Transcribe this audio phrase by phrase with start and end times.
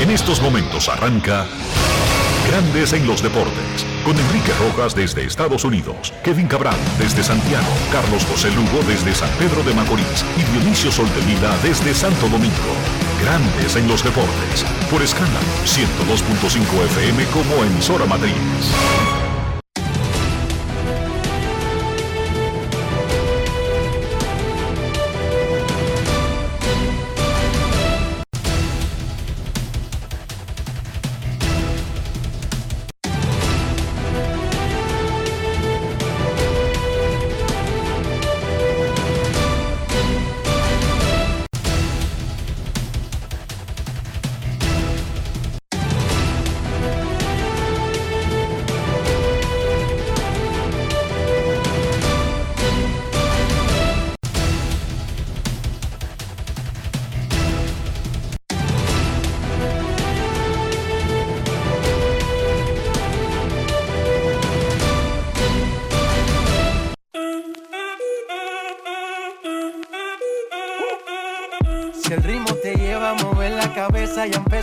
[0.00, 1.46] En estos momentos arranca
[2.48, 8.24] Grandes en los Deportes, con Enrique Rojas desde Estados Unidos, Kevin Cabral desde Santiago, Carlos
[8.26, 12.74] José Lugo desde San Pedro de Macorís y Dionisio Solterida desde Santo Domingo.
[13.22, 18.34] Grandes en los Deportes, por escala 102.5 FM como emisora matriz.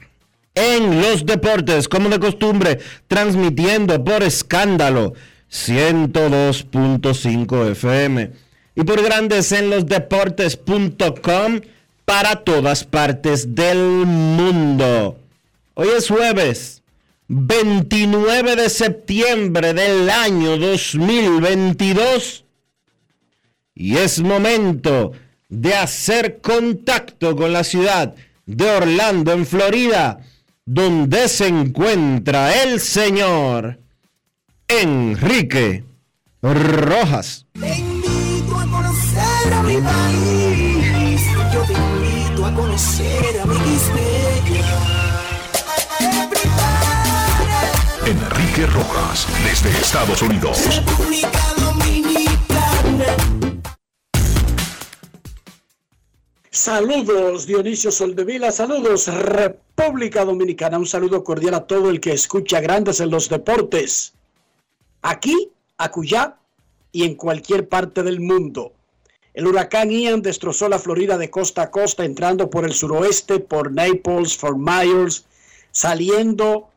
[0.54, 5.12] en los Deportes, como de costumbre, transmitiendo por escándalo
[5.50, 8.30] 102.5 FM
[8.74, 11.60] y por Grandes en los Deportes.com
[12.04, 15.18] para todas partes del mundo.
[15.74, 16.79] Hoy es jueves
[17.32, 22.44] 29 de septiembre del año 2022
[23.72, 25.12] y es momento
[25.48, 30.18] de hacer contacto con la ciudad de Orlando, en Florida,
[30.64, 33.78] donde se encuentra el señor
[34.66, 35.84] Enrique
[36.42, 37.46] Rojas.
[37.52, 41.22] Te invito a conocer a mi país.
[41.54, 43.54] Yo te invito a conocer a mi
[48.10, 50.58] Enrique Rojas, desde Estados Unidos.
[50.66, 53.06] República Dominicana.
[56.50, 62.98] Saludos Dionisio Soldevila, saludos República Dominicana, un saludo cordial a todo el que escucha Grandes
[62.98, 64.12] en los Deportes,
[65.02, 66.36] aquí, acullá
[66.90, 68.72] y en cualquier parte del mundo.
[69.34, 73.70] El huracán Ian destrozó la Florida de costa a costa, entrando por el suroeste, por
[73.70, 75.26] Naples, Fort Myers,
[75.70, 76.70] saliendo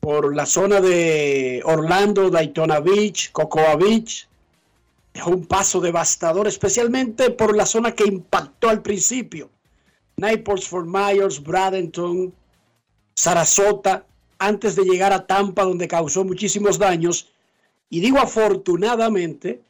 [0.00, 4.26] por la zona de Orlando, Daytona Beach, Cocoa Beach.
[5.12, 9.50] Dejó un paso devastador, especialmente por la zona que impactó al principio.
[10.16, 12.32] Naples, Fort Myers, Bradenton,
[13.14, 14.06] Sarasota,
[14.38, 17.28] antes de llegar a Tampa, donde causó muchísimos daños.
[17.90, 19.60] Y digo afortunadamente,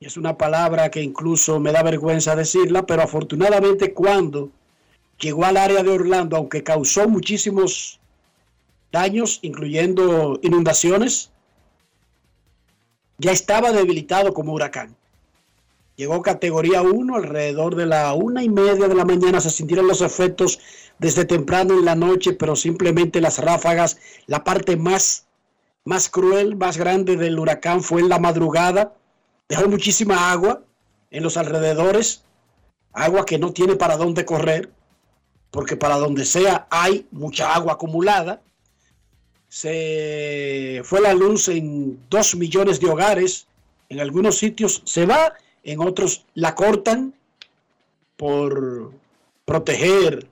[0.00, 4.50] y es una palabra que incluso me da vergüenza decirla, pero afortunadamente cuando
[5.20, 8.00] llegó al área de Orlando, aunque causó muchísimos
[8.92, 11.32] daños, incluyendo inundaciones,
[13.18, 14.94] ya estaba debilitado como huracán.
[15.96, 19.40] Llegó categoría 1 alrededor de la una y media de la mañana.
[19.40, 20.58] Se sintieron los efectos
[20.98, 25.26] desde temprano en la noche, pero simplemente las ráfagas, la parte más,
[25.84, 28.94] más cruel, más grande del huracán fue en la madrugada.
[29.48, 30.62] Dejó muchísima agua
[31.10, 32.24] en los alrededores,
[32.92, 34.72] agua que no tiene para dónde correr,
[35.50, 38.42] porque para donde sea hay mucha agua acumulada.
[39.52, 43.46] Se fue la luz en dos millones de hogares.
[43.90, 47.12] En algunos sitios se va, en otros la cortan
[48.16, 48.92] por
[49.44, 50.26] proteger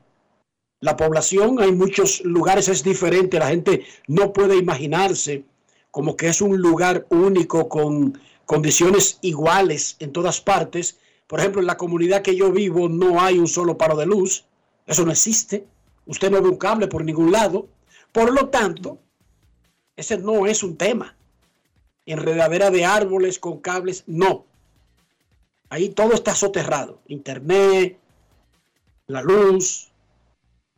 [0.81, 1.61] la población.
[1.61, 3.39] Hay muchos lugares, es diferente.
[3.39, 5.45] La gente no puede imaginarse
[5.91, 10.97] como que es un lugar único con condiciones iguales en todas partes.
[11.27, 14.47] Por ejemplo, en la comunidad que yo vivo no hay un solo paro de luz.
[14.87, 15.67] Eso no existe.
[16.07, 17.69] Usted no ve un cable por ningún lado.
[18.13, 18.99] Por lo tanto,
[19.97, 21.17] ese no es un tema.
[22.07, 24.45] Enredadera de árboles con cables, no.
[25.69, 27.01] Ahí todo está soterrado.
[27.07, 27.99] Internet,
[29.07, 29.89] la luz,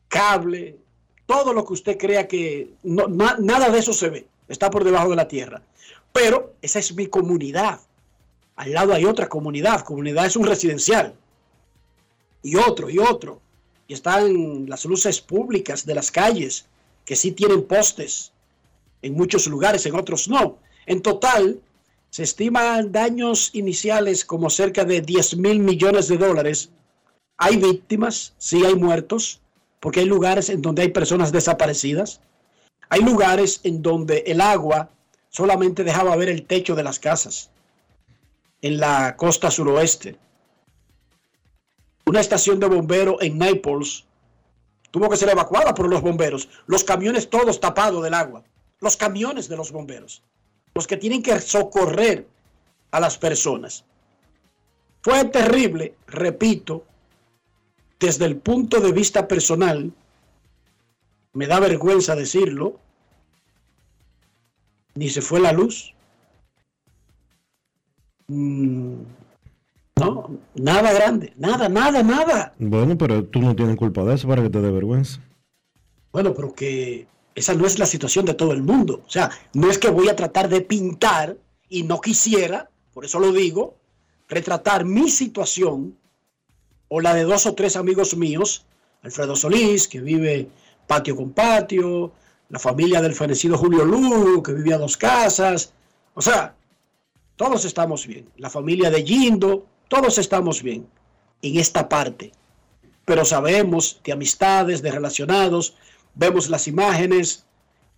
[0.09, 0.79] cable,
[1.27, 2.75] todo lo que usted crea que...
[2.83, 4.27] No, na- nada de eso se ve.
[4.49, 5.63] está por debajo de la tierra.
[6.13, 7.81] Pero esa es mi comunidad.
[8.57, 9.83] Al lado hay otra comunidad.
[9.85, 11.15] Comunidad es un residencial.
[12.43, 13.41] Y otro, y otro.
[13.89, 16.67] Y están las luces públicas de las calles,
[17.07, 18.33] que sí tienen postes
[19.03, 20.59] en muchos lugares, en otros no.
[20.87, 21.61] En total,
[22.11, 26.71] se estiman daños iniciales como cerca de 10 mil millones de dólares.
[27.37, 29.41] Hay víctimas, sí hay muertos,
[29.81, 32.21] porque hay lugares en donde hay personas desaparecidas.
[32.89, 34.91] Hay lugares en donde el agua
[35.31, 37.51] solamente dejaba ver el techo de las casas
[38.61, 40.17] en la costa suroeste.
[42.07, 44.05] Una estación de bomberos en Naples
[44.91, 46.49] tuvo que ser evacuada por los bomberos.
[46.67, 48.45] Los camiones todos tapados del agua.
[48.83, 50.23] Los camiones de los bomberos.
[50.75, 52.27] Los que tienen que socorrer
[52.91, 53.85] a las personas.
[55.03, 56.85] Fue terrible, repito,
[57.99, 59.93] desde el punto de vista personal.
[61.33, 62.81] Me da vergüenza decirlo.
[64.97, 65.95] Ni se fue la luz.
[68.27, 69.03] Mm,
[70.01, 72.55] no, nada grande, nada, nada, nada.
[72.59, 75.21] Bueno, pero tú no tienes culpa de eso para que te dé vergüenza.
[76.13, 79.03] Bueno, pero que esa no es la situación de todo el mundo.
[79.07, 81.37] O sea, no es que voy a tratar de pintar
[81.69, 83.77] y no quisiera, por eso lo digo,
[84.29, 85.97] retratar mi situación
[86.89, 88.67] o la de dos o tres amigos míos,
[89.03, 90.49] Alfredo Solís, que vive
[90.87, 92.13] patio con patio,
[92.51, 95.73] la familia del fenecido Julio Lugo, que vivía dos casas.
[96.15, 96.55] O sea,
[97.37, 98.29] todos estamos bien.
[98.37, 100.87] La familia de Gindo, todos estamos bien
[101.41, 102.33] en esta parte.
[103.07, 105.75] Pero sabemos de amistades, de relacionados,
[106.15, 107.45] vemos las imágenes,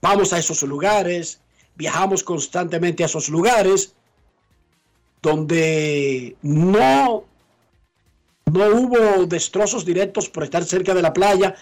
[0.00, 1.40] vamos a esos lugares,
[1.74, 3.94] viajamos constantemente a esos lugares
[5.22, 7.24] donde no,
[8.52, 11.54] no hubo destrozos directos por estar cerca de la playa.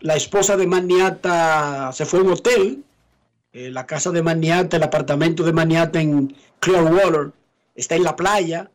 [0.00, 2.84] La esposa de Maniata se fue a un hotel,
[3.52, 7.32] eh, la casa de Maniata, el apartamento de Maniata en Clearwater,
[7.74, 8.70] está en la playa,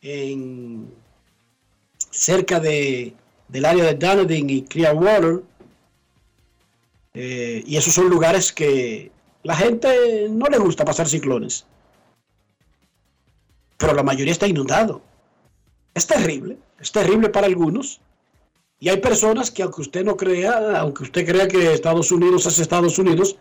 [0.00, 0.90] en,
[2.10, 3.14] cerca de,
[3.48, 5.42] del área de Dunedin y Clearwater.
[7.14, 9.12] Eh, y esos son lugares que
[9.42, 11.66] la gente no le gusta pasar ciclones.
[13.76, 15.02] Pero la mayoría está inundado.
[15.94, 18.00] Es terrible, es terrible para algunos.
[18.78, 22.58] Y hay personas que aunque usted no crea, aunque usted crea que Estados Unidos es
[22.58, 23.36] Estados Unidos,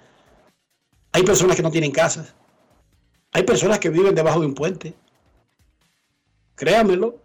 [1.14, 2.34] hay personas que no tienen casas.
[3.34, 4.94] Hay personas que viven debajo de un puente.
[6.56, 7.18] Créamelo.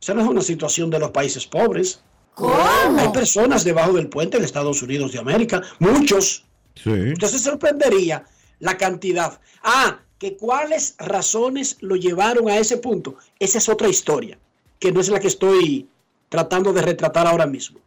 [0.00, 2.02] Esa no es una situación de los países pobres.
[2.36, 6.44] Hay personas debajo del puente en Estados Unidos de América, muchos.
[6.74, 7.12] Sí.
[7.12, 8.24] Usted se sorprendería
[8.58, 9.40] la cantidad.
[9.62, 13.16] Ah, que cuáles razones lo llevaron a ese punto.
[13.38, 14.38] Esa es otra historia,
[14.78, 15.88] que no es la que estoy
[16.28, 17.78] tratando de retratar ahora mismo.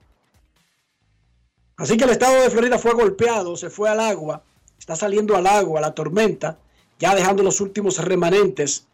[1.77, 4.43] Así que el estado de Florida fue golpeado, se fue al agua,
[4.79, 6.57] está saliendo al agua la tormenta,
[6.99, 8.87] ya dejando los últimos remanentes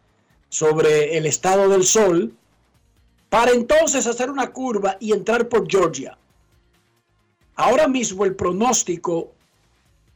[0.48, 2.34] sobre el estado del sol
[3.34, 6.16] para entonces hacer una curva y entrar por Georgia.
[7.56, 9.32] Ahora mismo el pronóstico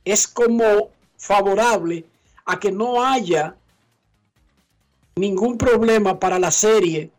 [0.04, 2.04] es como favorable
[2.44, 3.56] a que no haya
[5.16, 7.10] ningún problema para la serie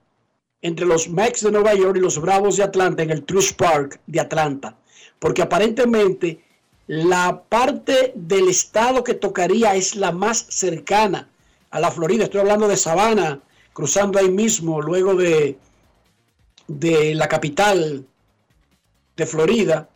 [0.61, 3.99] entre los Mets de Nueva York y los Bravos de Atlanta en el Truist Park
[4.07, 4.77] de Atlanta.
[5.19, 6.41] Porque aparentemente
[6.87, 11.27] la parte del estado que tocaría es la más cercana
[11.71, 12.23] a la Florida.
[12.23, 13.41] Estoy hablando de Savannah,
[13.73, 15.57] cruzando ahí mismo, luego de
[16.69, 18.05] de la capital
[19.17, 19.89] de Florida,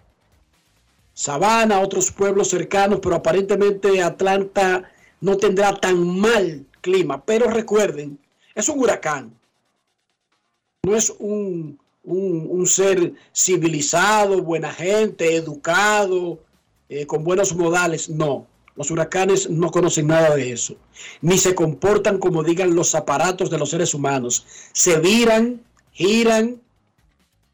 [1.13, 7.23] Sabana, otros pueblos cercanos, pero aparentemente Atlanta no tendrá tan mal clima.
[7.23, 8.19] Pero recuerden,
[8.55, 9.33] es un huracán,
[10.83, 16.39] no es un, un, ser civilizado, buena gente, educado,
[16.89, 18.47] eh, con buenos modales, no.
[18.75, 20.75] Los huracanes no conocen nada de eso,
[21.21, 24.47] ni se comportan como digan los aparatos de los seres humanos.
[24.71, 25.61] Se viran,
[25.93, 26.61] giran,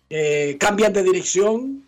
[0.09, 1.85] eh, cambian de dirección,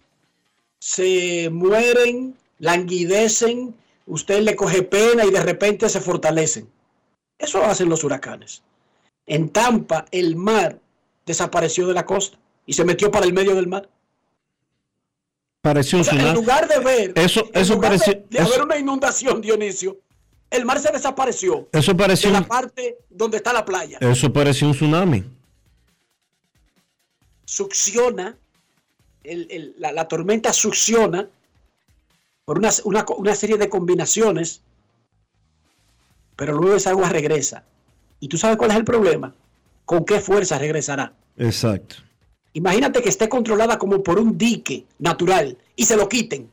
[0.79, 3.73] se mueren, languidecen,
[4.05, 6.69] usted le coge pena y de repente se fortalecen.
[7.39, 8.61] Eso hacen los huracanes.
[9.25, 10.79] En Tampa, el mar
[11.25, 13.89] desapareció de la costa y se metió para el medio del mar.
[15.61, 19.99] Pareció un En lugar de ver, eso, eso pareció, de, haber una inundación, Dionisio,
[20.49, 21.69] el mar se desapareció.
[21.71, 23.99] Eso pareció de la parte donde está la playa.
[24.01, 25.23] Eso pareció un tsunami
[27.51, 28.37] succiona,
[29.77, 31.27] la, tormenta succiona
[32.45, 34.61] por una, una, serie de combinaciones,
[36.37, 37.65] pero luego esa agua regresa.
[38.21, 39.35] ¿Y tú sabes cuál es el problema?
[39.83, 41.13] ¿Con qué fuerza regresará?
[41.35, 41.97] Exacto.
[42.53, 46.49] Imagínate que esté controlada como por un dique natural y se lo quiten.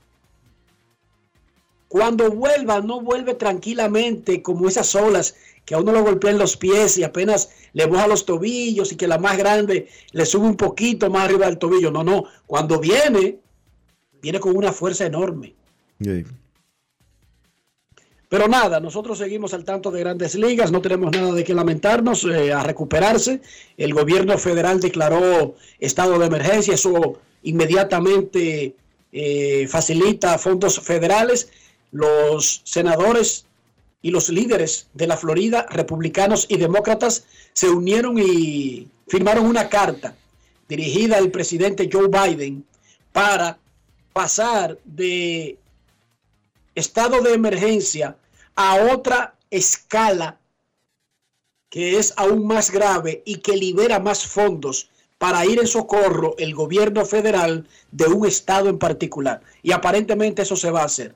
[1.86, 5.36] Cuando vuelva, no vuelve tranquilamente como esas olas
[5.68, 9.06] que a uno lo golpean los pies y apenas le moja los tobillos y que
[9.06, 11.90] la más grande le sube un poquito más arriba del tobillo.
[11.90, 12.24] No, no.
[12.46, 13.38] Cuando viene,
[14.22, 15.54] viene con una fuerza enorme.
[16.00, 16.24] Sí.
[18.30, 22.24] Pero nada, nosotros seguimos al tanto de grandes ligas, no tenemos nada de qué lamentarnos,
[22.24, 23.42] eh, a recuperarse.
[23.76, 28.74] El gobierno federal declaró estado de emergencia, eso inmediatamente
[29.12, 31.50] eh, facilita fondos federales.
[31.92, 33.44] Los senadores
[34.00, 40.14] y los líderes de la Florida, republicanos y demócratas, se unieron y firmaron una carta
[40.68, 42.64] dirigida al presidente Joe Biden
[43.12, 43.58] para
[44.12, 45.58] pasar de
[46.74, 48.16] estado de emergencia
[48.54, 50.38] a otra escala
[51.70, 56.54] que es aún más grave y que libera más fondos para ir en socorro el
[56.54, 59.42] gobierno federal de un estado en particular.
[59.62, 61.14] Y aparentemente eso se va a hacer.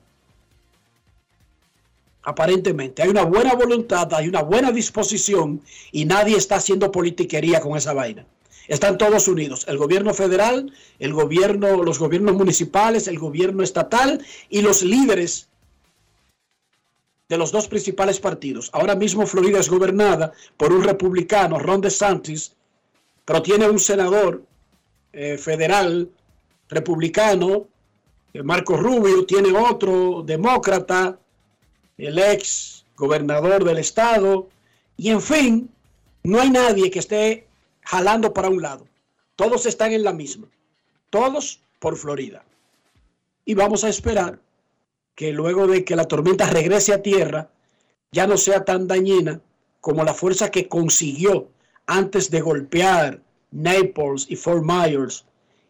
[2.23, 5.61] Aparentemente hay una buena voluntad, hay una buena disposición
[5.91, 8.25] y nadie está haciendo politiquería con esa vaina.
[8.69, 14.61] Están todos unidos, el gobierno federal, el gobierno, los gobiernos municipales, el gobierno estatal y
[14.61, 15.49] los líderes
[17.27, 18.69] de los dos principales partidos.
[18.71, 22.55] Ahora mismo Florida es gobernada por un republicano, Ron DeSantis,
[23.25, 24.43] pero tiene un senador
[25.11, 26.09] eh, federal
[26.69, 27.67] republicano,
[28.33, 31.19] eh, Marco Rubio, tiene otro demócrata,
[31.97, 34.49] el ex gobernador del estado,
[34.97, 35.69] y en fin,
[36.23, 37.47] no hay nadie que esté
[37.81, 38.87] jalando para un lado.
[39.35, 40.47] Todos están en la misma.
[41.09, 42.43] Todos por Florida.
[43.45, 44.39] Y vamos a esperar
[45.15, 47.49] que luego de que la tormenta regrese a tierra,
[48.11, 49.41] ya no sea tan dañina
[49.81, 51.49] como la fuerza que consiguió
[51.87, 53.21] antes de golpear
[53.51, 55.25] Naples y Fort Myers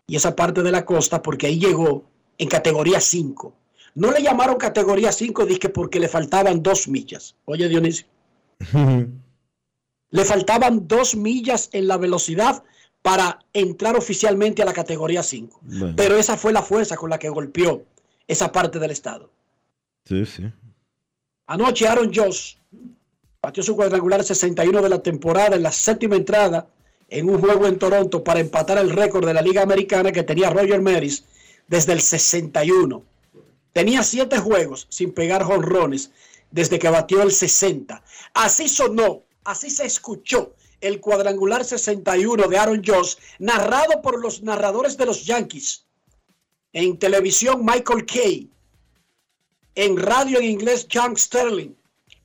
[0.08, 2.04] y esa parte de la costa, porque ahí llegó
[2.38, 3.54] en categoría 5.
[3.96, 7.36] No le llamaron categoría 5 dije porque le faltaban dos millas.
[7.46, 8.08] Oye, Dionisio.
[10.10, 12.64] le faltaban dos millas en la velocidad
[13.02, 15.60] para entrar oficialmente a la categoría 5.
[15.62, 15.94] Bueno.
[15.96, 17.84] Pero esa fue la fuerza con la que golpeó
[18.28, 19.30] esa parte del estado.
[20.06, 20.52] Sí, sí.
[21.48, 22.56] Anoche Aaron Josh
[23.42, 26.68] batió su cuadrangular 61 de la temporada en la séptima entrada
[27.10, 30.50] en un juego en Toronto para empatar el récord de la Liga Americana que tenía
[30.50, 31.26] Roger Maris
[31.68, 33.04] desde el 61.
[33.74, 36.12] Tenía siete juegos sin pegar jonrones
[36.52, 38.04] desde que batió el 60.
[38.36, 44.98] Así sonó, así se escuchó el cuadrangular 61 de Aaron Josh, narrado por los narradores
[44.98, 45.86] de los Yankees.
[46.74, 48.50] En televisión, Michael Kay.
[49.76, 51.74] En radio en inglés, John Sterling.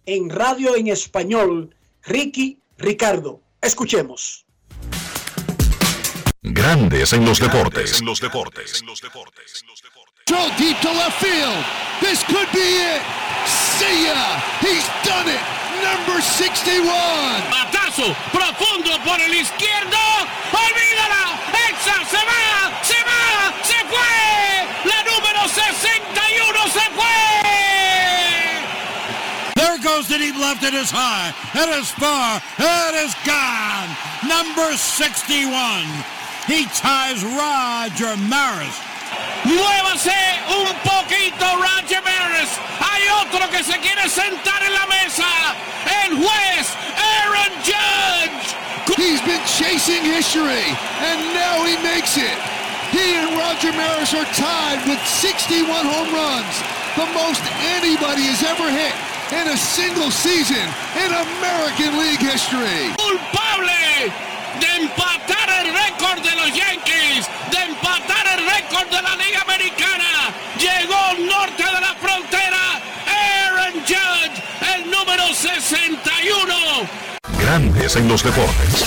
[0.05, 3.41] En radio en español, Ricky Ricardo.
[3.61, 4.45] Escuchemos.
[6.43, 8.01] Grandes en los deportes.
[8.01, 8.83] En los deportes.
[10.29, 11.65] Throw deep to left field.
[12.05, 13.01] This could be it.
[13.49, 14.21] See ya.
[14.61, 15.41] He's done it.
[15.81, 16.85] Number 61.
[17.49, 19.97] Batazo profundo por el izquierdo.
[20.53, 21.33] Olvídala.
[21.73, 22.45] Exa se va.
[22.85, 23.57] Se va.
[23.65, 24.05] Se fue.
[24.85, 27.17] La número 61 se fue.
[29.55, 30.63] There goes the deep left.
[30.63, 31.33] It is high.
[31.55, 32.43] It is far.
[32.59, 33.89] It is gone.
[34.29, 35.89] Number 61.
[36.47, 38.77] He ties Roger Maris.
[39.45, 42.51] Muévase un poquito, Roger Maris.
[42.81, 45.29] Hay otro que se quiere sentar en la mesa.
[46.05, 48.55] El juez Aaron Judge.
[48.97, 50.65] He's been chasing history,
[51.01, 52.37] and now he makes it.
[52.91, 56.57] He and Roger Maris are tied with 61 home runs,
[56.97, 57.43] the most
[57.77, 58.97] anybody has ever hit
[59.33, 60.65] in a single season
[61.05, 62.97] in American League history.
[62.97, 64.28] Culpable
[64.61, 70.35] de empatar el récord de los Yankees, de empatar el récord de la Liga Americana.
[70.59, 72.81] Llegó norte de la frontera.
[73.07, 74.43] Aaron Judge,
[74.75, 76.55] el número 61.
[77.41, 78.85] Grandes en los deportes.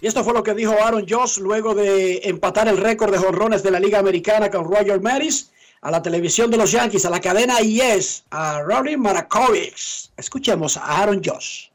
[0.00, 3.62] Y esto fue lo que dijo Aaron Josh luego de empatar el récord de jonrones
[3.62, 7.20] de la Liga Americana con Roger Maris a la televisión de los Yankees, a la
[7.20, 10.10] cadena IES, a Rory Marakovich.
[10.16, 11.66] Escuchemos a Aaron Josh.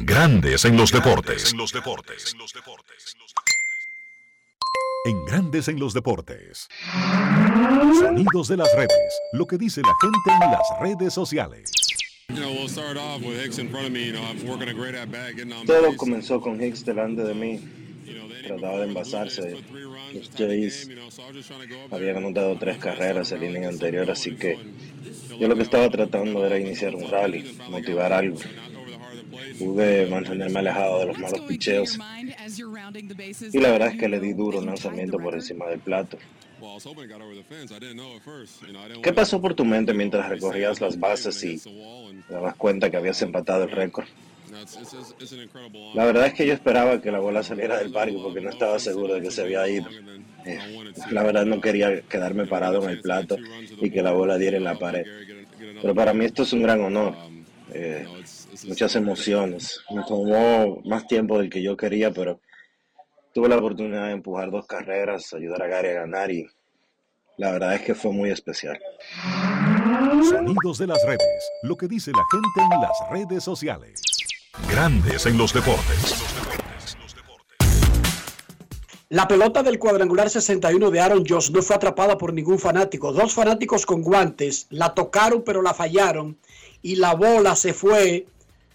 [0.00, 1.52] Grandes en los deportes.
[5.04, 6.68] En Grandes en los deportes.
[7.98, 9.20] Sonidos de las redes.
[9.32, 11.72] Lo que dice la gente en las redes sociales.
[15.66, 17.60] Todo comenzó con Hicks delante de mí.
[18.46, 19.56] Trataba de envasarse.
[20.14, 20.88] Los Jays
[21.90, 24.58] habían anotado tres carreras el inning anterior, así que
[25.40, 28.38] yo lo que estaba tratando era iniciar un rally, motivar algo.
[29.58, 31.98] Pude mantenerme alejado de los malos picheos
[33.52, 36.18] y la verdad es que le di duro un lanzamiento por encima del plato.
[39.02, 43.20] ¿Qué pasó por tu mente mientras recorrías las bases y te dabas cuenta que habías
[43.22, 44.06] empatado el récord?
[45.94, 48.78] La verdad es que yo esperaba que la bola saliera del parque porque no estaba
[48.78, 49.88] seguro de que se había ido.
[50.44, 50.58] Eh,
[51.10, 53.36] la verdad no quería quedarme parado en el plato
[53.80, 55.04] y que la bola diera en la pared.
[55.80, 57.14] Pero para mí esto es un gran honor.
[57.72, 58.06] Eh,
[58.64, 59.80] muchas emociones.
[59.90, 62.40] Me tomó más tiempo del que yo quería, pero
[63.32, 66.46] tuve la oportunidad de empujar dos carreras, ayudar a Gary a ganar y
[67.36, 68.78] la verdad es que fue muy especial.
[70.28, 71.50] Sonidos de las redes.
[71.62, 74.02] Lo que dice la gente en las redes sociales.
[74.68, 76.16] Grandes en los deportes.
[79.10, 83.12] La pelota del cuadrangular 61 de Aaron Josh no fue atrapada por ningún fanático.
[83.12, 86.36] Dos fanáticos con guantes la tocaron pero la fallaron
[86.82, 88.26] y la bola se fue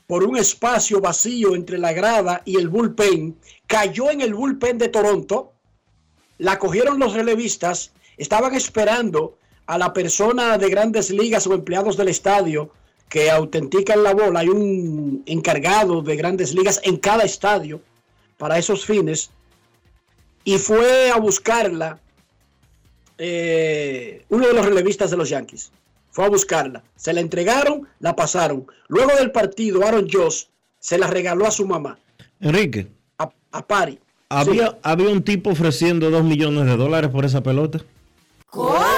[0.07, 3.37] por un espacio vacío entre la grada y el bullpen.
[3.67, 5.53] Cayó en el bullpen de Toronto.
[6.37, 7.93] La cogieron los relevistas.
[8.17, 12.71] Estaban esperando a la persona de grandes ligas o empleados del estadio
[13.09, 14.41] que autentican la bola.
[14.41, 17.81] Hay un encargado de grandes ligas en cada estadio
[18.37, 19.29] para esos fines.
[20.43, 21.99] Y fue a buscarla
[23.17, 25.71] eh, uno de los relevistas de los Yankees.
[26.13, 26.81] Fue a buscarla.
[26.95, 28.65] Se la entregaron, la pasaron.
[28.87, 30.45] Luego del partido, Aaron Josh
[30.79, 31.99] se la regaló a su mamá.
[32.39, 32.87] Enrique.
[33.17, 33.99] A, a Pari.
[34.29, 34.75] Había, Sí.
[34.83, 37.79] había un tipo ofreciendo dos millones de dólares por esa pelota.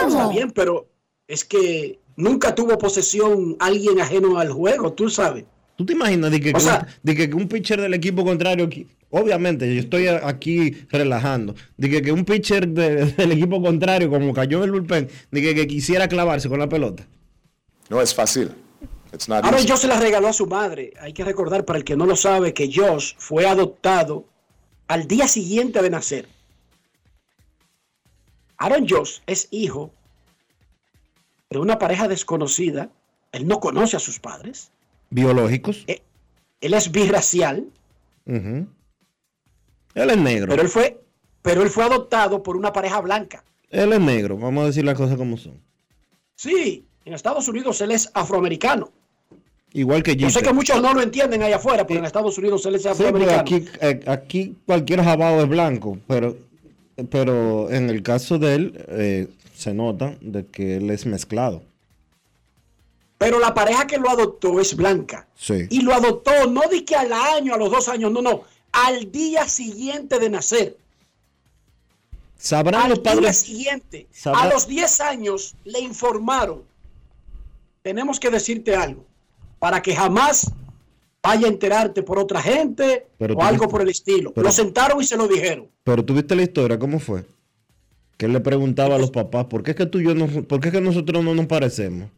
[0.08, 0.86] Está bien, pero
[1.28, 5.46] es que nunca tuvo posesión alguien ajeno al juego, tú sabes.
[5.76, 8.24] ¿Tú te imaginas de que, O que sea- un, de que un pitcher del equipo
[8.24, 8.70] contrario,
[9.10, 14.34] obviamente yo estoy aquí relajando, de que, que un pitcher de- del equipo contrario, como
[14.34, 17.06] cayó en el bullpen, de que, que quisiera clavarse con la pelota?
[17.90, 18.52] No es fácil.
[19.12, 19.68] Easy.
[19.70, 20.94] Josh se la regaló a su madre.
[21.00, 24.26] Hay que recordar para el que no lo sabe que Josh fue adoptado
[24.88, 26.28] al día siguiente de nacer.
[28.58, 29.92] Aaron Josh es hijo
[31.50, 32.90] de una pareja desconocida.
[33.32, 34.72] Él no conoce a sus padres.
[35.10, 35.84] Biológicos.
[35.88, 36.02] Eh,
[36.62, 37.66] Él es birracial.
[38.26, 38.68] Él
[40.10, 40.48] es negro.
[40.50, 41.02] pero él fue,
[41.42, 43.44] pero él fue adoptado por una pareja blanca.
[43.70, 45.54] Él es negro, vamos a decir las cosas como son.
[46.36, 48.92] Sí, en Estados Unidos él es afroamericano.
[49.74, 50.50] Igual que Yo sé Jeter.
[50.50, 53.40] que muchos no lo entienden allá afuera, pero en Estados Unidos él es Sí, afroamericano.
[53.42, 56.38] aquí, eh, aquí cualquier jabado es blanco, pero,
[57.10, 61.62] pero en el caso de él eh, se nota de que él es mezclado.
[63.18, 65.28] Pero la pareja que lo adoptó es blanca.
[65.36, 65.68] Sí.
[65.70, 68.44] Y lo adoptó no di que al año, a los dos años, no, no.
[68.72, 70.78] Al día siguiente de nacer.
[72.38, 73.38] ¿Sabrán Al los día padres?
[73.40, 74.08] siguiente.
[74.12, 76.64] Sabrá- A los 10 años le informaron.
[77.82, 79.06] Tenemos que decirte algo.
[79.60, 80.52] Para que jamás
[81.24, 84.32] vaya a enterarte por otra gente Pero o algo viste- por el estilo.
[84.34, 85.68] pero- lo sentaron y se lo dijeron.
[85.84, 87.24] Pero tú viste la historia, ¿cómo fue?
[88.18, 90.28] Que él le preguntaba a los papás, ¿por qué es que tú y yo no,
[90.44, 92.10] por qué es que nosotros no nos parecemos?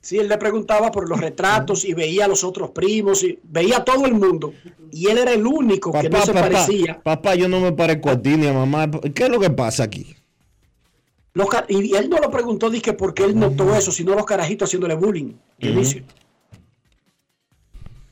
[0.00, 3.78] Sí, él le preguntaba por los retratos y veía a los otros primos y veía
[3.78, 4.54] a todo el mundo.
[4.90, 7.02] Y él era el único que no se papá, parecía.
[7.02, 8.90] papá, yo no me parezco a ti ni a mamá.
[9.14, 10.16] ¿Qué es lo que pasa aquí?
[11.34, 14.94] Los y él no lo preguntó, dije, porque él notó eso, sino los carajitos haciéndole
[14.94, 15.34] bullying.
[15.58, 16.02] Dionisio.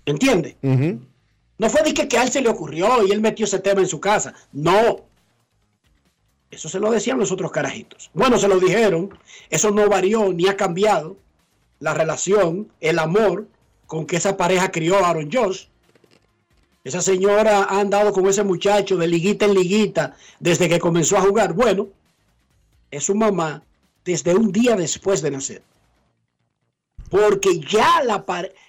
[0.05, 0.57] ¿Entiende?
[0.63, 3.89] No fue dije que a él se le ocurrió y él metió ese tema en
[3.89, 4.35] su casa.
[4.53, 5.07] No.
[6.51, 8.11] Eso se lo decían los otros carajitos.
[8.15, 9.11] Bueno, se lo dijeron.
[9.51, 11.17] Eso no varió ni ha cambiado
[11.81, 13.47] la relación, el amor
[13.87, 15.67] con que esa pareja crió a Aaron Josh.
[16.85, 21.23] Esa señora ha andado con ese muchacho de liguita en liguita desde que comenzó a
[21.23, 21.53] jugar.
[21.53, 21.89] Bueno,
[22.91, 23.63] es su mamá
[24.05, 25.63] desde un día después de nacer.
[27.11, 28.25] Porque ya la,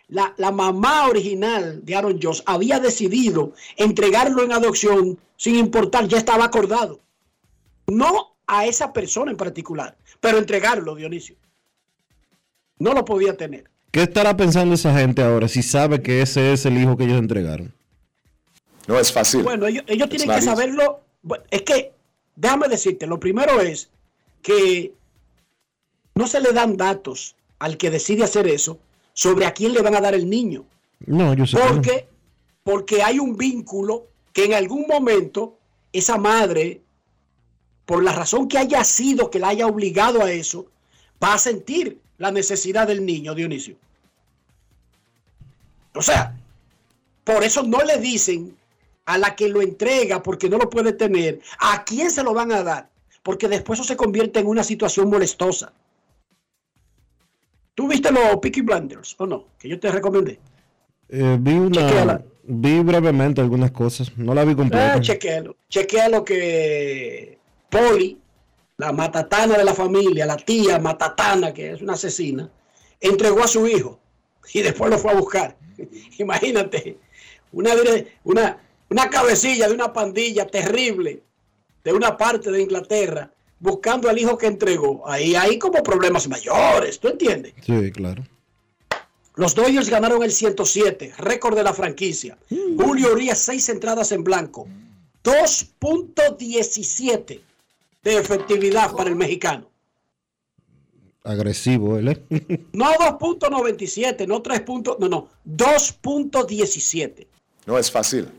[0.08, 6.18] la, la mamá original de Aaron Josh había decidido entregarlo en adopción sin importar, ya
[6.18, 7.00] estaba acordado.
[7.88, 11.36] No a esa persona en particular, pero entregarlo, Dionisio.
[12.80, 13.66] No lo podía tener.
[13.92, 17.20] ¿Qué estará pensando esa gente ahora si sabe que ese es el hijo que ellos
[17.20, 17.74] entregaron?
[18.88, 19.44] No es fácil.
[19.44, 21.02] Bueno, ellos, ellos tienen que saberlo.
[21.52, 21.92] Es que,
[22.36, 23.90] déjame decirte, lo primero es
[24.42, 24.94] que
[26.16, 28.80] no se le dan datos al que decide hacer eso
[29.14, 30.66] sobre a quién le van a dar el niño.
[31.06, 31.58] No, yo sé.
[31.58, 31.70] que no.
[31.70, 32.08] Porque,
[32.64, 35.58] porque hay un vínculo que en algún momento
[35.92, 36.82] esa madre,
[37.86, 40.68] por la razón que haya sido que la haya obligado a eso,
[41.24, 43.76] va a sentir la necesidad del niño, Dionisio.
[45.96, 46.38] O sea,
[47.24, 48.56] por eso no le dicen
[49.06, 52.52] a la que lo entrega porque no lo puede tener, a quién se lo van
[52.52, 52.90] a dar,
[53.24, 55.74] porque después eso se convierte en una situación molestosa.
[57.74, 59.48] ¿Tú viste los Peaky Blinders o no?
[59.58, 60.40] Que yo te recomendé.
[61.08, 62.22] Eh, vi una.
[62.44, 64.12] Vi brevemente algunas cosas.
[64.18, 64.94] No la vi completa.
[64.96, 65.56] Ah, chequéalo.
[65.70, 67.38] Chequéalo que
[67.70, 68.18] Poli
[68.80, 72.50] la matatana de la familia, la tía matatana, que es una asesina,
[73.02, 74.00] entregó a su hijo
[74.54, 75.58] y después lo fue a buscar.
[76.18, 76.98] Imagínate,
[77.52, 77.72] una,
[78.24, 78.58] una,
[78.90, 81.22] una cabecilla de una pandilla terrible
[81.84, 85.06] de una parte de Inglaterra buscando al hijo que entregó.
[85.06, 87.56] Ahí hay como problemas mayores, ¿tú entiendes?
[87.62, 88.24] Sí, claro.
[89.36, 92.38] Los Dodgers ganaron el 107, récord de la franquicia.
[92.50, 94.70] Julio Urias, seis entradas en blanco.
[95.26, 97.49] 2.17
[98.04, 99.70] de efectividad para el mexicano.
[101.24, 102.24] Agresivo, ¿eh?
[102.74, 104.64] no 2.97, no 3.
[105.00, 107.28] no, no, 2.17.
[107.66, 108.30] No es fácil.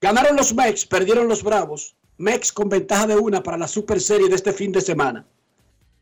[0.00, 1.96] Ganaron los Mex, perdieron los Bravos.
[2.18, 5.24] Mex con ventaja de una para la Super Serie de este fin de semana.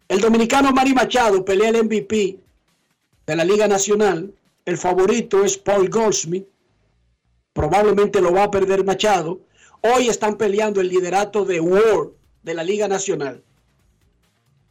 [0.09, 2.39] El dominicano Manny Machado pelea el MVP
[3.27, 4.33] de la Liga Nacional.
[4.65, 6.47] El favorito es Paul Goldsmith.
[7.53, 9.41] Probablemente lo va a perder Machado.
[9.89, 12.11] Hoy están peleando el liderato de World
[12.43, 13.41] de la Liga Nacional.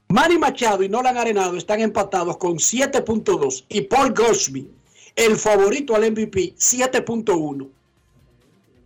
[0.09, 4.69] Manny Machado y Nolan Arenado están empatados con 7.2 y Paul Goldsmith,
[5.15, 7.69] el favorito al MVP, 7.1.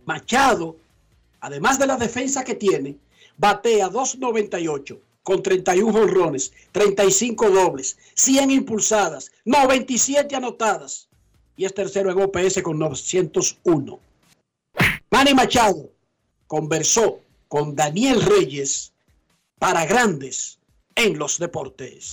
[0.04, 0.76] Machado,
[1.40, 2.96] además de la defensa que tiene,
[3.36, 11.08] batea 2.98 con 31 jonrones, 35 dobles, 100 impulsadas, 97 anotadas
[11.56, 13.98] y es tercero en OPS con 901.
[15.10, 15.90] Manny Machado
[16.50, 18.92] conversó con Daniel Reyes
[19.60, 20.58] para grandes
[20.96, 22.10] en los deportes.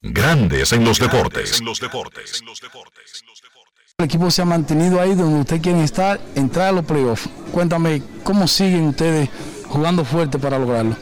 [0.00, 1.60] Grandes en los deportes.
[1.60, 2.42] En los deportes.
[3.98, 7.28] El equipo se ha mantenido ahí donde usted quiere estar, entrar a los playoffs.
[7.52, 9.28] Cuéntame, ¿cómo siguen ustedes
[9.68, 10.96] jugando fuerte para lograrlo?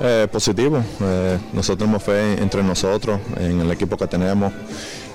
[0.00, 0.82] Eh, positivo.
[1.00, 4.52] Eh, nosotros tenemos fe entre nosotros, en el equipo que tenemos.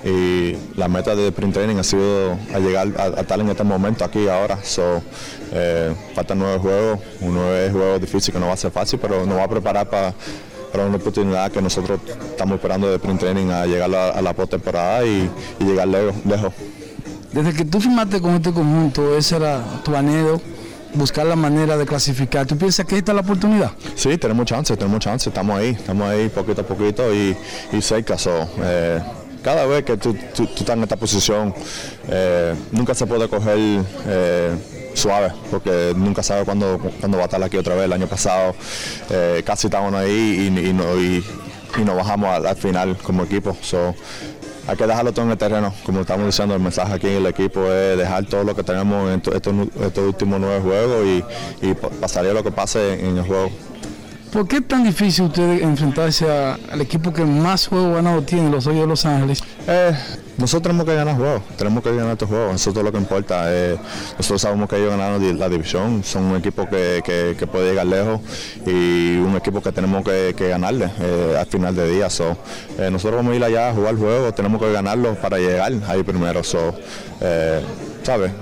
[0.04, 4.04] Y la meta de Print Training ha sido a llegar a, estar en este momento
[4.04, 4.58] aquí ahora.
[4.62, 5.02] So,
[5.52, 9.24] eh, faltan nueve juegos, un nueve juego difícil que no va a ser fácil, pero
[9.24, 10.14] nos va a preparar para
[10.74, 15.06] para una oportunidad que nosotros estamos esperando de Print Training a llegar a, la postemporada
[15.06, 16.52] y, y llegar lejos, lejos.
[17.32, 20.40] Desde que tú firmaste con este conjunto, ese era tu anhelo,
[20.94, 22.44] buscar la manera de clasificar.
[22.46, 23.70] ¿Tú piensas que esta es la oportunidad?
[23.94, 27.36] Sí, tenemos chance, tenemos chance, estamos ahí, estamos ahí poquito a poquito y,
[27.72, 28.16] y cerca.
[28.62, 29.00] eh,
[29.44, 31.54] cada vez que tú, estás en esta posición,
[32.08, 33.58] eh, nunca se puede coger
[34.06, 34.56] eh,
[34.94, 37.84] suave, porque nunca sabe cuándo, cuándo va a estar aquí otra vez.
[37.84, 38.54] El año pasado
[39.10, 43.54] eh, casi estábamos ahí y, y, nos bajamos al, final como equipo.
[43.60, 43.94] So,
[44.66, 47.26] hay que dejarlo todo en el terreno, como estamos diciendo, el mensaje aquí en el
[47.26, 52.32] equipo es dejar todo lo que tenemos en estos, últimos nueve juegos y, y pasaría
[52.32, 53.50] lo que pase en el juego.
[54.34, 58.66] ¿Por qué es tan difícil usted enfrentarse al equipo que más juegos ganados tiene, los
[58.66, 59.40] Hoyos de Los Ángeles?
[59.68, 59.96] Eh,
[60.38, 62.98] nosotros tenemos que ganar juegos, tenemos que ganar estos juegos, eso es todo lo que
[62.98, 63.44] importa.
[63.46, 63.78] Eh,
[64.18, 68.22] nosotros sabemos que ellos ganaron la división, son un equipo que, puede llegar lejos
[68.66, 72.10] y un equipo que tenemos que, ganarle eh, al final de día.
[72.10, 72.36] So,
[72.90, 76.42] nosotros vamos a ir allá a jugar juegos, tenemos que ganarlo para llegar ahí primero.
[76.42, 76.74] So,
[78.02, 78.32] ¿sabes?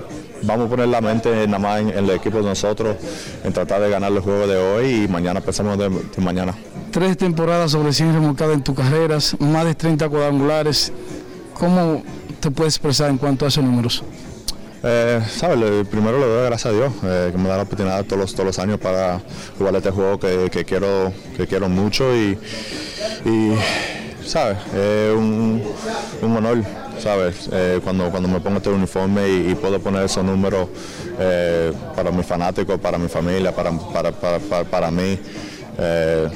[0.42, 2.96] Vamos a poner la mente nada más en, el equipo de nosotros,
[3.44, 5.88] en tratar de ganar el juego de hoy y mañana pensamos de,
[6.20, 6.54] mañana.
[6.90, 10.92] Tres temporadas sobre 100 remolcadas en tus carreras, más de 30 cuadrangulares.
[11.54, 12.02] ¿Cómo
[12.40, 14.02] te puedes expresar en cuanto a esos números?
[14.84, 15.86] Eh, ¿sabes?
[15.86, 18.46] Primero le doy gracias a Dios eh, que me da la oportunidad todos los, todos
[18.46, 19.20] los años para
[19.56, 22.36] jugar este juego que, quiero, que quiero mucho y,
[23.24, 23.52] y
[24.26, 24.58] ¿sabes?
[24.74, 25.62] Es un,
[26.20, 27.48] un honor ¿sabes?
[27.52, 30.68] Eh, cuando, cuando me pongo este uniforme y, puedo poner esos números
[31.18, 35.18] eh, para mis fanáticos, para mi familia, para, para, para, para mí.
[35.78, 36.28] Eh,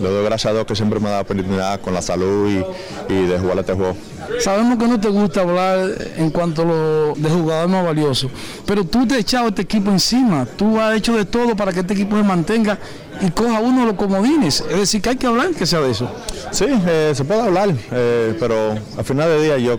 [0.00, 3.12] le doy gracias a Dios que siempre me da la oportunidad con la salud y,
[3.12, 3.94] y, de jugar este juego.
[4.38, 8.30] Sabemos que no te gusta hablar en cuanto a lo de jugador más valioso,
[8.64, 11.80] pero tú te has echado este equipo encima, tú has hecho de todo para que
[11.80, 12.78] este equipo se mantenga
[13.20, 14.64] y coja uno de los comodines.
[14.70, 16.10] Es decir, que hay que hablar que sea de eso.
[16.50, 19.78] Sí, eh, se puede hablar, eh, pero al final del día yo,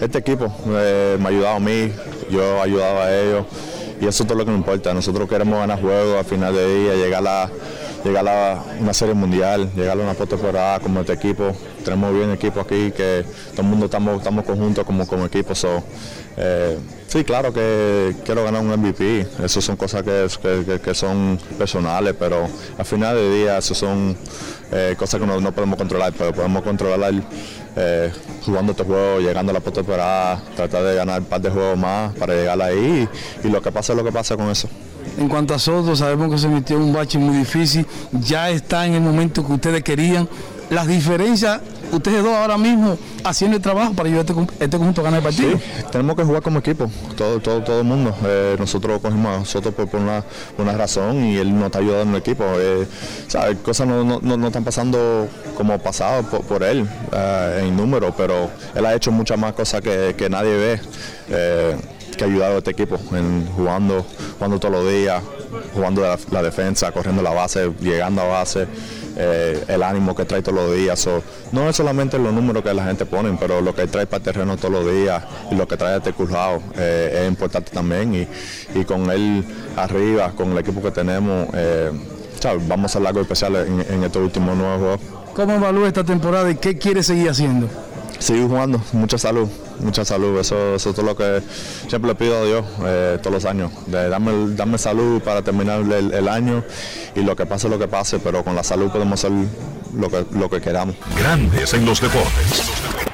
[0.00, 1.90] este equipo eh, me ha ayudado a mí,
[2.30, 3.46] yo he ayudado a ellos
[4.00, 4.92] y eso es todo lo que me importa.
[4.92, 7.48] Nosotros queremos ganar juegos al final del día, llegar a,
[8.04, 11.52] llegar a una serie mundial, llegar a una postemporada como este equipo.
[11.84, 15.54] Tenemos bien equipo aquí, que todo el mundo estamos, estamos conjuntos como, como equipo.
[15.54, 15.82] So,
[17.12, 19.26] Sí, claro que quiero ganar un MVP.
[19.44, 24.16] Eso son cosas que, que, son personales, pero al final del día eso son
[24.72, 27.12] eh, cosas que no, podemos controlar, pero podemos controlar
[27.76, 28.10] eh,
[28.46, 32.14] jugando estos juegos, llegando a la postemporada, tratar de ganar un par de juegos más
[32.14, 33.06] para llegar ahí
[33.44, 34.70] y, lo que pasa es lo que pasa con eso.
[35.18, 38.94] En cuanto a Soto, sabemos que se metió un bache muy difícil, ya está en
[38.94, 40.28] el momento que ustedes querían.
[40.70, 41.60] Las diferencias
[41.92, 45.24] ustedes dos ahora mismo haciendo el trabajo para ayudar este, este conjunto a ganar el
[45.24, 45.58] partido.
[45.58, 48.14] Sí, tenemos que jugar como equipo, todo, todo, todo el mundo.
[48.24, 50.24] Eh, nosotros cogimos a nosotros por, una,
[50.58, 52.44] una, razón y él nos está ayudando en el equipo.
[52.58, 52.86] Eh,
[53.28, 53.58] ¿sabes?
[53.58, 58.86] Cosas no, no, no, están pasando como pasado por, él eh, en número, pero él
[58.86, 60.80] ha hecho muchas más cosas que, que nadie ve.
[62.16, 64.04] Que ha ayudado a este equipo en jugando,
[64.38, 65.22] jugando todos los días,
[65.74, 68.66] jugando la, defensa, corriendo la base, llegando a base,
[69.16, 71.08] eh, el ánimo que trae todos los días.
[71.52, 74.22] no es solamente los números que la gente pone, pero lo que trae para el
[74.22, 78.28] terreno todos los días y lo que trae este cruzado eh, es importante también.
[78.74, 79.44] Y, con él
[79.76, 81.90] arriba, con el equipo que tenemos, eh,
[82.68, 85.00] vamos a hacer algo especial en, en estos últimos nueve juegos.
[85.34, 87.68] ¿Cómo evalúa esta temporada y qué quiere seguir haciendo?
[88.18, 89.48] Seguir jugando, mucha salud
[89.82, 90.38] mucha salud.
[90.38, 91.42] Eso, es todo lo que
[91.88, 93.70] siempre le pido a Dios eh, todos los años.
[93.86, 96.64] De darme, salud para terminar el, año
[97.14, 99.32] y lo que pase, lo que pase, pero con la salud podemos hacer
[99.94, 100.96] lo que, lo que queramos.
[101.18, 103.11] Grandes en los deportes.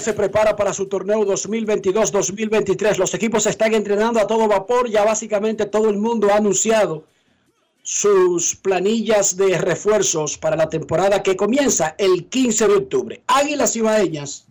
[0.00, 2.96] Se prepara para su torneo 2022-2023.
[2.96, 4.88] Los equipos están entrenando a todo vapor.
[4.88, 7.04] Ya básicamente todo el mundo ha anunciado
[7.82, 13.22] sus planillas de refuerzos para la temporada que comienza el 15 de octubre.
[13.26, 14.46] Águilas Ibaeñas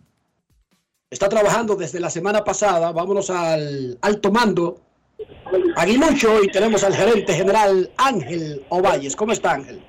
[1.10, 2.92] está trabajando desde la semana pasada.
[2.92, 4.80] Vámonos al alto mando.
[5.76, 9.16] Aguilucho y tenemos al gerente general Ángel Ovalles.
[9.16, 9.82] ¿Cómo está Ángel?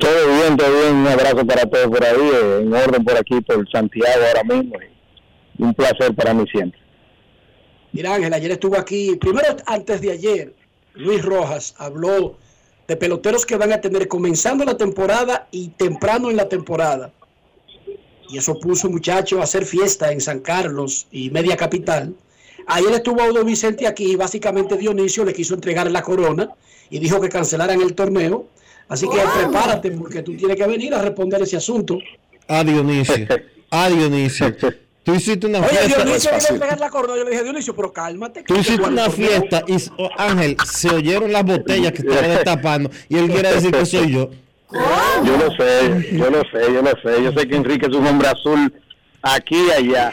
[0.00, 0.96] Todo bien, todo bien.
[0.96, 4.76] Un abrazo para todos por ahí, eh, en orden por aquí, por Santiago ahora mismo.
[5.58, 6.80] un placer para mí siempre.
[7.92, 10.54] Mira, Ángel, ayer estuvo aquí, primero antes de ayer,
[10.94, 12.38] Luis Rojas habló
[12.88, 17.12] de peloteros que van a tener comenzando la temporada y temprano en la temporada.
[18.30, 22.14] Y eso puso muchachos a hacer fiesta en San Carlos y Media Capital.
[22.66, 26.48] Ayer estuvo Audo Vicente aquí y básicamente Dionisio le quiso entregar la corona
[26.88, 28.46] y dijo que cancelaran el torneo
[28.90, 31.96] Así que prepárate porque tú tienes que venir a responder ese asunto.
[32.48, 33.24] A Dionisio.
[33.70, 34.52] A Dionisio.
[35.04, 36.04] Tú hiciste una Oye, fiesta.
[36.04, 37.16] Dionisio no pegar la corona.
[37.16, 38.42] Yo le dije, Dionisio, pero cálmate.
[38.42, 43.16] Tú hiciste una fiesta y oh, Ángel, se oyeron las botellas que estaba destapando y
[43.16, 44.30] él quiere decir que soy yo.
[45.24, 47.24] Yo lo sé, yo lo sé, yo lo sé.
[47.24, 48.72] Yo sé que Enrique es un hombre azul
[49.20, 50.12] aquí y allá.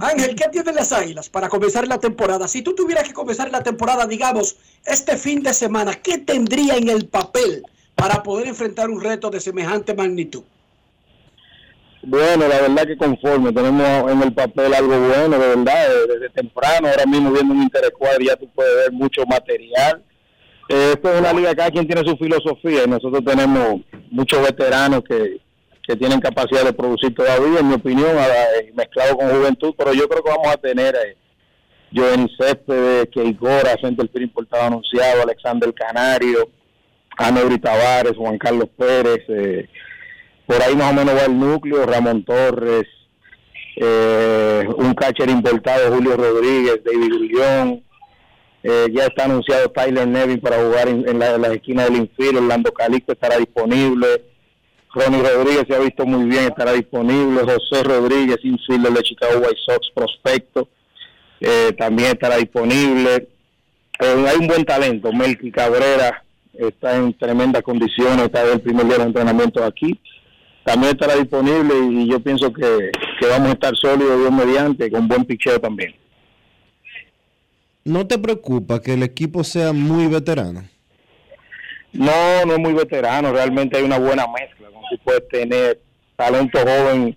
[0.00, 2.48] Ángel, ¿qué tienen las águilas para comenzar la temporada?
[2.48, 6.88] Si tú tuvieras que comenzar la temporada, digamos, este fin de semana, ¿qué tendría en
[6.88, 7.62] el papel
[7.94, 10.44] para poder enfrentar un reto de semejante magnitud?
[12.02, 16.88] Bueno, la verdad que conforme, tenemos en el papel algo bueno, de verdad, desde temprano,
[16.88, 20.02] ahora mismo viendo un Interescuadro ya tú puedes ver mucho material.
[20.68, 23.80] Eh, esto es una liga, cada quien tiene su filosofía y nosotros tenemos
[24.10, 25.40] muchos veteranos que,
[25.88, 28.14] que tienen capacidad de producir todavía, en mi opinión,
[28.74, 31.16] mezclado con juventud, pero yo creo que vamos a tener eh,
[31.94, 33.74] Joven Céspedes, Keigora,
[34.20, 36.50] importado anunciado, Alexander Canario,
[37.16, 39.66] Anebri Tavares, Juan Carlos Pérez, eh,
[40.44, 42.86] por ahí más o menos va el núcleo, Ramón Torres,
[43.76, 47.82] eh, un catcher importado, Julio Rodríguez, David Gullón,
[48.92, 53.38] ya está anunciado Tyler Nevin para jugar en, la, esquina del infiel, Orlando Calixto estará
[53.38, 54.06] disponible,
[54.94, 57.40] Ronnie Rodríguez se ha visto muy bien, estará disponible.
[57.42, 60.68] José Rodríguez, infielder de Chicago White Sox, prospecto,
[61.40, 63.28] eh, también estará disponible.
[64.00, 65.12] Eh, hay un buen talento.
[65.12, 66.24] Melky Cabrera
[66.54, 69.98] está en tremendas condiciones, está el primer día de entrenamiento aquí.
[70.64, 72.90] También estará disponible y yo pienso que,
[73.28, 75.94] vamos a estar sólidos, Dios mediante, con buen picheo también.
[77.84, 80.68] ¿No te preocupa que el equipo sea muy veterano?
[81.98, 84.58] No, no es muy veterano, realmente hay una buena mezcla
[84.88, 85.80] tú puedes tener
[86.16, 87.16] talento joven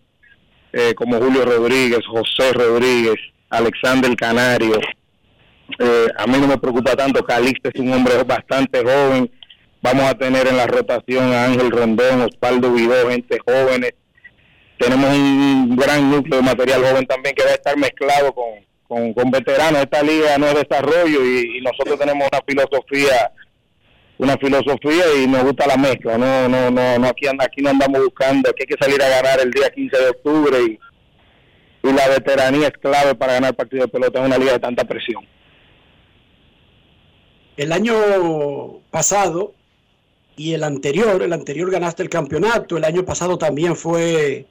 [0.74, 3.16] eh, como Julio Rodríguez, José Rodríguez,
[3.50, 4.80] Alexander Canario.
[5.80, 9.32] Eh, a mí no me preocupa tanto, Calixto es un hombre bastante joven.
[9.82, 13.94] Vamos a tener en la rotación a Ángel Rondón, Osvaldo Vidó, gente jóvenes.
[14.78, 19.32] Tenemos un gran núcleo de material joven también que va a estar mezclado con, con,
[19.32, 19.82] veteranos.
[19.82, 23.32] Esta liga no es desarrollo y nosotros tenemos una filosofía
[24.22, 26.16] una filosofía y nos gusta la mezcla.
[26.16, 29.40] No, no, no, no aquí, aquí no andamos buscando que hay que salir a ganar
[29.42, 30.80] el día 15 de octubre y,
[31.92, 35.26] la veteranía es clave para ganar partido de pelota en una liga de tanta presión.
[37.58, 37.96] El año
[38.92, 39.56] pasado,
[40.38, 44.46] y el anterior, el anterior ganaste el campeonato, el año pasado también fue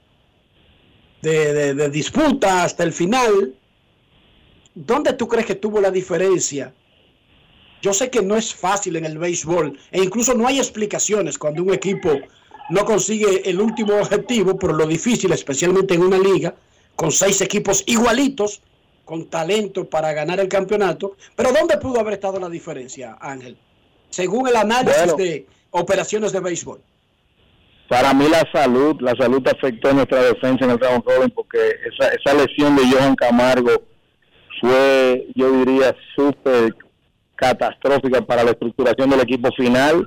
[1.22, 3.54] de- de disputa hasta el final.
[4.74, 6.74] ¿Dónde tú crees que tuvo la diferencia?
[7.82, 11.62] Yo sé que no es fácil en el béisbol e incluso no hay explicaciones cuando
[11.62, 12.10] un equipo
[12.70, 16.54] no consigue el último objetivo, pero lo difícil, especialmente en una liga,
[16.94, 18.60] con seis equipos igualitos,
[19.04, 21.16] con talento para ganar el campeonato.
[21.34, 23.56] Pero ¿dónde pudo haber estado la diferencia, Ángel?
[24.10, 25.16] Según el análisis Bueno.
[25.16, 26.80] de operaciones de béisbol.
[27.88, 31.58] Para mí la salud, la salud afectó nuestra defensa en el round robin porque
[31.92, 33.82] esa, esa lesión de Johan Camargo
[34.60, 36.76] fue, yo diría, súper
[37.40, 40.06] catastrófica para la estructuración del equipo final.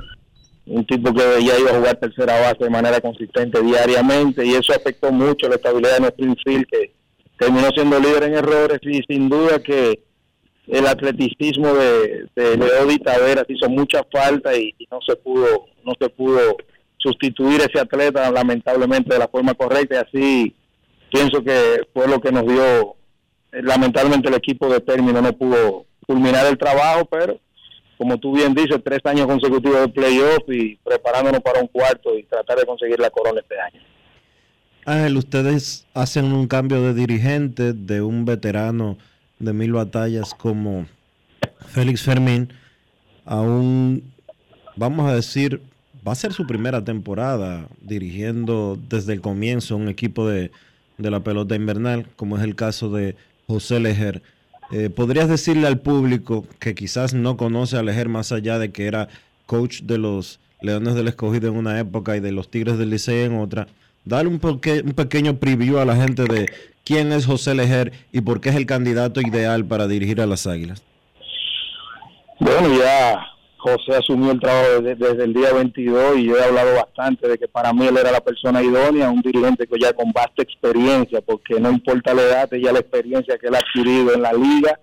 [0.65, 4.71] Un tipo que ya iba a jugar tercera base de manera consistente diariamente y eso
[4.73, 6.93] afectó mucho la estabilidad de nuestro infield que
[7.37, 9.99] terminó siendo líder en errores y sin duda que
[10.67, 15.91] el atleticismo de, de Leody Taveras hizo mucha falta y, y no se pudo no
[15.99, 16.39] se pudo
[16.95, 20.55] sustituir ese atleta lamentablemente de la forma correcta y así
[21.11, 22.95] pienso que fue lo que nos dio
[23.51, 27.39] lamentablemente el equipo de término no pudo culminar el trabajo pero
[27.97, 32.23] como tú bien dices tres años consecutivos de playoff y preparándonos para un cuarto y
[32.23, 33.79] tratar de conseguir la corona este año
[34.85, 38.97] Ángel, ustedes hacen un cambio de dirigente de un veterano
[39.39, 40.85] de mil batallas como
[41.67, 42.51] Félix Fermín
[43.25, 44.03] a un,
[44.75, 45.61] vamos a decir,
[46.05, 50.51] va a ser su primera temporada dirigiendo desde el comienzo un equipo de,
[50.97, 53.15] de la pelota invernal, como es el caso de
[53.47, 54.21] José Lejer.
[54.75, 58.87] Eh, ¿Podrías decirle al público que quizás no conoce a Lejer más allá de que
[58.87, 59.07] era
[59.45, 63.21] coach de los Leones del Escogido en una época y de los Tigres del Licey
[63.21, 63.67] en otra?
[64.03, 66.51] Darle un, un pequeño preview a la gente de
[66.83, 70.47] quién es José Lejer y por qué es el candidato ideal para dirigir a las
[70.47, 70.81] Águilas.
[72.39, 73.32] Bueno, ya
[73.63, 77.47] José asumió el trabajo desde, el día 22 y yo he hablado bastante de que
[77.47, 81.61] para mí él era la persona idónea, un dirigente que ya con vasta experiencia, porque
[81.61, 84.77] no importa la edad, ya la experiencia que él ha adquirido en la liga,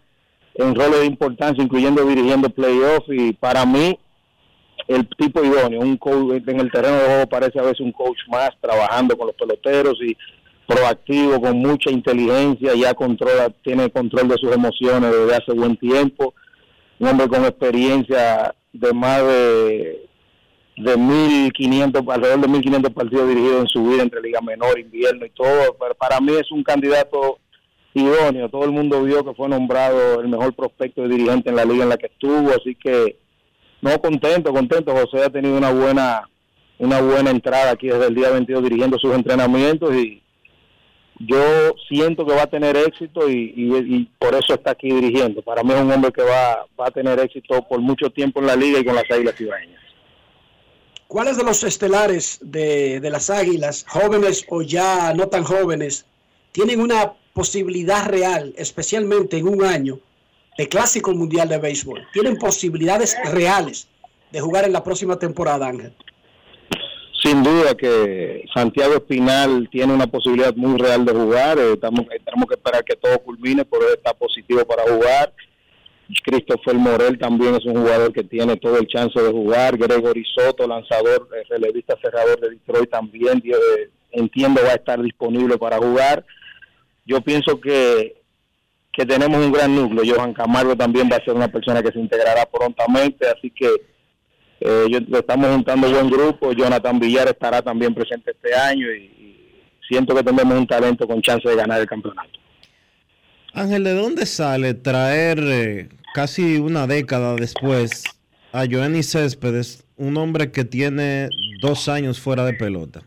[0.54, 3.98] en roles de importancia, incluyendo dirigiendo playoffs y para mí
[4.88, 6.96] el tipo idóneo, un coach en el terreno
[7.28, 10.16] parece a veces un coach más, trabajando con los peloteros y
[10.66, 16.32] proactivo, con mucha inteligencia, ya controla, tiene control de sus emociones desde hace buen tiempo,
[16.98, 20.10] un hombre con experiencia de más de
[20.76, 25.30] de 1500 alrededor de 1500 partidos dirigidos en su vida entre liga menor, invierno y
[25.30, 27.38] todo, pero para mí es un candidato
[27.92, 31.64] idóneo, todo el mundo vio que fue nombrado el mejor prospecto de dirigente en la
[31.64, 33.18] liga en la que estuvo, así que
[33.82, 36.22] no contento, contento, José ha tenido una buena
[36.78, 40.22] una buena entrada aquí desde el día 22 dirigiendo sus entrenamientos y
[41.20, 45.42] yo siento que va a tener éxito y, por eso está aquí dirigiendo.
[45.42, 48.46] Para mí es un hombre que va, va a tener éxito por mucho tiempo en
[48.46, 49.80] la liga y con las Águilas Cibaeñas.
[51.06, 56.06] ¿Cuáles de los estelares de, de las Águilas, jóvenes o ya no tan jóvenes,
[56.52, 59.98] tienen una posibilidad real, especialmente en un año,
[60.56, 62.06] de Clásico Mundial de Béisbol?
[62.14, 63.88] ¿Tienen posibilidades reales
[64.30, 65.92] de jugar en la próxima temporada, Ángel?
[67.22, 71.58] Sin duda que Santiago Espinal tiene una posibilidad muy real de jugar.
[71.58, 75.32] eh, estamos, tenemos que esperar que todo culmine, pero él está positivo para jugar.
[76.24, 79.76] Christopher Morel también es un jugador que tiene todo el chance de jugar.
[79.76, 85.58] Gregory Soto, lanzador, eh, relevista cerrador de Detroit, también eh, entiendo va a estar disponible
[85.58, 86.24] para jugar.
[87.04, 88.22] Yo pienso que,
[88.92, 90.14] que tenemos un gran núcleo.
[90.14, 93.68] Johan Camargo también va a ser una persona que se integrará prontamente, así que
[94.60, 96.52] eh, yo, estamos juntando buen grupo.
[96.52, 101.20] Jonathan Villar estará también presente este año y, y siento que tenemos un talento con
[101.22, 102.30] chance de ganar el campeonato.
[103.52, 108.04] Ángel, ¿de dónde sale traer eh, casi una década después
[108.52, 111.28] a Joanny Céspedes, un hombre que tiene
[111.60, 113.02] dos años fuera de pelota?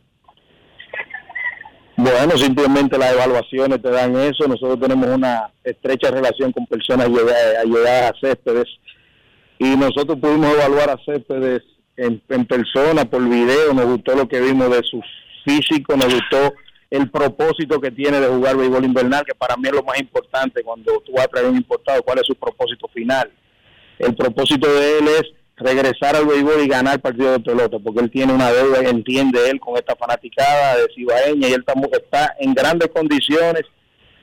[1.95, 4.47] Bueno, simplemente las evaluaciones te dan eso.
[4.47, 8.65] Nosotros tenemos una estrecha relación con personas llega- allegadas a Céspedes
[9.63, 11.61] y nosotros pudimos evaluar a Céspedes
[11.95, 13.73] en, persona, por video.
[13.73, 15.01] Nos gustó lo que vimos de su
[15.45, 16.53] físico, nos gustó
[16.89, 20.61] el propósito que tiene de jugar béisbol invernal, que para mí es lo más importante
[20.63, 23.31] cuando tú vas a traer un importado, cuál es su propósito final.
[23.99, 25.23] El propósito de él es
[25.55, 29.61] regresar al béisbol y ganar partidos de pelota, porque él tiene una deuda, entiende él,
[29.61, 31.63] con esta fanaticada de Cibaeña, y él
[31.93, 33.63] está en grandes condiciones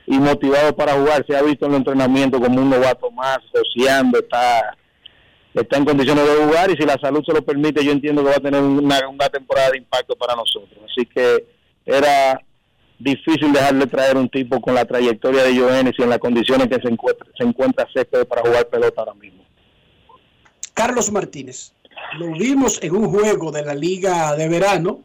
[0.05, 1.25] y motivado para jugar.
[1.27, 4.77] Se ha visto en el entrenamiento como un novato más, joseando, está,
[5.53, 8.29] está en condiciones de jugar, y si la salud se lo permite, yo entiendo que
[8.29, 10.79] va a tener una, temporada de impacto para nosotros.
[10.89, 11.45] Así que
[11.85, 12.41] era
[12.97, 16.79] difícil dejarle traer un tipo con la trayectoria de Joenis y en las condiciones que
[16.79, 19.43] se encuentra, se encuentra Céspedes para jugar pelota ahora mismo.
[20.73, 21.73] Carlos Martínez.
[22.17, 25.01] lo vimos en un juego de la liga de verano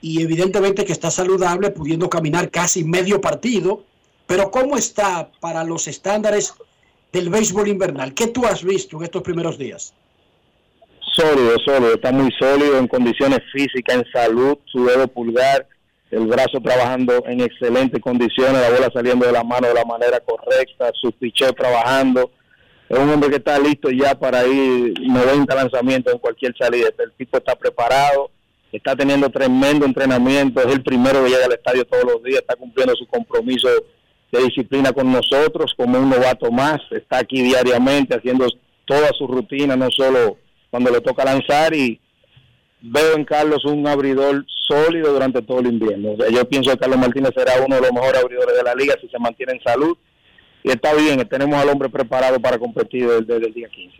[0.00, 3.84] y evidentemente que está saludable, pudiendo caminar casi medio partido.
[4.26, 6.54] Pero ¿cómo está para los estándares
[7.12, 8.14] del béisbol invernal?
[8.14, 9.94] ¿Qué tú has visto en estos primeros días?
[11.14, 15.66] Sólido, sólido, está muy sólido en condiciones físicas, en salud, su dedo pulgar,
[16.10, 20.20] el brazo trabajando en excelentes condiciones, la bola saliendo de la mano de la manera
[20.20, 22.30] correcta, su picheo trabajando.
[22.88, 26.88] Es un hombre que está listo ya para ir 90 lanzamientos en cualquier salida.
[26.98, 28.30] El tipo está preparado,
[28.72, 32.56] está teniendo tremendo entrenamiento, es el primero que llega al estadio todos los días, está
[32.56, 33.68] cumpliendo su compromiso
[34.32, 38.46] de disciplina con nosotros como un novato más, está aquí diariamente haciendo
[38.84, 40.38] toda su rutina, no solo
[40.70, 42.00] cuando le toca lanzar y
[42.80, 46.14] veo en Carlos un abridor sólido durante todo el invierno.
[46.30, 49.08] yo pienso que Carlos Martínez será uno de los mejores abridores de la liga si
[49.08, 49.96] se mantiene en salud
[50.62, 53.96] y está bien, tenemos al hombre preparado para competir desde, el día 15.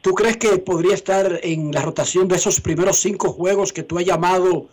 [0.00, 3.98] ¿Tú crees que podría estar en la rotación de esos primeros cinco juegos que tú
[3.98, 4.68] has llamado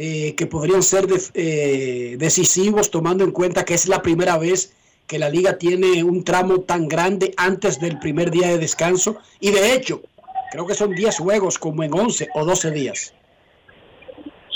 [0.00, 4.72] eh, que podrían ser eh, decisivos, tomando en cuenta que es la primera vez
[5.08, 9.18] que la liga tiene un tramo tan grande antes del primer día de descanso?
[9.40, 10.02] Y de hecho,
[10.52, 13.12] creo que son 10 juegos como en 11 o 12 días.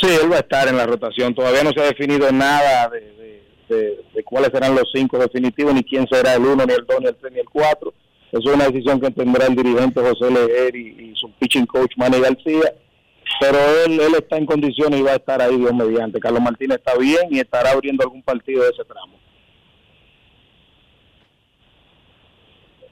[0.00, 1.34] Sí, él va a estar en la rotación.
[1.34, 6.34] Todavía no se ha definido nada de, cuáles serán los cinco definitivos, ni quién será
[6.34, 7.92] el uno, ni el dos, ni el tres, ni el cuatro.
[8.30, 12.74] Es una decisión que tendrá el dirigente José Leger y, su pitching coach Manny García.
[13.40, 16.20] Pero él, él está en condiciones y va a estar ahí Dios mediante.
[16.20, 19.18] Carlos Martínez está bien y estará abriendo algún partido de ese tramo.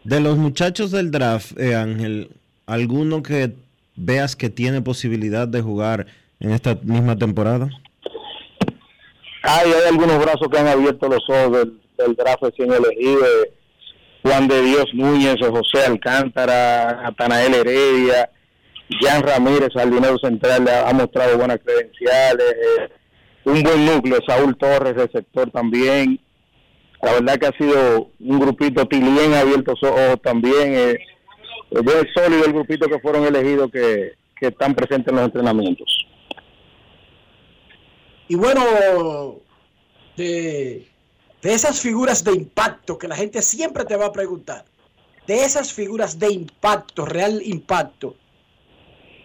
[0.05, 2.30] De los muchachos del draft, eh, Ángel,
[2.66, 3.55] ¿alguno que
[3.97, 6.07] veas que tiene posibilidad de jugar
[6.41, 7.68] en esta misma temporada?
[9.43, 13.24] Hay, hay algunos brazos que han abierto los ojos del, del draft recién elegido.
[13.24, 13.53] Eh,
[14.22, 18.30] Juan de Dios Núñez, José Alcántara, Natanael Heredia,
[19.01, 22.53] Jan Ramírez, al dinero central, ha, mostrado buenas credenciales.
[22.53, 22.88] Eh,
[23.45, 26.20] un buen núcleo, Saúl Torres, del sector también.
[27.03, 30.74] La verdad que ha sido un grupito Tilien abierto ojos también.
[30.74, 30.99] Eh,
[31.70, 36.07] es sólido el grupito que fueron elegidos que, que están presentes en los entrenamientos.
[38.30, 38.62] Y bueno,
[40.16, 40.86] de,
[41.43, 44.64] esas figuras de impacto que la gente siempre te va a preguntar,
[45.26, 48.14] de esas figuras de impacto, real impacto,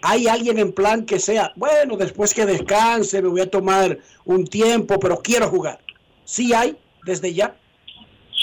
[0.05, 4.45] ¿hay alguien en plan que sea, bueno, después que descanse, me voy a tomar un
[4.45, 5.79] tiempo, pero quiero jugar?
[6.23, 7.55] Sí hay, desde ya.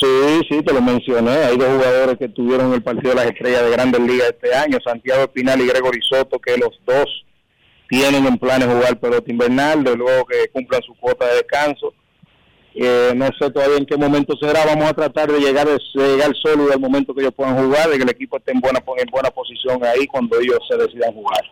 [0.00, 1.30] Sí, sí, te lo mencioné.
[1.30, 4.78] Hay dos jugadores que tuvieron el partido de las estrellas de Grandes Ligas este año,
[4.84, 7.06] Santiago Espinal y Gregory Soto, que los dos
[7.88, 11.94] tienen en planes jugar pelota invernal, de luego que cumplan su cuota de descanso.
[12.74, 16.32] Eh, no sé todavía en qué momento será, vamos a tratar de llegar, de llegar
[16.42, 19.06] sólido al momento que ellos puedan jugar, de que el equipo esté en buena, en
[19.10, 21.42] buena posición ahí cuando ellos se decidan jugar.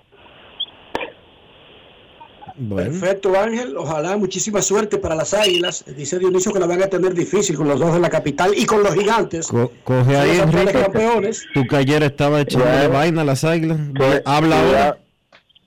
[2.68, 3.74] Perfecto, Ángel.
[3.76, 5.84] Ojalá muchísima suerte para las águilas.
[5.96, 8.66] Dice Dionisio que la van a tener difícil con los dos de la capital y
[8.66, 9.48] con los gigantes.
[9.84, 11.46] coge ahí, Enrique, campeones.
[11.54, 13.78] Tú que ayer estaba echándole vaina a las águilas.
[14.26, 14.98] Habla ahora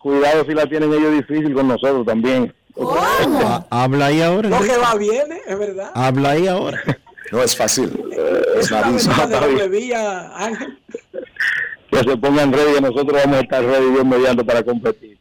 [0.04, 2.54] cuidado si la tienen ellos difícil con nosotros también.
[2.80, 4.50] Ah, habla ahí ahora.
[4.50, 5.92] Lo que va bien, es verdad.
[5.94, 6.82] Habla ahí ahora.
[7.32, 7.92] No es fácil.
[8.58, 8.92] Es, una
[9.48, 10.80] de vía, Ángel.
[11.90, 15.18] Que se pongan ready, nosotros vamos a estar ready bien mediante para competir.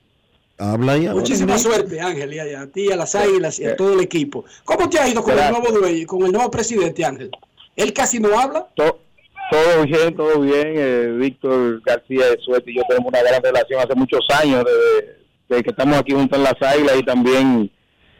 [0.58, 1.20] Habla ahí ahora.
[1.20, 4.44] Muchísima suerte, Ángel, y a, ti, a las águilas y a todo el equipo.
[4.64, 7.30] ¿Cómo te ha ido con el nuevo con el nuevo presidente, Ángel?
[7.76, 8.66] ¿Él casi no habla?
[8.74, 8.98] Todo
[9.84, 10.74] bien, todo bien.
[10.76, 15.21] Eh, Víctor García de Suerte y yo tenemos una gran relación hace muchos años, desde,
[15.60, 17.70] que estamos aquí juntos en las Águilas y también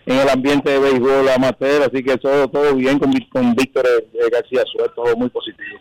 [0.05, 4.29] en el ambiente de béisbol amateur, así que todo, todo bien con, con Víctor eh,
[4.31, 5.79] García Suerte, todo muy positivo.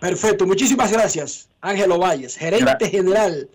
[0.00, 3.48] Perfecto, muchísimas gracias, Ángelo Valles, gerente general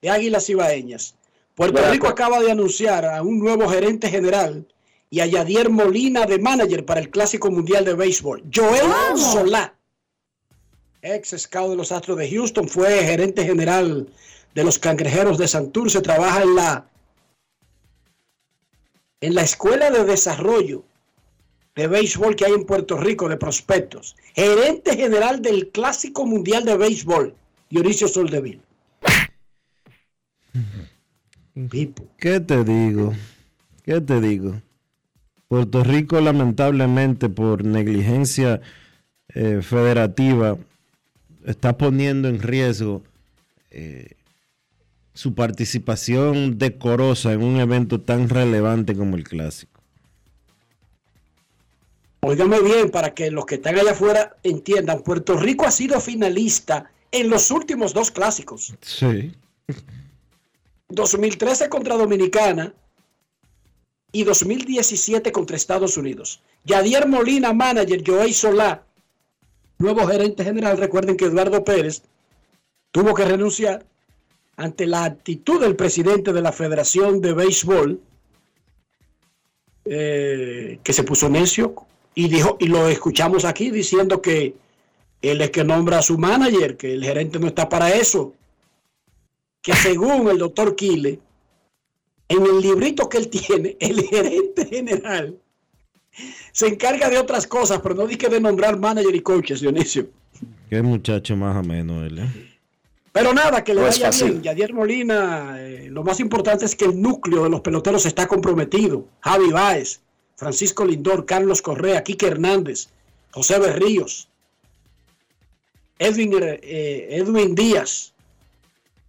[0.00, 1.14] de Águilas Ibaeñas.
[1.54, 4.66] Puerto Rico acaba de anunciar a un nuevo gerente general
[5.10, 8.44] y a Yadier Molina de manager para el Clásico Mundial de Béisbol.
[8.54, 9.74] Joel Solá
[11.02, 14.08] ex scout de los Astros de Houston, fue gerente general
[14.58, 16.88] de los Cangrejeros de Santurce, trabaja en la
[19.20, 20.82] en la Escuela de Desarrollo
[21.76, 26.76] de Béisbol que hay en Puerto Rico de prospectos, gerente general del Clásico Mundial de
[26.76, 27.36] Béisbol,
[27.70, 28.60] Dionisio Soldeville.
[32.18, 33.14] ¿Qué te digo?
[33.84, 34.60] ¿Qué te digo?
[35.46, 38.60] Puerto Rico lamentablemente por negligencia
[39.28, 40.58] eh, federativa
[41.46, 43.04] está poniendo en riesgo
[43.70, 44.16] eh,
[45.18, 49.82] su participación decorosa en un evento tan relevante como el clásico.
[52.20, 56.92] Óigame bien, para que los que están allá afuera entiendan, Puerto Rico ha sido finalista
[57.10, 58.72] en los últimos dos clásicos.
[58.80, 59.34] Sí.
[60.88, 62.72] 2013 contra Dominicana
[64.12, 66.40] y 2017 contra Estados Unidos.
[66.62, 68.86] Yadier Molina, manager, Joey Solá,
[69.78, 70.78] nuevo gerente general.
[70.78, 72.02] Recuerden que Eduardo Pérez
[72.92, 73.84] tuvo que renunciar
[74.58, 78.00] ante la actitud del presidente de la Federación de Béisbol,
[79.84, 81.74] eh, que se puso necio
[82.14, 84.56] y dijo, y lo escuchamos aquí diciendo que
[85.22, 88.34] él es que nombra a su manager, que el gerente no está para eso.
[89.62, 91.20] Que según el doctor Kile,
[92.28, 95.38] en el librito que él tiene, el gerente general
[96.50, 100.08] se encarga de otras cosas, pero no dice de nombrar manager y coaches, Dionisio.
[100.68, 102.57] Qué muchacho más o menos él, ¿eh?
[103.18, 104.42] Pero nada, que le No vaya bien.
[104.42, 109.06] Yadier Molina, eh, lo más importante es que el núcleo de los peloteros está comprometido.
[109.18, 110.00] Javi Báez,
[110.36, 112.90] Francisco Lindor, Carlos Correa, Quique Hernández,
[113.32, 114.28] José Berríos,
[115.98, 118.14] Edwin, eh, Edwin Díaz.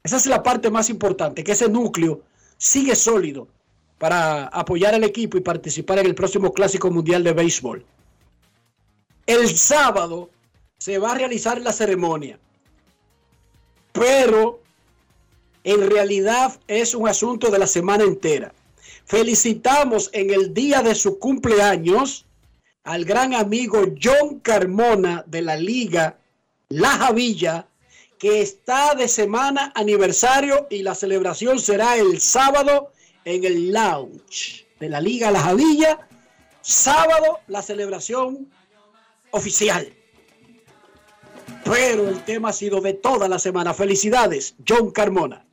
[0.02, 2.24] Esa es la parte más importante, que ese núcleo
[2.58, 3.48] sigue sólido
[4.00, 7.86] para apoyar al equipo y participar en el próximo Clásico Mundial de Béisbol.
[9.28, 10.32] El sábado
[10.80, 12.40] se va a realizar la ceremonia,
[14.00, 14.62] pero
[15.66, 18.54] en realidad es un asunto de la semana entera.
[19.04, 22.26] Felicitamos en el día de su cumpleaños
[22.86, 26.18] al gran amigo John Carmona de la Liga
[26.70, 27.68] La Javilla,
[28.18, 32.94] que está de semana aniversario y la celebración será el sábado
[33.26, 36.08] en el lounge de la Liga La Javilla.
[36.62, 38.50] Sábado la celebración
[39.32, 39.92] oficial.
[41.64, 43.74] Pero el tema ha sido de toda la semana.
[43.74, 45.46] Felicidades, John Carmona.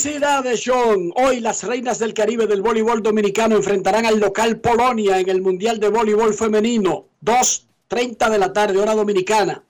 [0.00, 1.12] Felicidades, John.
[1.14, 5.78] Hoy las reinas del Caribe del voleibol dominicano enfrentarán al local Polonia en el Mundial
[5.78, 7.08] de Voleibol Femenino.
[7.22, 9.62] 2.30 de la tarde, hora dominicana.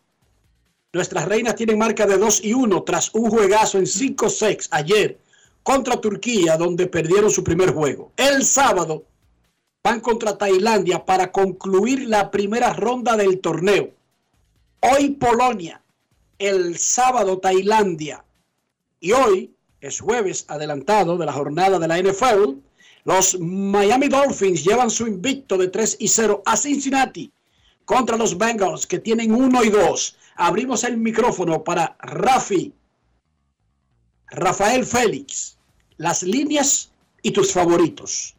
[0.93, 5.19] Nuestras reinas tienen marca de 2 y 1 tras un juegazo en 5-6 ayer
[5.65, 8.13] contra Turquía, donde perdieron su primer juego.
[8.17, 9.03] El sábado
[9.83, 13.91] van contra Tailandia para concluir la primera ronda del torneo.
[14.79, 15.83] Hoy Polonia,
[16.39, 18.25] el sábado Tailandia.
[19.01, 22.59] Y hoy es jueves adelantado de la jornada de la NFL.
[23.05, 27.33] Los Miami Dolphins llevan su invicto de 3 y 0 a Cincinnati
[27.85, 30.17] contra los Bengals que tienen 1 y 2.
[30.37, 32.73] Abrimos el micrófono para Rafi,
[34.29, 35.57] Rafael Félix,
[35.97, 36.91] las líneas
[37.23, 38.37] y tus favoritos.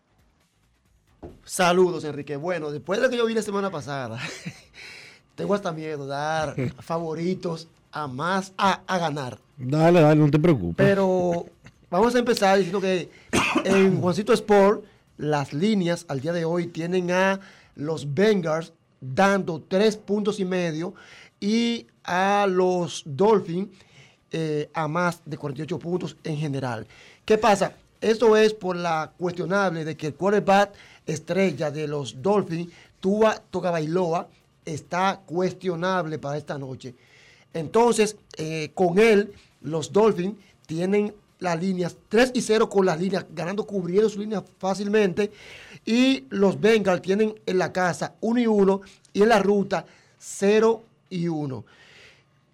[1.43, 2.35] Saludos, Enrique.
[2.35, 4.19] Bueno, después de lo que yo vi la semana pasada,
[5.35, 9.39] tengo hasta miedo de dar favoritos a más a, a ganar.
[9.57, 10.85] Dale, dale, no te preocupes.
[10.85, 11.45] Pero
[11.89, 13.09] vamos a empezar diciendo que
[13.63, 14.83] en Juancito Sport,
[15.17, 17.39] las líneas al día de hoy tienen a
[17.75, 20.93] los Bengals dando tres puntos y medio
[21.39, 23.69] y a los Dolphins
[24.31, 26.87] eh, a más de 48 puntos en general.
[27.25, 27.73] ¿Qué pasa?
[27.99, 30.71] Esto es por la cuestionable de que el quarterback
[31.05, 34.27] estrella de los Dolphins, Tua Togabailoa,
[34.65, 36.95] está cuestionable para esta noche.
[37.53, 40.35] Entonces, eh, con él, los Dolphins
[40.65, 45.31] tienen las líneas 3 y 0 con las líneas, ganando, cubriendo sus líneas fácilmente.
[45.85, 48.81] Y los Bengals tienen en la casa 1 y 1
[49.13, 49.85] y en la ruta
[50.17, 51.65] 0 y 1.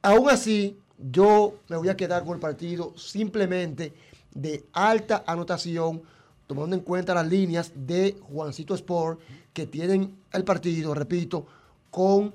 [0.01, 3.93] Aún así, yo me voy a quedar con el partido simplemente
[4.33, 6.01] de alta anotación,
[6.47, 9.19] tomando en cuenta las líneas de Juancito Sport,
[9.53, 11.45] que tienen el partido, repito,
[11.91, 12.33] con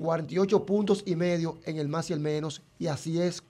[0.00, 3.42] 48 puntos y medio en el más y el menos, y así es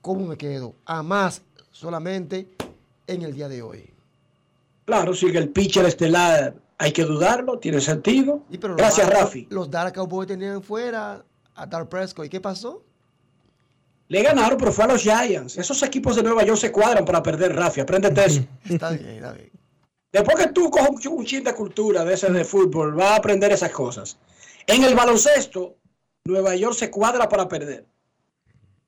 [0.00, 0.74] como me quedo.
[0.84, 1.42] A más
[1.72, 2.48] solamente
[3.06, 3.90] en el día de hoy.
[4.84, 8.44] Claro, si el pitcher estelar hay que dudarlo, tiene sentido.
[8.48, 9.46] Y pero los Gracias, Dallas- Rafi.
[9.50, 11.24] Los Dallas Cowboys tenían fuera
[11.54, 12.26] a Dar Prescott.
[12.26, 12.82] ¿Y qué pasó?
[14.08, 15.58] Le ganaron, pero fue a los Giants.
[15.58, 17.80] Esos equipos de Nueva York se cuadran para perder, Rafi.
[17.80, 18.40] Apréndete eso.
[18.68, 19.50] Está bien, está bien.
[20.12, 23.16] Después que tú cojas un, un chin de cultura de ese de fútbol, vas a
[23.16, 24.16] aprender esas cosas.
[24.66, 25.76] En el baloncesto,
[26.24, 27.86] Nueva York se cuadra para perder.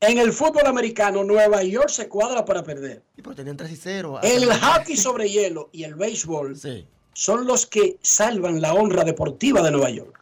[0.00, 3.04] En el fútbol americano, Nueva York se cuadra para perder.
[3.16, 4.20] Y pero tenían 3 y 0.
[4.22, 6.58] El hockey sobre hielo y el béisbol
[7.12, 10.20] son los que salvan la honra deportiva de Nueva York.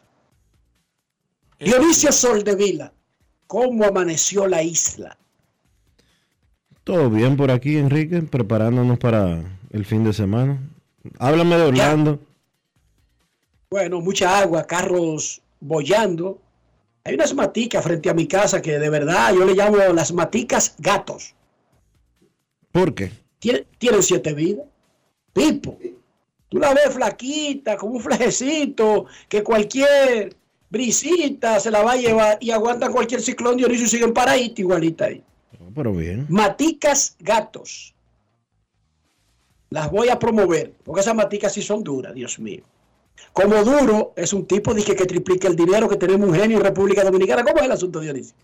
[1.59, 2.93] Dionisio Soldevila,
[3.47, 5.17] ¿cómo amaneció la isla?
[6.85, 10.59] Todo bien por aquí, Enrique, preparándonos para el fin de semana.
[11.19, 12.19] Háblame de Orlando.
[13.73, 16.41] Bueno, mucha agua, carros bollando.
[17.05, 20.75] Hay unas maticas frente a mi casa que de verdad yo le llamo las maticas
[20.79, 21.37] gatos.
[22.73, 23.13] ¿Por qué?
[23.39, 24.67] Tienen, tienen siete vidas.
[25.33, 25.79] Pipo.
[26.49, 30.35] Tú la ves flaquita, como un flejecito, que cualquier
[30.69, 35.05] brisita se la va a llevar y aguantan cualquier ciclón Dionisio y siguen paraditos igualita
[35.05, 35.23] ahí.
[35.73, 36.27] Pero bien.
[36.29, 37.95] Maticas gatos.
[39.71, 42.65] Las voy a promover, porque esas maticas sí son duras, Dios mío.
[43.33, 46.65] Como duro es un tipo dije, que triplica el dinero que tenemos un genio en
[46.65, 47.45] República Dominicana.
[47.45, 48.35] ¿Cómo es el asunto, Dionisio?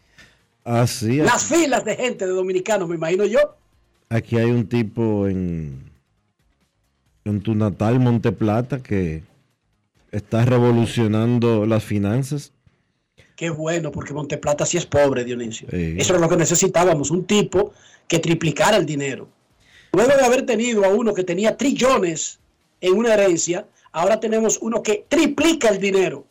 [0.65, 3.39] Así Las filas de gente de dominicanos, me imagino yo.
[4.09, 5.91] Aquí hay un tipo en,
[7.25, 9.23] en tu natal Monteplata que
[10.13, 12.53] está revolucionando las finanzas.
[13.37, 15.69] Qué bueno, porque Monteplata sí es pobre, Dionisio.
[15.71, 15.97] Sí.
[15.99, 17.73] Eso es lo que necesitábamos, un tipo
[18.09, 19.29] que triplicara el dinero.
[19.93, 22.39] Luego de haber tenido a uno que tenía trillones
[22.81, 26.27] en una herencia, ahora tenemos uno que triplica el dinero.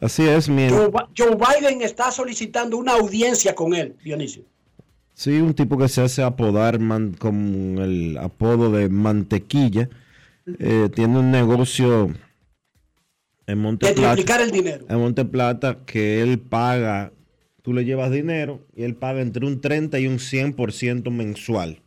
[0.00, 4.44] Así es, mi, Joe, Bi- Joe Biden está solicitando una audiencia con él, Dionisio.
[5.14, 9.88] sí, un tipo que se hace apodar man- con el apodo de mantequilla.
[10.58, 12.14] Eh, tiene un negocio en
[13.46, 14.12] De Monteplata.
[14.14, 14.86] triplicar el dinero.
[14.88, 17.12] en Monteplata que él paga,
[17.62, 21.80] tú le llevas dinero y él paga entre un 30 y un 100% mensual.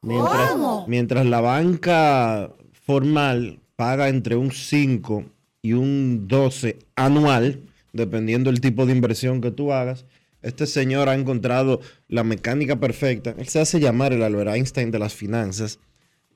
[0.00, 0.52] Mientras,
[0.88, 2.50] mientras la banca
[2.86, 5.24] formal paga entre un 5
[5.62, 7.60] y un 12 anual,
[7.92, 10.04] dependiendo del tipo de inversión que tú hagas,
[10.42, 13.34] este señor ha encontrado la mecánica perfecta.
[13.36, 15.78] Él se hace llamar el Albert Einstein de las finanzas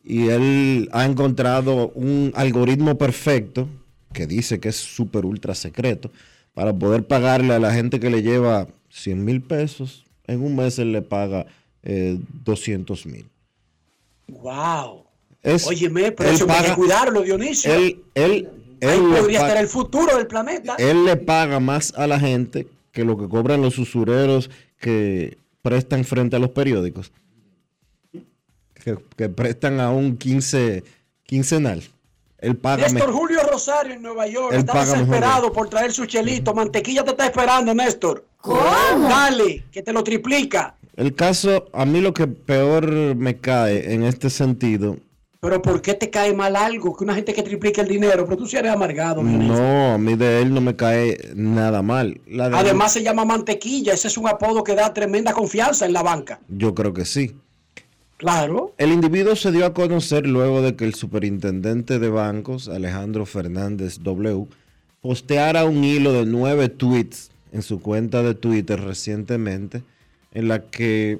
[0.02, 3.68] y él ha encontrado un algoritmo perfecto
[4.12, 6.10] que dice que es súper ultra secreto
[6.54, 10.04] para poder pagarle a la gente que le lleva 100 mil pesos.
[10.26, 11.46] En un mes él le paga
[11.82, 13.26] eh, 200 mil.
[14.28, 15.04] Wow.
[15.42, 17.72] Es- Óyeme, pero él eso hay que paga- cuidarlo, Dionisio.
[17.72, 18.48] Él, él,
[18.82, 20.76] Ahí él, le podría estar el futuro del planeta.
[20.78, 26.04] él le paga más a la gente que lo que cobran los usureros que prestan
[26.04, 27.12] frente a los periódicos.
[28.74, 30.82] Que, que prestan a un 15
[31.24, 31.82] quincenal.
[32.38, 35.68] Él paga me- Néstor Julio Rosario en Nueva York Él está paga mejor desesperado por
[35.68, 36.54] traer su chelito.
[36.54, 38.24] Mantequilla te está esperando, Néstor.
[38.42, 40.74] Dale, que te lo triplica.
[40.96, 44.96] El caso, a mí lo que peor me cae en este sentido,
[45.40, 46.94] Pero ¿por qué te cae mal algo?
[46.94, 49.22] Que una gente que triplica el dinero, pero tú sí eres amargado.
[49.22, 49.54] Dionisio.
[49.54, 52.20] no, a mí de él no me cae nada mal.
[52.26, 53.94] La de él, Además se llama mantequilla.
[53.94, 56.40] Ese es un apodo que da tremenda confianza en la banca.
[56.48, 57.34] yo creo que sí.
[58.18, 58.74] Claro.
[58.76, 64.00] El individuo se dio a conocer luego de que el superintendente de bancos, Alejandro Fernández
[64.02, 64.46] W.,
[65.00, 69.82] posteara un hilo de nueve tweets en su cuenta de Twitter recientemente,
[70.34, 71.18] en la que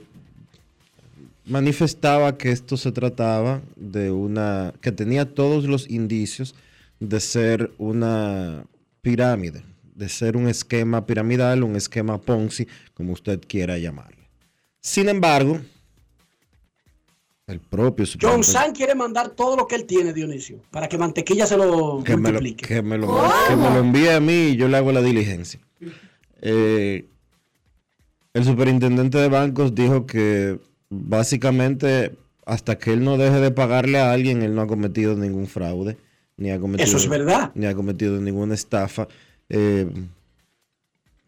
[1.51, 6.55] manifestaba que esto se trataba de una, que tenía todos los indicios
[7.01, 8.64] de ser una
[9.03, 14.28] pirámide, de ser un esquema piramidal, un esquema Ponzi, como usted quiera llamarle.
[14.80, 15.61] Sin embargo,
[17.46, 21.46] el propio John San quiere mandar todo lo que él tiene, Dionisio, para que mantequilla
[21.46, 22.64] se lo que me lo, multiplique.
[22.66, 23.09] que me lo-
[23.48, 25.59] que me lo envíe a mí y yo le hago la diligencia.
[26.42, 27.07] Eh,
[28.34, 30.61] el superintendente de bancos dijo que
[30.91, 35.47] básicamente hasta que él no deje de pagarle a alguien, él no ha cometido ningún
[35.47, 35.97] fraude,
[36.36, 37.53] ni ha cometido, Eso es verdad.
[37.55, 39.07] ni ha cometido ninguna estafa.
[39.49, 39.88] Eh,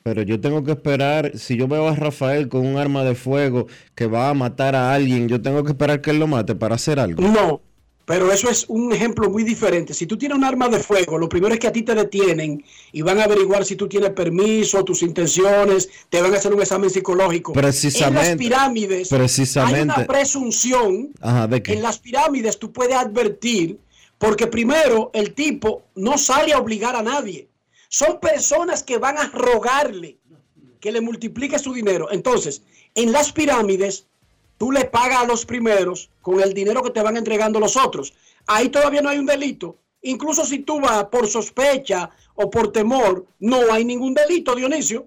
[0.02, 3.68] pero yo tengo que esperar, si yo veo a Rafael con un arma de fuego
[3.94, 6.74] que va a matar a alguien, yo tengo que esperar que él lo mate para
[6.74, 7.22] hacer algo.
[7.22, 7.60] No,
[8.04, 9.94] pero eso es un ejemplo muy diferente.
[9.94, 12.64] Si tú tienes un arma de fuego, lo primero es que a ti te detienen
[12.92, 16.60] y van a averiguar si tú tienes permiso, tus intenciones, te van a hacer un
[16.60, 17.52] examen psicológico.
[17.52, 18.20] Precisamente.
[18.20, 19.78] En las pirámides Precisamente.
[19.78, 21.10] hay una presunción.
[21.20, 21.74] Ajá, ¿de qué?
[21.74, 23.78] En las pirámides tú puedes advertir,
[24.18, 27.48] porque primero el tipo no sale a obligar a nadie.
[27.88, 30.18] Son personas que van a rogarle
[30.80, 32.08] que le multiplique su dinero.
[32.10, 32.62] Entonces,
[32.94, 34.06] en las pirámides,
[34.62, 38.14] tú le pagas a los primeros con el dinero que te van entregando los otros.
[38.46, 39.74] Ahí todavía no hay un delito.
[40.02, 45.04] Incluso si tú vas por sospecha o por temor, no hay ningún delito, Dionisio.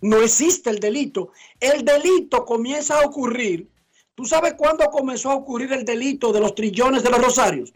[0.00, 1.32] No existe el delito.
[1.60, 3.68] El delito comienza a ocurrir.
[4.14, 7.74] ¿Tú sabes cuándo comenzó a ocurrir el delito de los trillones de los rosarios?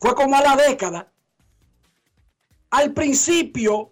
[0.00, 1.12] Fue como a la década.
[2.70, 3.90] Al principio,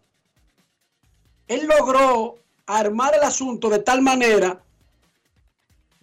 [1.48, 4.64] él logró armar el asunto de tal manera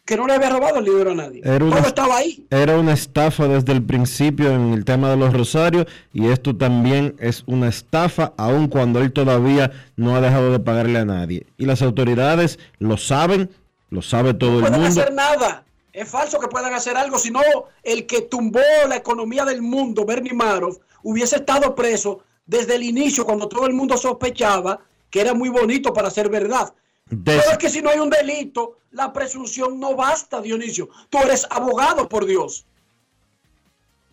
[0.09, 1.39] que no le había robado el dinero a nadie.
[1.43, 2.43] Era una- Todo estaba ahí.
[2.49, 7.15] Era una estafa desde el principio en el tema de los rosarios y esto también
[7.19, 11.45] es una estafa aun cuando él todavía no ha dejado de pagarle a nadie.
[11.59, 13.51] Y las autoridades lo saben,
[13.91, 14.99] lo sabe todo No el pueden mundo.
[15.01, 15.63] hacer nada.
[15.93, 17.41] Es falso que puedan hacer algo, sino
[17.83, 23.25] el que tumbó la economía del mundo, Bernie Madoff, hubiese estado preso desde el inicio,
[23.25, 24.79] cuando todo el mundo sospechaba
[25.11, 26.73] que era muy bonito para ser verdad.
[27.09, 30.89] Des- Pero es que si no hay un delito, la presunción no basta, Dionisio.
[31.09, 32.65] Tú eres abogado, por Dios.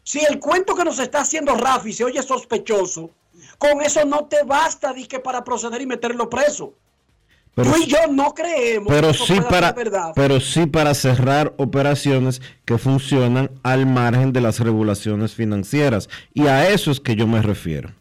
[0.03, 3.11] Si el cuento que nos está haciendo Rafi se oye sospechoso,
[3.59, 6.73] con eso no te basta que para proceder y meterlo preso.
[7.55, 10.13] Pero, Tú y yo no creemos pero que eso sí para, verdad.
[10.15, 16.11] pero sí para cerrar operaciones que funcionan al margen de las regulaciones financieras.
[16.35, 17.93] Y a eso es que yo me refiero.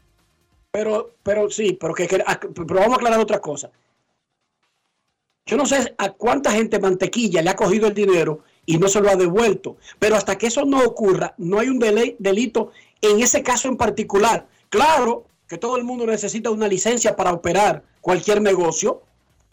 [0.71, 3.71] Pero, pero sí, pero, que, que- a- pero vamos a aclarar otra cosa.
[5.47, 8.99] Yo no sé a cuánta gente mantequilla le ha cogido el dinero y no se
[8.99, 9.77] lo ha devuelto.
[9.99, 14.47] Pero hasta que eso no ocurra, no hay un delito en ese caso en particular.
[14.69, 19.03] Claro que todo el mundo necesita una licencia para operar cualquier negocio.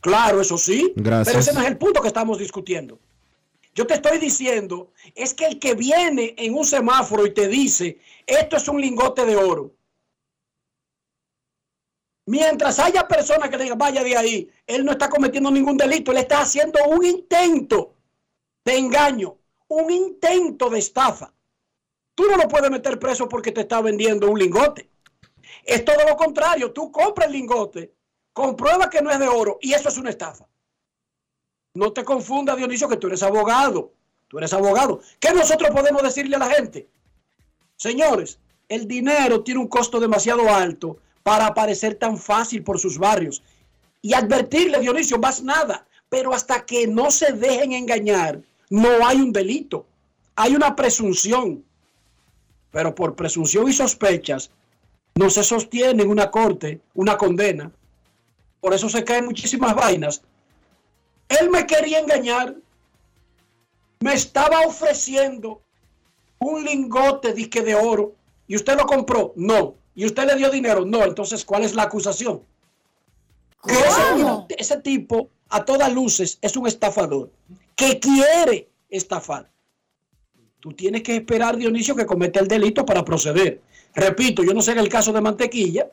[0.01, 0.95] Claro, eso sí.
[0.97, 1.29] Gracias.
[1.29, 2.99] Pero ese no es el punto que estamos discutiendo.
[3.75, 7.99] Yo te estoy diciendo, es que el que viene en un semáforo y te dice,
[8.27, 9.73] esto es un lingote de oro.
[12.27, 16.13] Mientras haya personas que le digan, vaya de ahí, él no está cometiendo ningún delito,
[16.13, 17.95] él está haciendo un intento
[18.65, 19.37] de engaño,
[19.69, 21.33] un intento de estafa.
[22.15, 24.89] Tú no lo puedes meter preso porque te está vendiendo un lingote.
[25.65, 27.93] Es todo lo contrario, tú compras el lingote,
[28.33, 30.47] comprueba que no es de oro y eso es una estafa.
[31.75, 33.93] No te confundas, Dionisio, que tú eres abogado.
[34.29, 35.01] Tú eres abogado.
[35.19, 36.89] ¿Qué nosotros podemos decirle a la gente?
[37.77, 43.43] Señores, el dinero tiene un costo demasiado alto para aparecer tan fácil por sus barrios.
[44.01, 45.87] Y advertirle, Dionisio, más nada.
[46.09, 49.87] Pero hasta que no se dejen engañar, no hay un delito.
[50.35, 51.65] Hay una presunción.
[52.71, 54.51] Pero por presunción y sospechas,
[55.15, 57.71] no se sostiene en una corte una condena.
[58.61, 60.23] Por eso se caen muchísimas vainas.
[61.29, 62.55] Él me quería engañar.
[64.01, 65.63] Me estaba ofreciendo
[66.39, 68.15] un lingote disque de oro
[68.47, 69.33] y usted lo compró.
[69.37, 69.77] No.
[69.95, 70.85] Y usted le dio dinero.
[70.85, 71.05] No.
[71.05, 72.43] Entonces, ¿cuál es la acusación?
[74.57, 77.31] Ese tipo, a todas luces, es un estafador
[77.77, 79.51] que quiere estafar.
[80.61, 83.61] Tú tienes que esperar, Dionisio, que cometa el delito para proceder.
[83.95, 85.91] Repito, yo no sé en el caso de Mantequilla.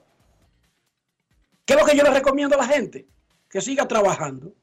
[1.66, 3.08] ¿Qué es lo que yo le recomiendo a la gente?
[3.50, 4.54] Que siga trabajando.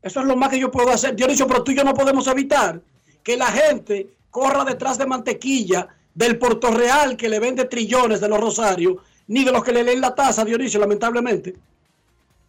[0.00, 1.14] Eso es lo más que yo puedo hacer.
[1.14, 2.80] Dionisio, pero tú y yo no podemos evitar
[3.22, 8.28] que la gente corra detrás de mantequilla del Puerto Real que le vende trillones de
[8.28, 8.96] los Rosarios,
[9.28, 11.54] ni de los que le leen la taza, Dionisio, lamentablemente.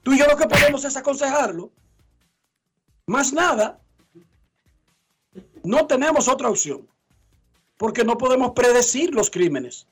[0.01, 1.71] Tú y yo lo que podemos es aconsejarlo.
[3.07, 3.79] Más nada.
[5.63, 6.87] No tenemos otra opción.
[7.77, 9.87] Porque no podemos predecir los crímenes.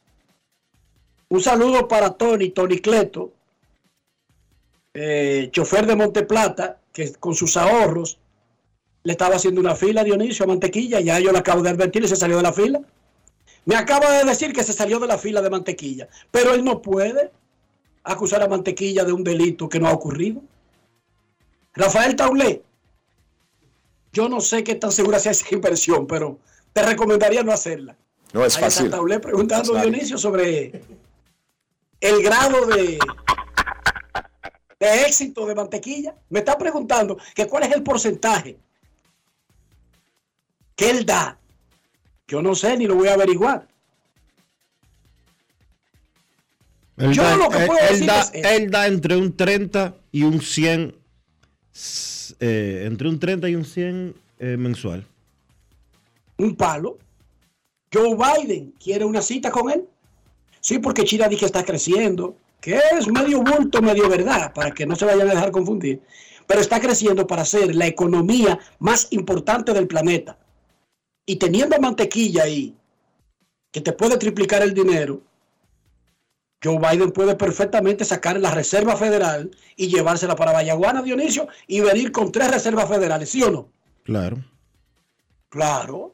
[1.29, 3.31] Un saludo para Tony, Tony Cleto,
[4.93, 8.19] eh, chofer de Monteplata, que con sus ahorros
[9.03, 12.03] le estaba haciendo una fila a Dionisio a Mantequilla, ya yo le acabo de advertir
[12.03, 12.81] y se salió de la fila.
[13.65, 16.81] Me acaba de decir que se salió de la fila de Mantequilla, pero él no
[16.81, 17.31] puede
[18.03, 20.41] acusar a Mantequilla de un delito que no ha ocurrido.
[21.73, 22.63] Rafael Taulé,
[24.11, 26.39] yo no sé qué tan segura sea esa inversión, pero
[26.73, 27.95] te recomendaría no hacerla.
[28.33, 28.91] No es Ahí está fácil.
[28.91, 30.81] Taulé preguntando a Dionisio sobre
[31.99, 32.97] el grado de,
[34.79, 36.15] de éxito de mantequilla.
[36.29, 38.57] Me está preguntando que cuál es el porcentaje
[40.75, 41.37] que él da.
[42.31, 43.67] Yo no sé ni lo voy a averiguar.
[46.95, 49.35] Él, Yo da, lo que él- puedo él decir da- es él da entre un
[49.35, 50.95] 30 y un 100,
[51.73, 55.05] s- eh, entre un 30 y un 100 eh, mensual.
[56.37, 56.97] Un palo.
[57.93, 59.83] Joe Biden quiere una cita con él.
[60.61, 64.85] Sí, porque China dice que está creciendo, que es medio bulto, medio verdad, para que
[64.85, 65.99] no se vayan a dejar confundir.
[66.47, 70.37] Pero está creciendo para ser la economía más importante del planeta.
[71.25, 72.75] Y teniendo mantequilla ahí,
[73.71, 75.21] que te puede triplicar el dinero,
[76.63, 82.11] Joe Biden puede perfectamente sacar la Reserva Federal y llevársela para Vallaguana, Dionisio, y venir
[82.11, 83.69] con tres reservas federales, ¿sí o no?
[84.03, 84.43] Claro.
[85.49, 86.13] Claro.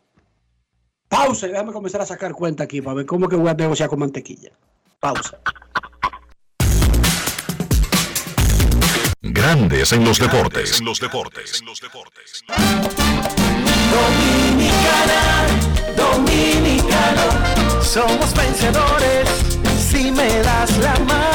[1.10, 3.90] Pausa y déjame comenzar a sacar cuenta aquí para ver cómo que voy a negociar
[3.90, 4.52] con mantequilla.
[5.00, 5.40] Pausa.
[9.34, 10.80] Grandes en los deportes.
[10.80, 11.64] En los deportes.
[13.98, 15.46] Dominicana,
[15.96, 19.28] dominicano, somos vencedores
[19.90, 21.28] si me das la mano.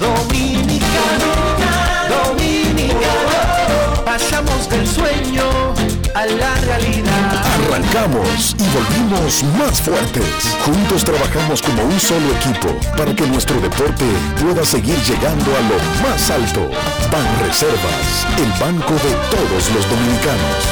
[0.00, 1.30] Dominicano,
[2.08, 2.43] dominicano,
[7.94, 10.24] Y volvimos más fuertes.
[10.64, 14.04] Juntos trabajamos como un solo equipo para que nuestro deporte
[14.42, 16.68] pueda seguir llegando a lo más alto.
[17.12, 20.64] Ban Reservas, el banco de todos los dominicanos.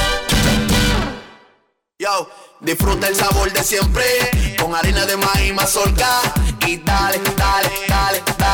[1.96, 2.28] Yo,
[2.60, 4.04] disfruta el sabor de siempre
[4.58, 6.20] con harina de maíz mazorca
[6.66, 8.20] y dale, dale, dale,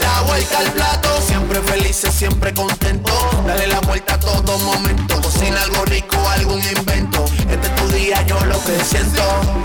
[0.00, 3.12] La vuelta al plato, siempre felices, siempre contento.
[3.46, 5.20] Dale la vuelta a todo momento.
[5.20, 7.24] Cocina algo rico, algún invento.
[7.48, 9.22] Este es tu día, yo lo que siento.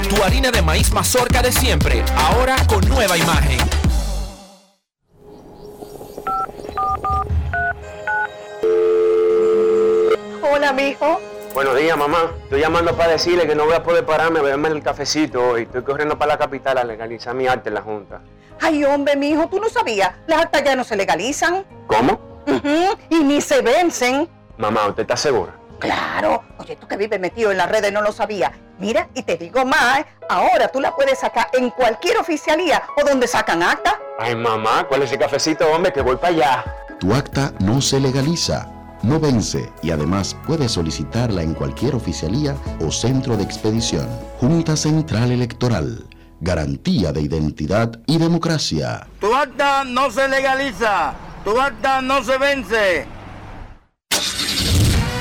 [0.10, 3.60] Tu harina de maíz mazorca de siempre, ahora con nueva imagen.
[10.42, 11.20] Hola, mijo.
[11.54, 12.34] Buenos días, mamá.
[12.44, 15.62] Estoy llamando para decirle que no voy a poder pararme a beberme el cafecito hoy.
[15.64, 18.22] Estoy corriendo para la capital a legalizar mi arte en la Junta.
[18.62, 20.12] Ay, hombre, mijo, tú no sabías.
[20.28, 21.66] Las actas ya no se legalizan.
[21.88, 22.20] ¿Cómo?
[22.48, 24.30] Ujú, Y ni se vencen.
[24.58, 25.54] Mamá, ¿usted está segura?
[25.80, 26.44] Claro.
[26.58, 28.52] Oye, tú que vives metido en las redes no lo sabías.
[28.80, 30.06] Mira, y te digo más, ¿eh?
[30.30, 34.00] ahora tú la puedes sacar en cualquier oficialía o donde sacan acta.
[34.20, 35.92] Ay, mamá, ¿cuál es ese cafecito, hombre?
[35.94, 36.66] Que voy para allá.
[37.00, 38.70] Tu acta no se legaliza,
[39.04, 44.08] no vence y además puedes solicitarla en cualquier oficialía o centro de expedición.
[44.40, 46.06] Junta Central Electoral.
[46.46, 49.08] Garantía de identidad y democracia.
[49.20, 53.08] Tu acta no se legaliza, tu acta no se vence.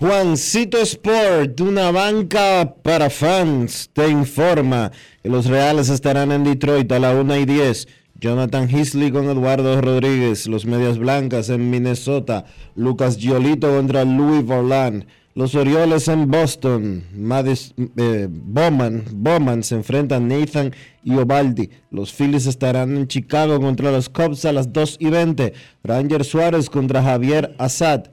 [0.00, 4.90] Juancito Sport, una banca para fans, te informa
[5.22, 7.86] que los Reales estarán en Detroit a la 1 y 10.
[8.18, 12.46] Jonathan Hisley con Eduardo Rodríguez, los Medias Blancas en Minnesota,
[12.76, 20.32] Lucas Giolito contra Louis Vorlan, los Orioles en Boston, Madis, eh, Bowman, Bowman se enfrentan
[20.32, 20.72] a Nathan
[21.04, 25.52] y Ovaldi, los Phillies estarán en Chicago contra los Cubs a las 2 y 20,
[25.84, 28.04] Ranger Suárez contra Javier Assad,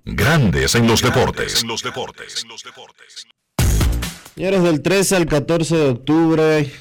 [0.05, 1.63] Grandes en los deportes.
[1.63, 2.45] En los deportes.
[4.35, 6.71] Señores, del 13 al 14 de octubre,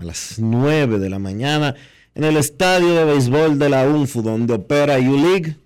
[0.00, 1.74] a las 9 de la mañana,
[2.14, 5.56] en el estadio de béisbol de la UNFU, donde opera U-League,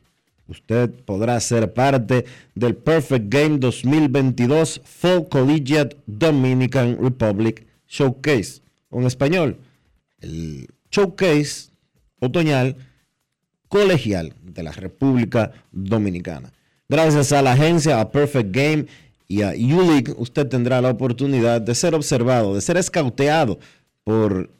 [0.48, 2.24] usted podrá ser parte
[2.56, 8.60] del Perfect Game 2022 Fall Collegiate Dominican Republic Showcase.
[8.90, 9.56] O en español,
[10.20, 11.70] el Showcase
[12.18, 12.74] otoñal
[13.68, 16.52] colegial de la República Dominicana.
[16.88, 18.86] Gracias a la agencia, a Perfect Game
[19.28, 23.58] y a U-League, usted tendrá la oportunidad de ser observado, de ser escauteado
[24.04, 24.50] por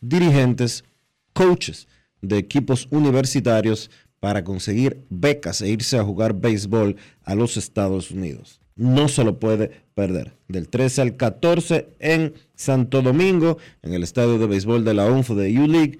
[0.00, 0.84] dirigentes,
[1.32, 1.86] coaches
[2.20, 8.60] de equipos universitarios para conseguir becas e irse a jugar béisbol a los Estados Unidos.
[8.78, 10.36] no se lo puede perder.
[10.46, 15.34] Del 13 al 14 en Santo Domingo, en el estadio de béisbol de la UNFO
[15.34, 15.98] de U-League.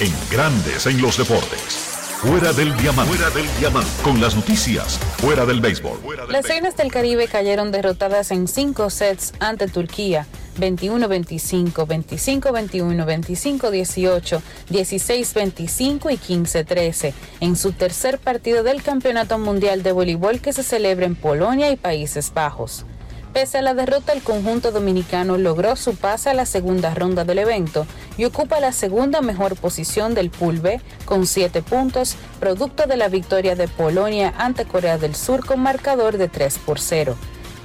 [0.00, 1.74] En Grandes en los deportes.
[2.20, 3.16] Fuera del diamante.
[3.16, 3.90] Fuera del diamante.
[4.04, 4.96] Con las noticias.
[5.16, 5.98] Fuera del béisbol.
[6.30, 10.26] Las reinas del Caribe cayeron derrotadas en cinco sets ante Turquía.
[10.56, 14.40] 21-25, 25-21, 25-18,
[14.70, 21.06] 16-25 y 15-13 en su tercer partido del Campeonato Mundial de Voleibol que se celebra
[21.06, 22.86] en Polonia y Países Bajos.
[23.32, 27.38] Pese a la derrota, el conjunto dominicano logró su pase a la segunda ronda del
[27.38, 32.96] evento y ocupa la segunda mejor posición del Pool B con 7 puntos, producto de
[32.96, 37.16] la victoria de Polonia ante Corea del Sur con marcador de 3 por 0.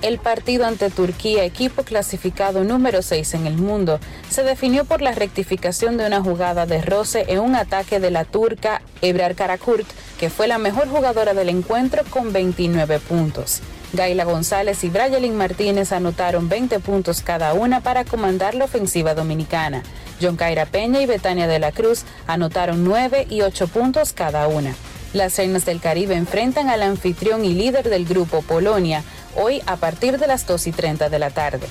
[0.04, 5.14] El partido ante Turquía, equipo clasificado número 6 en el mundo, se definió por la
[5.14, 9.88] rectificación de una jugada de roce en un ataque de la turca Ebrar Karakurt,
[10.20, 13.62] que fue la mejor jugadora del encuentro con 29 puntos.
[13.94, 19.84] Gaila González y Brayelin Martínez anotaron 20 puntos cada una para comandar la ofensiva dominicana.
[20.20, 24.74] John Caira Peña y Betania de la Cruz anotaron 9 y 8 puntos cada una.
[25.14, 29.04] Las Reinas del Caribe enfrentan al anfitrión y líder del grupo Polonia
[29.36, 31.68] hoy a partir de las 2 y 30 de la tarde.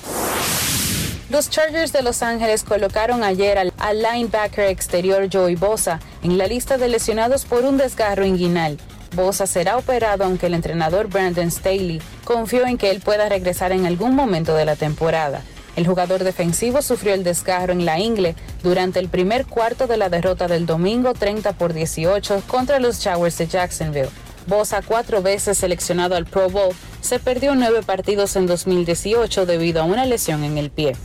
[1.29, 6.47] Los Chargers de Los Ángeles colocaron ayer al, al linebacker exterior Joey Bosa en la
[6.47, 8.77] lista de lesionados por un desgarro inguinal.
[9.13, 13.85] Bosa será operado aunque el entrenador Brandon Staley confió en que él pueda regresar en
[13.85, 15.41] algún momento de la temporada.
[15.75, 20.09] El jugador defensivo sufrió el desgarro en la ingle durante el primer cuarto de la
[20.09, 24.09] derrota del domingo 30 por 18 contra los Jaguars de Jacksonville.
[24.45, 29.85] Bosa, cuatro veces seleccionado al Pro Bowl, se perdió nueve partidos en 2018 debido a
[29.85, 30.95] una lesión en el pie.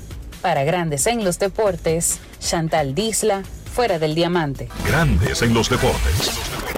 [0.42, 3.42] Para Grandes en los Deportes, Chantal Disla,
[3.72, 4.68] fuera del diamante.
[4.86, 6.77] Grandes en los deportes.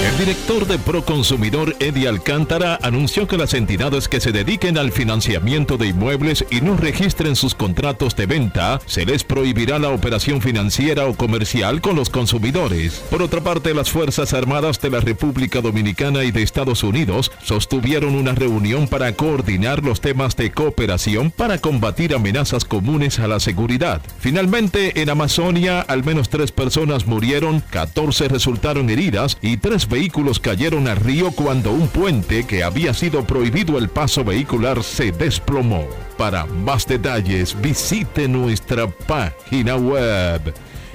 [0.00, 5.76] El director de Proconsumidor, Eddie Alcántara, anunció que las entidades que se dediquen al financiamiento
[5.76, 11.06] de inmuebles y no registren sus contratos de venta, se les prohibirá la operación financiera
[11.06, 13.02] o comercial con los consumidores.
[13.10, 18.14] Por otra parte, las Fuerzas Armadas de la República Dominicana y de Estados Unidos sostuvieron
[18.14, 24.00] una reunión para coordinar los temas de cooperación para combatir amenazas comunes a la seguridad.
[24.20, 30.88] Finalmente, en Amazonia, al menos tres personas murieron, 14 resultaron heridas y tres vehículos cayeron
[30.88, 35.86] al río cuando un puente que había sido prohibido el paso vehicular se desplomó.
[36.16, 40.54] Para más detalles visite nuestra página web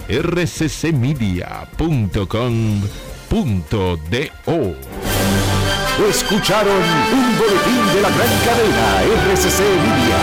[0.09, 1.37] rccmedia.com.do.
[6.09, 6.81] Escucharon
[7.11, 9.01] un boletín de la gran cadena
[9.33, 10.17] RCC Media.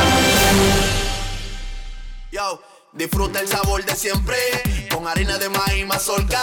[2.30, 2.62] Yo,
[2.92, 4.36] disfruta el sabor de siempre
[4.90, 6.40] con harina de maíz mazorca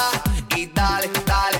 [0.55, 1.59] y dale, dale,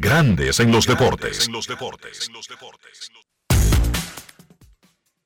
[0.00, 1.48] Grandes en los deportes.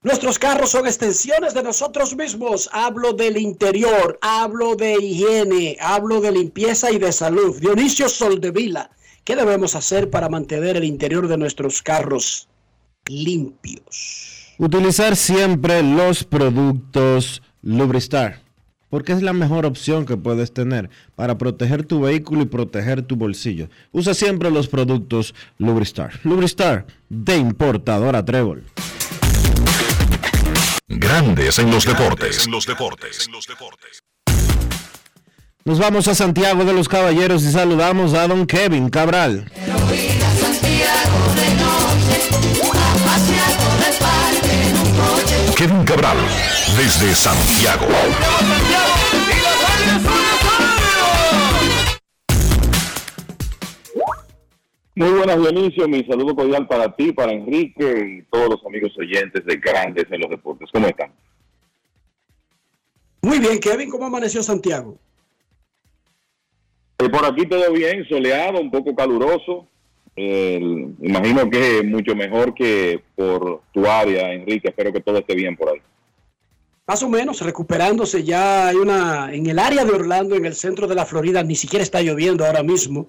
[0.02, 2.70] Nuestros carros son extensiones de nosotros mismos.
[2.72, 7.60] Hablo del interior, hablo de higiene, hablo de limpieza y de salud.
[7.60, 8.90] Dionisio Soldevila,
[9.24, 12.48] ¿qué debemos hacer para mantener el interior de nuestros carros
[13.06, 14.54] limpios?
[14.58, 18.42] Utilizar siempre los productos Lubristar,
[18.92, 23.16] porque es la mejor opción que puedes tener para proteger tu vehículo y proteger tu
[23.16, 23.70] bolsillo.
[23.90, 26.20] Usa siempre los productos Lubristar.
[26.24, 28.64] Lubristar de importadora Trébol.
[30.88, 32.46] Grandes en los deportes.
[35.64, 39.50] Nos vamos a Santiago de los Caballeros y saludamos a don Kevin Cabral.
[45.62, 46.16] Kevin Cabral,
[46.76, 47.86] desde Santiago.
[54.96, 55.86] Muy buenas, Dionisio.
[55.86, 57.84] Mi saludo cordial para ti, para Enrique
[58.18, 60.68] y todos los amigos oyentes de Grandes en los Deportes.
[60.72, 61.12] ¿Cómo están?
[63.20, 64.98] Muy bien, Kevin, ¿cómo amaneció Santiago?
[66.98, 69.68] Eh, por aquí todo bien, soleado, un poco caluroso.
[70.14, 74.68] Imagino que mucho mejor que por tu área, Enrique.
[74.68, 75.80] Espero que todo esté bien por ahí.
[76.86, 80.86] Más o menos, recuperándose ya hay una, en el área de Orlando, en el centro
[80.86, 83.06] de la Florida, ni siquiera está lloviendo ahora mismo.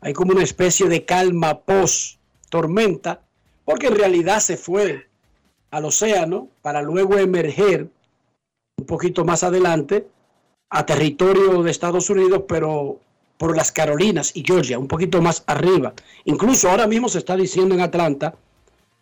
[0.00, 2.18] Hay como una especie de calma post
[2.48, 3.20] tormenta,
[3.64, 5.08] porque en realidad se fue
[5.70, 7.88] al océano para luego emerger
[8.78, 10.06] un poquito más adelante
[10.70, 13.00] a territorio de Estados Unidos, pero
[13.40, 15.94] por las Carolinas y Georgia, un poquito más arriba.
[16.26, 18.34] Incluso ahora mismo se está diciendo en Atlanta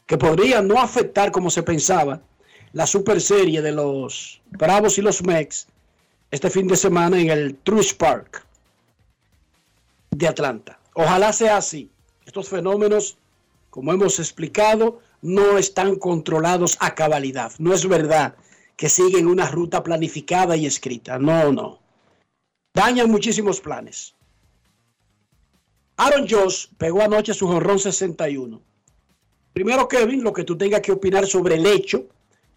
[0.06, 2.20] que podría no afectar como se pensaba
[2.72, 5.66] la super serie de los Bravos y los Mex
[6.30, 8.46] este fin de semana en el Truist Park
[10.12, 10.78] de Atlanta.
[10.94, 11.90] Ojalá sea así.
[12.24, 13.18] Estos fenómenos,
[13.70, 17.50] como hemos explicado, no están controlados a cabalidad.
[17.58, 18.36] No es verdad
[18.76, 21.18] que siguen una ruta planificada y escrita.
[21.18, 21.80] No, no.
[22.72, 24.14] Dañan muchísimos planes.
[25.98, 28.60] Aaron Josh pegó anoche su jonrón 61.
[29.52, 32.06] Primero, Kevin, lo que tú tengas que opinar sobre el hecho,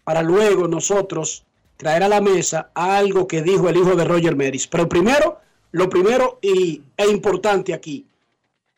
[0.04, 1.44] para luego nosotros
[1.76, 4.68] traer a la mesa algo que dijo el hijo de Roger Maris.
[4.68, 5.40] Pero primero,
[5.72, 8.06] lo primero y, e importante aquí,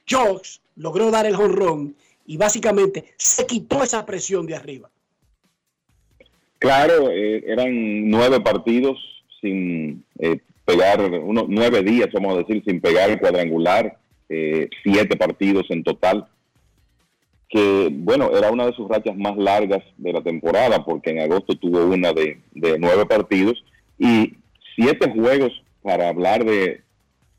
[0.08, 1.94] Josh logró dar el jonrón
[2.26, 4.90] y básicamente se quitó esa presión de arriba.
[6.58, 8.96] Claro, eh, eran nueve partidos
[9.42, 13.98] sin eh, pegar, unos nueve días, vamos a decir, sin pegar el cuadrangular,
[14.28, 16.26] eh, siete partidos en total,
[17.48, 21.54] que bueno, era una de sus rachas más largas de la temporada, porque en agosto
[21.54, 23.62] tuvo una de, nueve partidos
[23.98, 24.34] y
[24.74, 25.52] siete juegos
[25.82, 26.82] para hablar de,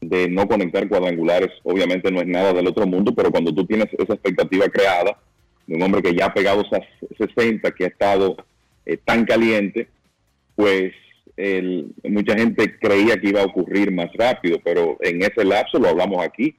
[0.02, 3.88] de no conectar cuadrangulares, obviamente no es nada del otro mundo, pero cuando tú tienes
[3.98, 5.18] esa expectativa creada,
[5.68, 6.82] de un hombre que ya ha pegado esas
[7.18, 8.38] 60, que ha estado
[8.86, 9.88] eh, tan caliente,
[10.56, 10.94] pues
[11.36, 15.90] el- mucha gente creía que iba a ocurrir más rápido, pero en ese lapso, lo
[15.90, 16.56] hablamos aquí,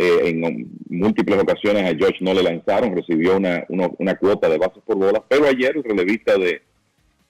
[0.00, 4.56] eh, en múltiples ocasiones a George no le lanzaron, recibió una, una, una cuota de
[4.56, 6.62] bases por bolas, pero ayer el relevista de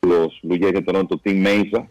[0.02, 1.88] los Blue de Toronto, Tim Mesa,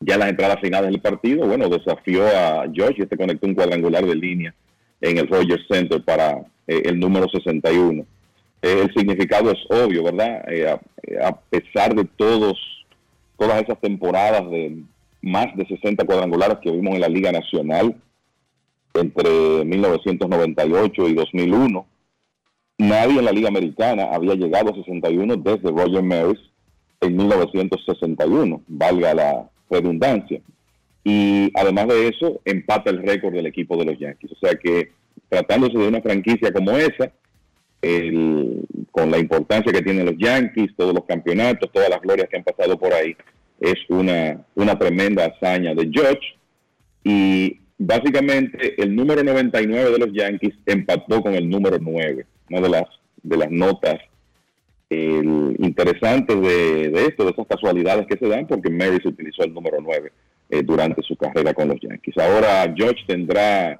[0.00, 3.54] ya en las entradas finales del partido, bueno, desafió a George y este conectó un
[3.54, 4.52] cuadrangular de línea
[5.00, 8.04] en el Rogers Center para eh, el número 61.
[8.62, 10.44] Eh, el significado es obvio, ¿verdad?
[10.52, 12.58] Eh, a, a pesar de todos
[13.38, 14.78] todas esas temporadas de
[15.22, 17.94] más de 60 cuadrangulares que vimos en la Liga Nacional
[19.00, 21.86] entre 1998 y 2001,
[22.78, 26.40] nadie en la Liga Americana había llegado a 61 desde Roger Maris
[27.00, 30.40] en 1961, valga la redundancia.
[31.04, 34.32] Y además de eso, empata el récord del equipo de los Yankees.
[34.32, 34.90] O sea que
[35.28, 37.12] tratándose de una franquicia como esa,
[38.90, 42.44] con la importancia que tienen los Yankees, todos los campeonatos, todas las glorias que han
[42.44, 43.16] pasado por ahí,
[43.60, 46.34] es una, una tremenda hazaña de George.
[47.04, 52.26] Y básicamente el número 99 de los Yankees empató con el número 9.
[52.50, 52.84] Una de las,
[53.22, 54.00] de las notas
[54.88, 59.78] interesantes de, de esto, de esas casualidades que se dan, porque Maris utilizó el número
[59.80, 60.12] 9
[60.48, 62.16] eh, durante su carrera con los Yankees.
[62.18, 63.72] Ahora George tendrá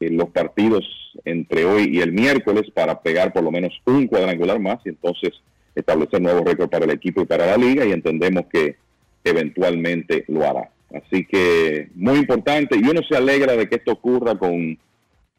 [0.00, 0.84] eh, los partidos
[1.24, 5.30] entre hoy y el miércoles para pegar por lo menos un cuadrangular más y entonces
[5.76, 8.76] establecer nuevos récords para el equipo y para la liga y entendemos que
[9.22, 10.71] eventualmente lo hará.
[10.94, 12.76] Así que muy importante.
[12.76, 14.78] Y uno se alegra de que esto ocurra con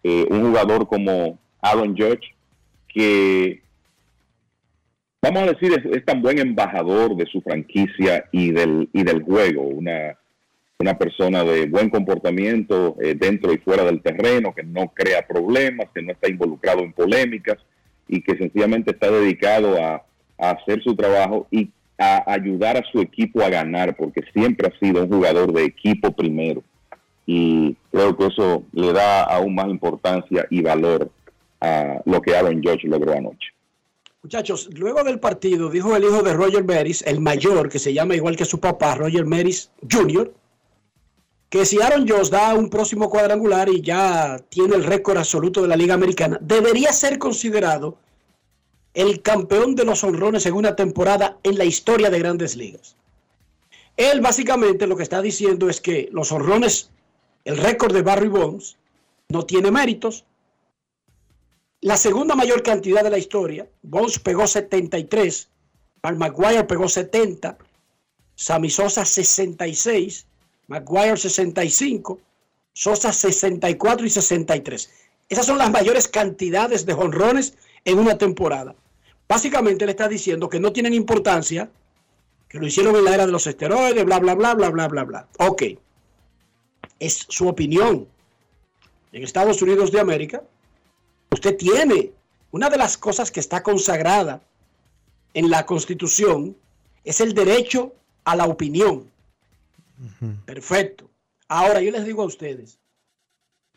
[0.03, 2.33] eh, un jugador como Aaron Judge
[2.87, 3.61] que
[5.21, 9.63] vamos a decir es, tan buen embajador de su franquicia y del y del juego,
[9.63, 10.17] una
[10.79, 15.87] una persona de buen comportamiento eh, dentro y fuera del terreno, que no crea problemas,
[15.93, 17.57] que no está involucrado en polémicas
[18.07, 20.03] y que sencillamente está dedicado a,
[20.37, 24.79] a hacer su trabajo y a ayudar a su equipo a ganar, porque siempre ha
[24.79, 26.63] sido un jugador de equipo primero.
[27.25, 31.09] Y creo que eso le da aún más importancia y valor
[31.61, 33.53] a lo que Aaron George logró anoche.
[34.21, 38.15] Muchachos, luego del partido dijo el hijo de Roger Maris, el mayor, que se llama
[38.15, 40.33] igual que su papá, Roger Maris Jr.,
[41.49, 45.67] que si Aaron Jones da un próximo cuadrangular y ya tiene el récord absoluto de
[45.67, 47.97] la Liga Americana, debería ser considerado
[48.93, 52.95] el campeón de los honrones en una temporada en la historia de grandes ligas.
[53.97, 56.89] Él básicamente lo que está diciendo es que los honrones,
[57.45, 58.77] el récord de Barry Bonds,
[59.29, 60.25] no tiene méritos.
[61.81, 65.49] La segunda mayor cantidad de la historia, Bonds pegó 73,
[66.01, 67.57] Mark McGuire pegó 70,
[68.35, 70.25] Sammy Sosa 66,
[70.67, 72.19] McGuire 65,
[72.73, 74.89] Sosa 64 y 63.
[75.29, 77.55] Esas son las mayores cantidades de honrones
[77.85, 78.75] en una temporada.
[79.27, 81.69] Básicamente le está diciendo que no tienen importancia,
[82.47, 85.03] que lo hicieron en la era de los esteroides, bla, bla, bla, bla, bla, bla,
[85.03, 85.27] bla.
[85.39, 85.63] Ok.
[86.99, 88.07] Es su opinión.
[89.11, 90.43] En Estados Unidos de América,
[91.31, 92.11] usted tiene
[92.51, 94.41] una de las cosas que está consagrada
[95.33, 96.55] en la Constitución,
[97.03, 97.93] es el derecho
[98.23, 99.09] a la opinión.
[100.45, 101.09] Perfecto.
[101.47, 102.79] Ahora yo les digo a ustedes,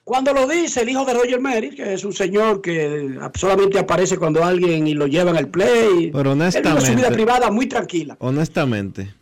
[0.06, 4.16] cuando lo dice el hijo de Roger Mary, que es un señor que solamente aparece
[4.16, 8.16] cuando alguien y lo llevan al play, pero honestamente, él su vida privada muy tranquila.
[8.20, 9.12] Honestamente.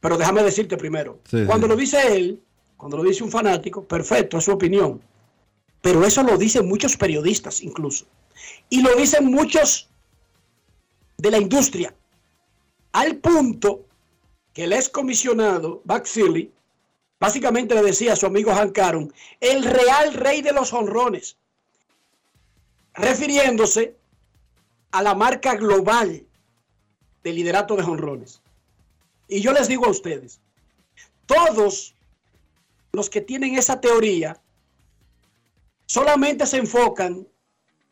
[0.00, 2.42] Pero déjame decirte primero, cuando lo dice él,
[2.76, 5.00] cuando lo dice un fanático, perfecto, es su opinión.
[5.80, 8.04] Pero eso lo dicen muchos periodistas incluso.
[8.68, 9.88] Y lo dicen muchos
[11.16, 11.94] de la industria.
[12.92, 13.86] Al punto
[14.52, 16.52] que el excomisionado Buck Philly
[17.18, 21.36] básicamente le decía a su amigo Hank Aaron, el real rey de los honrones,
[22.94, 23.96] refiriéndose
[24.90, 26.24] a la marca global
[27.22, 28.40] de liderato de honrones.
[29.28, 30.40] Y yo les digo a ustedes,
[31.26, 31.94] todos
[32.92, 34.40] los que tienen esa teoría
[35.86, 37.26] solamente se enfocan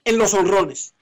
[0.05, 0.94] en los honrones.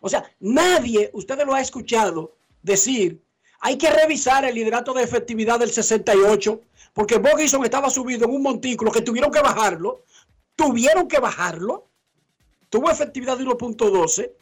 [0.00, 3.22] O sea, nadie, ustedes lo ha escuchado decir
[3.64, 6.60] hay que revisar el liderato de efectividad del 68,
[6.92, 10.02] porque Bogison estaba subido en un montículo que tuvieron que bajarlo,
[10.54, 11.88] tuvieron que bajarlo,
[12.68, 14.32] tuvo efectividad de 1.12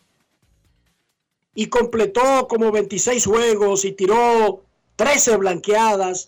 [1.54, 4.64] y completó como 26 juegos y tiró
[4.96, 6.26] 13 blanqueadas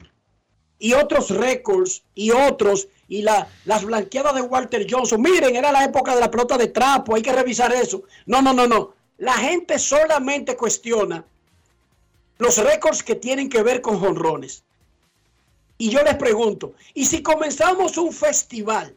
[0.79, 5.21] y otros récords y otros y la, las blanqueadas de Walter Johnson.
[5.21, 8.05] Miren, era la época de la pelota de trapo, hay que revisar eso.
[8.27, 8.95] No, no, no, no.
[9.19, 11.25] La gente solamente cuestiona
[12.39, 14.65] los récords que tienen que ver con jonrones.
[15.79, 18.97] Y yo les pregunto, ¿y si comenzamos un festival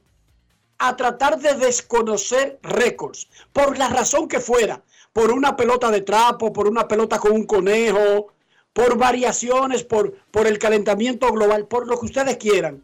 [0.78, 6.54] a tratar de desconocer récords, por la razón que fuera, por una pelota de trapo,
[6.54, 8.28] por una pelota con un conejo,
[8.74, 12.84] por variaciones, por, por el calentamiento global, por lo que ustedes quieran,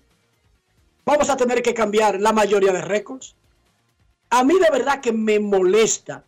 [1.06, 3.36] vamos a tener que cambiar la mayoría de récords?
[4.32, 6.24] A mí de verdad que me molesta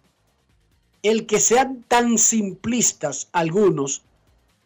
[1.01, 4.03] el que sean tan simplistas algunos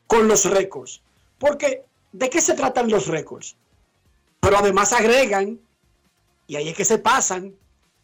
[0.10, 1.02] con los récords.
[1.38, 3.56] Porque, ¿de qué se tratan los récords?
[4.40, 5.60] Pero además agregan,
[6.48, 7.54] y ahí es que se pasan.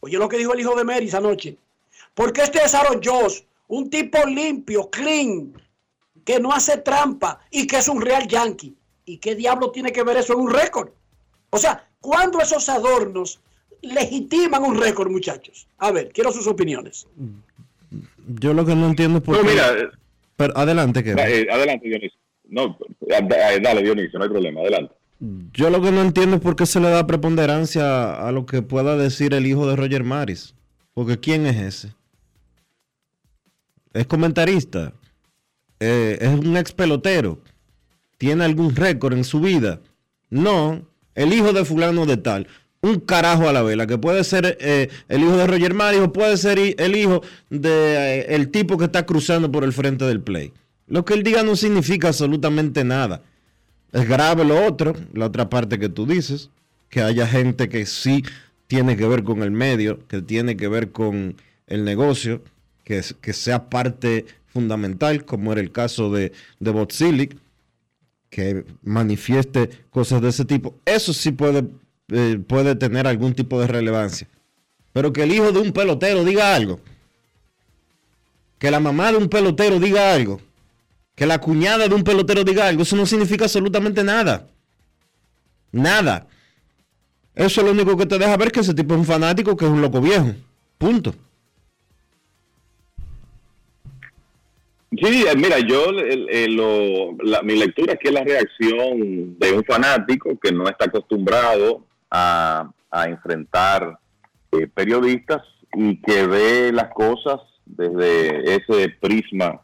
[0.02, 1.57] Oye lo que dijo el hijo de Mary esa noche.
[2.14, 5.60] Porque este es Aaron Josh, un tipo limpio, clean,
[6.23, 8.76] que no hace trampa y que es un real yankee.
[9.06, 10.90] ¿Y qué diablo tiene que ver eso en un récord?
[11.49, 13.40] O sea, ¿cuándo esos adornos
[13.82, 15.68] legitiman un récord, muchachos?
[15.80, 17.07] A ver, quiero sus opiniones.
[18.27, 19.48] Yo lo que no entiendo es por qué...
[19.48, 19.73] mira,
[20.36, 22.20] pero adelante, que eh, adelante, Dionisio.
[22.48, 24.94] No, eh, dale, Dionisio, no hay problema, adelante.
[25.53, 28.62] Yo lo que no entiendo es por qué se le da preponderancia a lo que
[28.62, 30.53] pueda decir el hijo de Roger Maris.
[30.94, 31.94] Porque ¿quién es ese?
[33.94, 34.94] Es comentarista.
[35.80, 37.40] Eh, es un ex pelotero.
[38.18, 39.82] ¿Tiene algún récord en su vida?
[40.30, 40.86] No.
[41.16, 42.48] El hijo de fulano de tal
[42.86, 46.38] un carajo a la vela, que puede ser eh, el hijo de Roger Mario puede
[46.38, 50.22] ser el hijo del de, eh, el tipo que está cruzando por el frente del
[50.22, 50.53] play.
[50.88, 53.24] Lo que él diga no significa absolutamente nada.
[53.91, 56.52] Es grave lo otro, la otra parte que tú dices,
[56.90, 58.24] que haya gente que sí
[58.68, 61.36] tiene que ver con el medio, que tiene que ver con
[61.66, 62.44] el negocio,
[62.84, 67.38] que, que sea parte fundamental, como era el caso de, de Botzilic,
[68.30, 70.76] que manifieste cosas de ese tipo.
[70.86, 71.66] Eso sí puede,
[72.11, 74.27] eh, puede tener algún tipo de relevancia.
[74.94, 76.80] Pero que el hijo de un pelotero diga algo,
[78.60, 80.40] que la mamá de un pelotero diga algo,
[81.15, 84.48] que la cuñada de un pelotero diga algo, eso no significa absolutamente nada.
[85.72, 86.27] Nada.
[87.34, 89.65] Eso es lo único que te deja ver que ese tipo es un fanático, que
[89.65, 90.34] es un loco viejo.
[90.77, 91.14] Punto.
[94.91, 100.40] Sí, eh, mira, yo lo, la, mi lectura es que la reacción de un fanático
[100.40, 102.71] que no está acostumbrado a,
[103.07, 103.99] enfrentar
[104.53, 105.41] eh, periodistas
[105.73, 109.61] y que ve las cosas desde ese prisma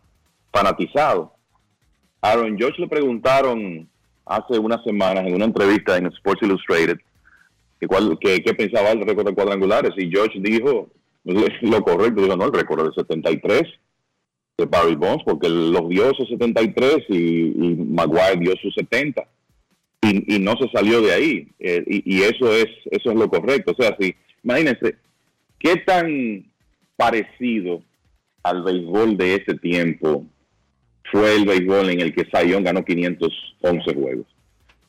[0.52, 1.34] fanatizado.
[2.22, 3.90] Aaron George le preguntaron
[4.26, 6.98] hace unas semanas en una entrevista en Sports Illustrated
[7.80, 10.90] que, que, pensaba el récord de cuadrangulares y George dijo
[11.24, 13.64] lo correcto, dijo no, el récord de 73
[14.58, 19.26] de Barry Bonds porque los dio esos 73 y, y Maguire dio sus 70
[20.02, 23.30] y, y, no se salió de ahí eh, y, y, eso es eso es lo
[23.30, 24.96] correcto, o sea, si imagínense
[25.60, 26.46] qué tan
[26.96, 27.84] parecido
[28.44, 30.26] al béisbol de ese tiempo
[31.12, 34.26] fue el béisbol en el que Sayón ganó 511 juegos.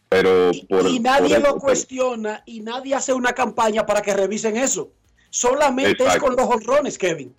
[0.08, 4.56] Pero por, y nadie por lo cuestiona y nadie hace una campaña para que revisen
[4.56, 4.92] eso.
[5.30, 6.12] Solamente Exacto.
[6.12, 7.34] es con los honrones, Kevin.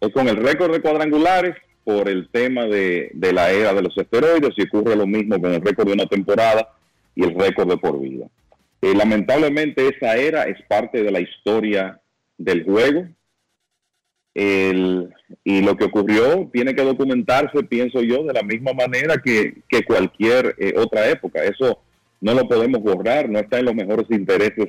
[0.00, 3.96] es con el récord de cuadrangulares por el tema de, de la era de los
[3.98, 6.72] esteroides y ocurre lo mismo con el récord de una temporada
[7.14, 8.26] y el récord de por vida.
[8.82, 12.00] Eh, lamentablemente esa era es parte de la historia
[12.38, 13.06] del juego
[14.34, 15.12] el,
[15.44, 19.82] y lo que ocurrió tiene que documentarse, pienso yo, de la misma manera que, que
[19.82, 21.44] cualquier eh, otra época.
[21.44, 21.80] Eso
[22.20, 24.68] no lo podemos borrar, no está en los mejores intereses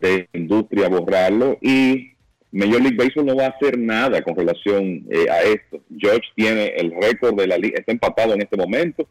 [0.00, 2.12] de la industria borrarlo y
[2.52, 5.80] Major League Baseball no va a hacer nada con relación eh, a esto.
[5.96, 9.06] George tiene el récord de la liga, está empatado en este momento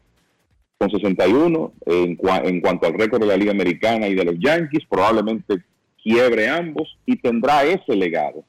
[0.80, 4.36] con 61 en, cua- en cuanto al récord de la Liga Americana y de los
[4.38, 5.58] Yankees, probablemente
[6.02, 8.42] quiebre ambos y tendrá ese legado.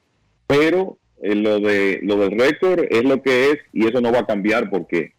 [0.46, 4.20] Pero eh, lo de lo del récord es lo que es y eso no va
[4.20, 5.12] a cambiar porque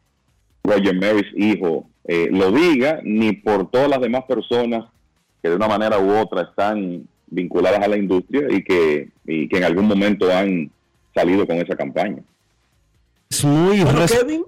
[0.64, 4.85] Roger Maris hijo eh, lo diga ni por todas las demás personas
[5.44, 9.57] que de una manera u otra están vinculadas a la industria y que, y que
[9.57, 10.72] en algún momento han
[11.14, 12.23] salido con esa campaña.
[13.30, 13.81] Es muy,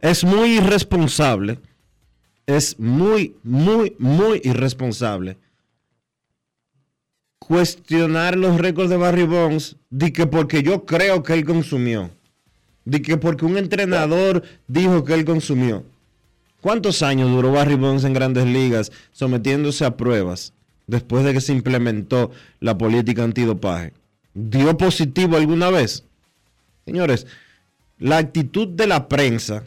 [0.02, 1.58] es muy irresponsable.
[2.48, 5.38] Es muy, muy, muy irresponsable
[7.48, 12.10] cuestionar los récords de Barry Bonds de que porque yo creo que él consumió.
[12.86, 15.84] De que porque un entrenador dijo que él consumió.
[16.62, 20.54] ¿Cuántos años duró Barry Bonds en grandes ligas sometiéndose a pruebas
[20.88, 23.94] después de que se implementó la política antidopaje?
[24.34, 26.04] ¿Dio positivo alguna vez?
[26.86, 27.28] Señores,
[28.00, 29.64] la actitud de la prensa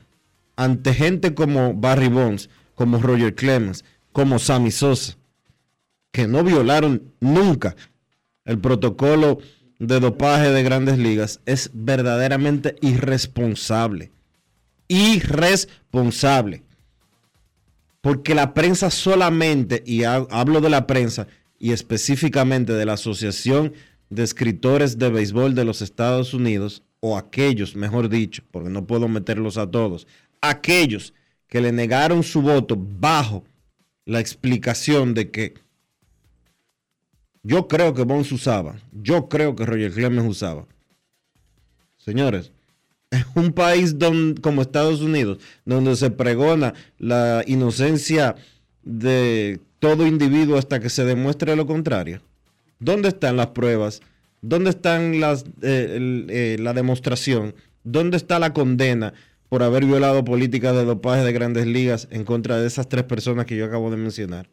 [0.57, 5.17] ante gente como Barry Bonds, como Roger Clemens, como Sammy Sosa,
[6.13, 7.75] que no violaron nunca
[8.45, 9.41] el protocolo
[9.81, 14.13] de dopaje de grandes ligas, es verdaderamente irresponsable.
[14.87, 16.63] Irresponsable.
[18.01, 21.27] Porque la prensa solamente, y ha- hablo de la prensa
[21.59, 23.73] y específicamente de la Asociación
[24.09, 29.09] de Escritores de Béisbol de los Estados Unidos, o aquellos, mejor dicho, porque no puedo
[29.09, 30.07] meterlos a todos,
[30.41, 31.13] aquellos
[31.49, 33.45] que le negaron su voto bajo
[34.05, 35.55] la explicación de que
[37.43, 40.67] yo creo que Bonds usaba, yo creo que Roger Clemens usaba.
[41.97, 42.53] Señores,
[43.11, 43.97] es un país
[44.43, 48.37] como Estados Unidos, donde se pregona la inocencia
[48.83, 52.21] de todo individuo hasta que se demuestre lo contrario.
[52.81, 54.01] ¿Dónde están las pruebas?
[54.41, 57.55] ¿Dónde están las, eh, eh, la demostración?
[57.83, 59.15] ¿Dónde está la condena
[59.49, 63.47] por haber violado políticas de dopaje de grandes ligas en contra de esas tres personas
[63.47, 64.49] que yo acabo de mencionar?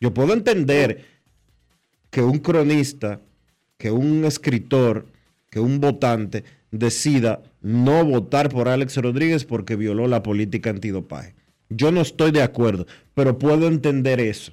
[0.00, 1.04] Yo puedo entender
[2.10, 3.20] que un cronista,
[3.76, 5.06] que un escritor,
[5.50, 11.34] que un votante decida no votar por Alex Rodríguez porque violó la política antidopaje.
[11.68, 14.52] Yo no estoy de acuerdo, pero puedo entender eso.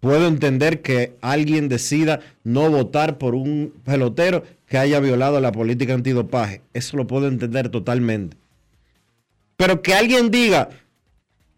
[0.00, 5.94] Puedo entender que alguien decida no votar por un pelotero que haya violado la política
[5.94, 6.60] antidopaje.
[6.74, 8.36] Eso lo puedo entender totalmente.
[9.56, 10.68] Pero que alguien diga,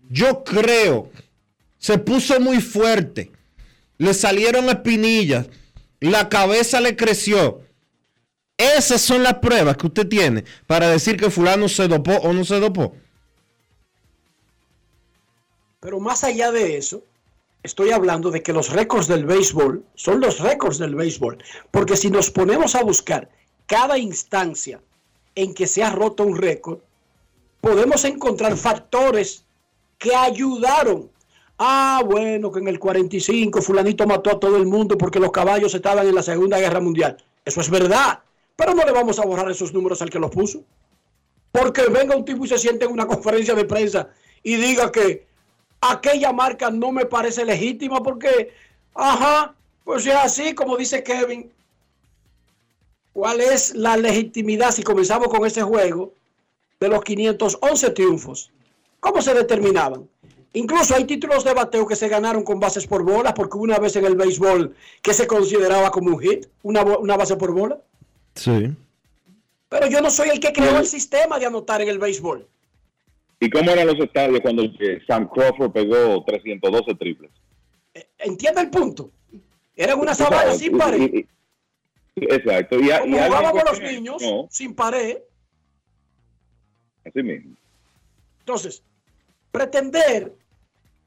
[0.09, 1.11] yo creo,
[1.79, 3.33] se puso muy fuerte,
[3.99, 5.47] le salieron espinillas,
[6.01, 7.63] la cabeza le creció.
[8.57, 12.45] Esas son las pruebas que usted tiene para decir que fulano se dopó o no
[12.45, 12.95] se dopó.
[15.81, 17.03] Pero más allá de eso,
[17.67, 21.43] Estoy hablando de que los récords del béisbol son los récords del béisbol.
[21.73, 23.29] Porque si nos ponemos a buscar
[23.67, 24.81] cada instancia
[25.35, 26.79] en que se ha roto un récord,
[27.67, 29.45] podemos encontrar factores
[29.99, 31.11] que ayudaron.
[31.59, 35.75] Ah, bueno, que en el 45 fulanito mató a todo el mundo porque los caballos
[35.75, 37.17] estaban en la Segunda Guerra Mundial.
[37.45, 38.21] Eso es verdad.
[38.55, 40.63] Pero no le vamos a borrar esos números al que los puso.
[41.51, 44.11] Porque venga un tipo y se siente en una conferencia de prensa
[44.45, 45.27] y diga que
[45.81, 48.53] aquella marca no me parece legítima porque,
[48.95, 51.51] ajá, pues es así como dice Kevin.
[53.13, 56.13] ¿Cuál es la legitimidad si comenzamos con ese juego
[56.81, 58.53] de los 511 triunfos?
[59.01, 60.09] ¿Cómo se determinaban?
[60.53, 63.95] Incluso hay títulos de bateo que se ganaron con bases por bola, porque una vez
[63.97, 67.79] en el béisbol que se consideraba como un hit, una, una base por bola.
[68.35, 68.71] Sí.
[69.69, 72.47] Pero yo no soy el que creó el sistema de anotar en el béisbol.
[73.39, 77.31] ¿Y cómo eran los estadios cuando eh, Sam Crawford pegó 312 triples?
[78.19, 79.11] ¿Entiende el punto?
[79.75, 81.27] Eran una sabana sin pared.
[82.17, 82.79] Exacto.
[82.81, 85.19] Y, Como jugábamos los niños, sin pared.
[87.07, 87.55] Así mismo.
[88.41, 88.83] Entonces,
[89.53, 90.33] pretender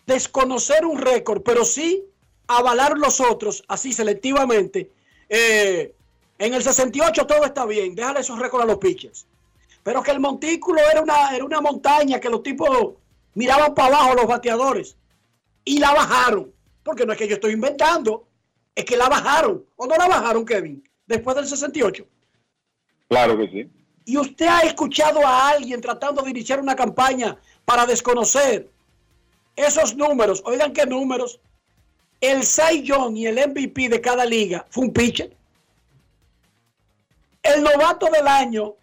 [0.05, 2.03] desconocer un récord, pero sí
[2.47, 4.89] avalar los otros, así selectivamente.
[5.30, 5.93] Eh,
[6.39, 9.27] en el 68 todo está bien, déjale esos récords a los pitchers.
[9.84, 12.93] Pero que el montículo era una, era una montaña que los tipos
[13.35, 14.97] miraban para abajo los bateadores
[15.63, 16.51] y la bajaron.
[16.84, 18.27] Porque no es que yo estoy inventando,
[18.73, 19.63] es que la bajaron.
[19.76, 20.84] ¿O no la bajaron, Kevin?
[21.05, 22.05] Después del 68.
[23.07, 23.78] Claro que sí.
[24.10, 28.68] Y usted ha escuchado a alguien tratando de iniciar una campaña para desconocer
[29.56, 30.41] esos números.
[30.45, 31.40] Oigan qué números.
[32.19, 35.38] El Cy Young y el MVP de cada liga fue un pitcher.
[37.44, 38.73] El novato del año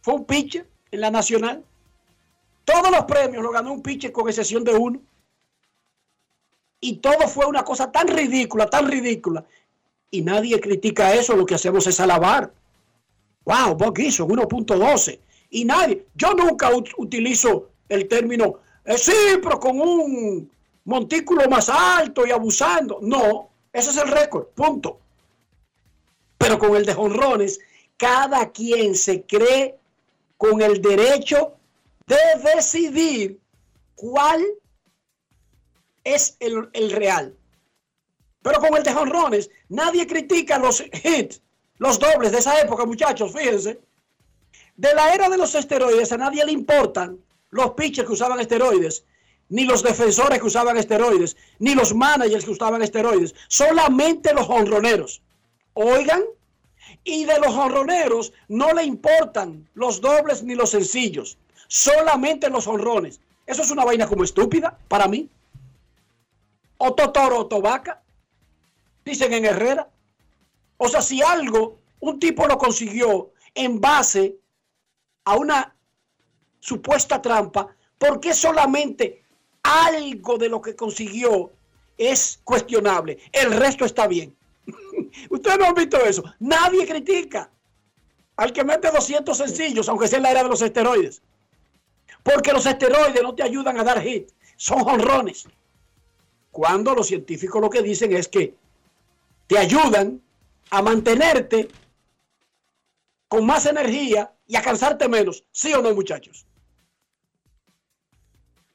[0.00, 1.64] fue un pitcher en la nacional.
[2.64, 5.00] Todos los premios lo ganó un pitcher con excepción de uno.
[6.78, 9.44] Y todo fue una cosa tan ridícula, tan ridícula.
[10.12, 12.52] Y nadie critica eso, lo que hacemos es alabar.
[13.46, 15.18] Wow, Bob Gibson, 1.12.
[15.48, 19.12] Y nadie, yo nunca utilizo el término, eh, sí,
[19.42, 20.50] pero con un
[20.84, 22.98] montículo más alto y abusando.
[23.00, 24.98] No, ese es el récord, punto.
[26.36, 27.58] Pero con el de jonrones,
[27.96, 29.78] cada quien se cree
[30.36, 31.54] con el derecho
[32.06, 32.18] de
[32.54, 33.40] decidir
[33.94, 34.44] cuál
[36.04, 37.34] es el, el real.
[38.42, 41.40] Pero con el de jonrones, nadie critica los hits,
[41.78, 43.80] los dobles de esa época, muchachos, fíjense.
[44.76, 47.18] De la era de los esteroides, a nadie le importan
[47.50, 49.04] los pitchers que usaban esteroides,
[49.48, 55.22] ni los defensores que usaban esteroides, ni los managers que usaban esteroides, solamente los honroneros.
[55.74, 56.22] Oigan,
[57.04, 61.38] y de los honroneros no le importan los dobles ni los sencillos,
[61.68, 63.20] solamente los honrones.
[63.46, 65.28] Eso es una vaina como estúpida para mí.
[66.78, 68.01] O o Tobaca,
[69.04, 69.88] dicen en Herrera.
[70.76, 74.36] O sea, si algo un tipo lo consiguió en base
[75.24, 75.74] a una
[76.60, 79.22] supuesta trampa, ¿por qué solamente
[79.62, 81.52] algo de lo que consiguió
[81.96, 83.18] es cuestionable?
[83.30, 84.34] El resto está bien.
[85.30, 86.24] Ustedes no han visto eso.
[86.40, 87.50] Nadie critica
[88.36, 91.22] al que mete 200 sencillos, aunque sea en la era de los esteroides.
[92.22, 95.46] Porque los esteroides no te ayudan a dar hit, son honrones.
[96.50, 98.54] Cuando los científicos lo que dicen es que
[99.52, 100.18] te ayudan
[100.70, 101.68] a mantenerte
[103.28, 105.44] con más energía y a cansarte menos.
[105.52, 106.46] ¿Sí o no, muchachos?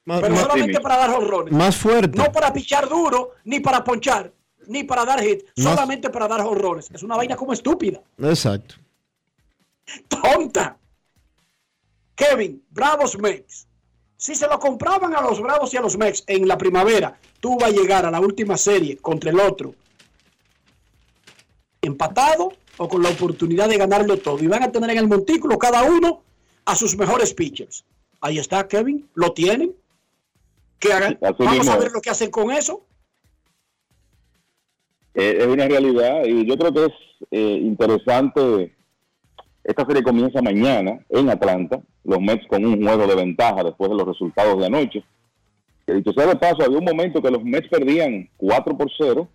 [0.04, 1.52] Pero solamente para dar honrones.
[1.52, 2.16] Más fuerte.
[2.16, 4.32] No para pichar duro ni para ponchar
[4.68, 6.90] ni para dar hit, solamente para dar horrores.
[6.92, 8.00] Es una vaina como estúpida.
[8.18, 8.76] Exacto.
[10.06, 10.78] Tonta.
[12.14, 13.66] Kevin, Bravos Mex.
[14.16, 17.58] Si se lo compraban a los Bravos y a los Mex en la primavera, tú
[17.58, 19.74] vas a llegar a la última serie contra el otro
[21.82, 24.42] empatado o con la oportunidad de ganarlo todo.
[24.42, 26.22] Y van a tener en el montículo cada uno
[26.64, 27.84] a sus mejores pitchers.
[28.20, 29.08] Ahí está, Kevin.
[29.14, 29.74] Lo tienen.
[30.78, 31.18] Que hagan.
[31.20, 32.84] Vamos a ver lo que hacen con eso.
[35.14, 36.92] Eh, es una realidad y yo creo que es
[37.32, 38.72] eh, interesante.
[39.64, 43.96] Esta serie comienza mañana en Atlanta, los Mets con un juego de ventaja después de
[43.96, 45.04] los resultados de anoche.
[45.88, 49.28] Y dicho sea de paso, había un momento que los Mets perdían 4 por 0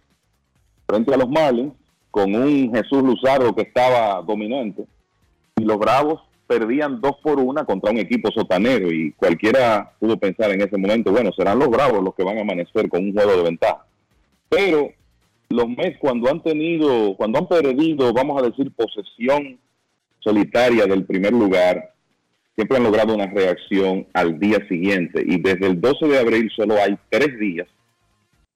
[0.87, 1.73] frente a los Marlins
[2.14, 4.85] con un Jesús Luzardo que estaba dominante
[5.56, 10.52] y los Bravos perdían 2 por 1 contra un equipo sotanero y cualquiera pudo pensar
[10.52, 13.35] en ese momento, bueno, serán los Bravos los que van a amanecer con un juego
[13.35, 13.84] de ventaja.
[14.48, 14.91] Pero
[15.49, 19.57] los Mets cuando han tenido, cuando han perdido, vamos a decir, posesión
[20.19, 21.95] solitaria del primer lugar,
[22.53, 25.23] siempre han logrado una reacción al día siguiente.
[25.26, 27.68] Y desde el 12 de abril solo hay tres días.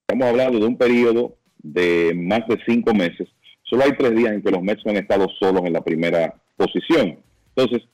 [0.07, 3.27] Estamos hablando de un periodo de más de cinco meses.
[3.69, 7.19] Solo hay tres días en que los Mets han estado solos en la primera posición.
[7.55, 7.87] Entonces,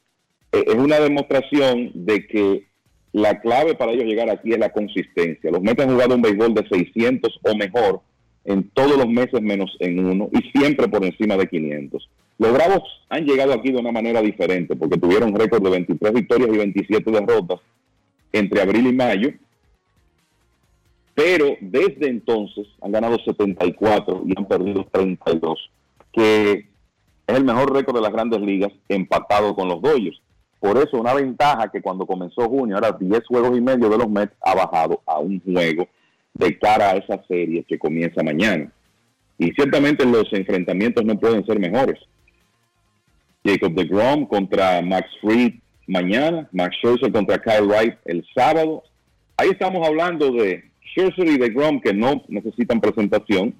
[0.51, 2.67] eh, es una demostración de que
[3.11, 5.51] la clave para ellos llegar aquí es la consistencia.
[5.51, 8.01] Los Mets han jugado un béisbol de 600 o mejor
[8.45, 12.09] en todos los meses menos en uno y siempre por encima de 500.
[12.37, 16.49] Los Bravos han llegado aquí de una manera diferente porque tuvieron récord de 23 victorias
[16.53, 17.59] y 27 derrotas
[18.31, 19.31] entre abril y mayo,
[21.15, 25.69] pero desde entonces han ganado 74 y han perdido 32,
[26.11, 26.52] que
[27.27, 30.19] es el mejor récord de las grandes ligas empatado con los Dodgers.
[30.60, 34.10] Por eso una ventaja que cuando comenzó junio, ahora 10 juegos y medio de los
[34.10, 35.88] Mets, ha bajado a un juego
[36.34, 38.72] de cara a esa serie que comienza mañana.
[39.38, 41.99] Y ciertamente los enfrentamientos no pueden ser mejores.
[43.44, 45.56] Jacob de Grom contra Max Fried
[45.88, 48.84] mañana, Max Scherzer contra Kyle Wright el sábado.
[49.38, 53.53] Ahí estamos hablando de Scherzer y de Grom que no necesitan presentación.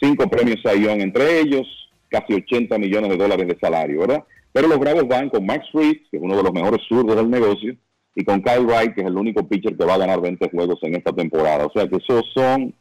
[0.00, 1.66] Cinco premios Sayón entre ellos,
[2.08, 4.24] casi 80 millones de dólares de salario, ¿verdad?
[4.52, 7.30] Pero los Bravos van con Max Fried, que es uno de los mejores zurdos del
[7.30, 7.74] negocio,
[8.14, 10.78] y con Kyle Wright, que es el único pitcher que va a ganar 20 juegos
[10.82, 11.66] en esta temporada.
[11.66, 12.74] O sea que esos son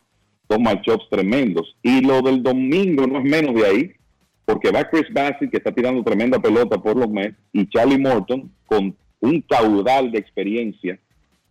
[0.49, 1.76] dos matchups tremendos.
[1.81, 3.91] Y lo del domingo no es menos de ahí,
[4.43, 8.51] porque va Chris Bassett, que está tirando tremenda pelota por los Mets, y Charlie Morton,
[8.65, 10.99] con un caudal de experiencia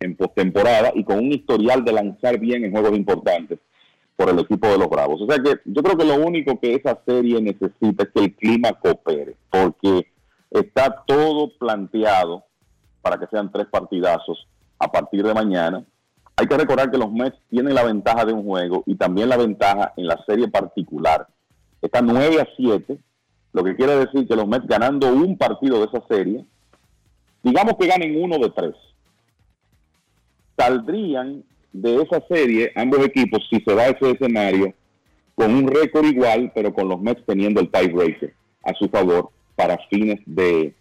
[0.01, 3.59] en postemporada y con un historial de lanzar bien en juegos importantes
[4.15, 5.21] por el equipo de los Bravos.
[5.21, 8.35] O sea que yo creo que lo único que esa serie necesita es que el
[8.35, 10.07] clima coopere, porque
[10.49, 12.43] está todo planteado
[13.01, 14.47] para que sean tres partidazos
[14.77, 15.83] a partir de mañana.
[16.35, 19.37] Hay que recordar que los Mets tienen la ventaja de un juego y también la
[19.37, 21.27] ventaja en la serie particular.
[21.81, 22.97] Está 9 a 7,
[23.53, 26.45] lo que quiere decir que los Mets ganando un partido de esa serie,
[27.43, 28.75] digamos que ganen uno de tres,
[30.57, 34.73] saldrían de esa serie ambos equipos, si se da ese escenario,
[35.35, 38.33] con un récord igual, pero con los Mets teniendo el tiebreaker
[38.63, 40.73] a su favor para fines de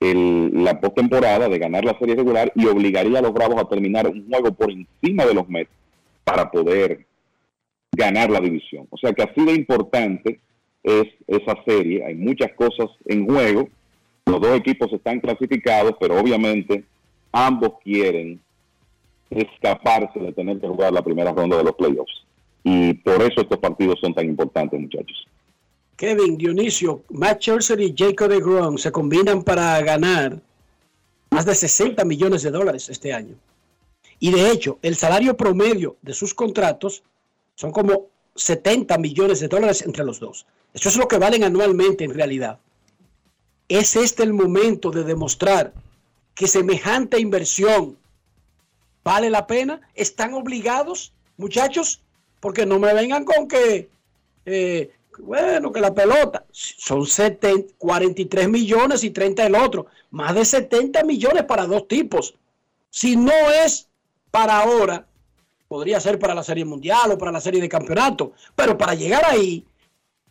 [0.00, 4.26] la postemporada, de ganar la serie regular y obligaría a los Bravos a terminar un
[4.28, 5.70] juego por encima de los Mets
[6.24, 7.06] para poder
[7.92, 8.86] ganar la división.
[8.90, 10.40] O sea que así de importante
[10.82, 12.04] es esa serie.
[12.04, 13.68] Hay muchas cosas en juego.
[14.26, 16.84] Los dos equipos están clasificados, pero obviamente
[17.30, 18.40] ambos quieren
[19.34, 22.24] escaparse de tener que jugar la primera ronda de los playoffs.
[22.64, 25.26] Y por eso estos partidos son tan importantes, muchachos.
[25.96, 30.40] Kevin, Dionisio, Matt Scherzer y Jacob DeGrom se combinan para ganar
[31.30, 33.36] más de 60 millones de dólares este año.
[34.18, 37.02] Y de hecho, el salario promedio de sus contratos
[37.54, 40.46] son como 70 millones de dólares entre los dos.
[40.74, 42.58] Eso es lo que valen anualmente en realidad.
[43.68, 45.72] ¿Es este el momento de demostrar
[46.34, 47.96] que semejante inversión
[49.04, 49.80] vale la pena?
[49.94, 52.00] ¿Están obligados, muchachos?
[52.40, 53.88] Porque no me vengan con que,
[54.46, 59.86] eh, bueno, que la pelota son 70, 43 millones y 30 el otro.
[60.10, 62.34] Más de 70 millones para dos tipos.
[62.90, 63.32] Si no
[63.64, 63.88] es
[64.30, 65.06] para ahora,
[65.68, 68.32] podría ser para la Serie Mundial o para la Serie de Campeonato.
[68.54, 69.64] Pero para llegar ahí,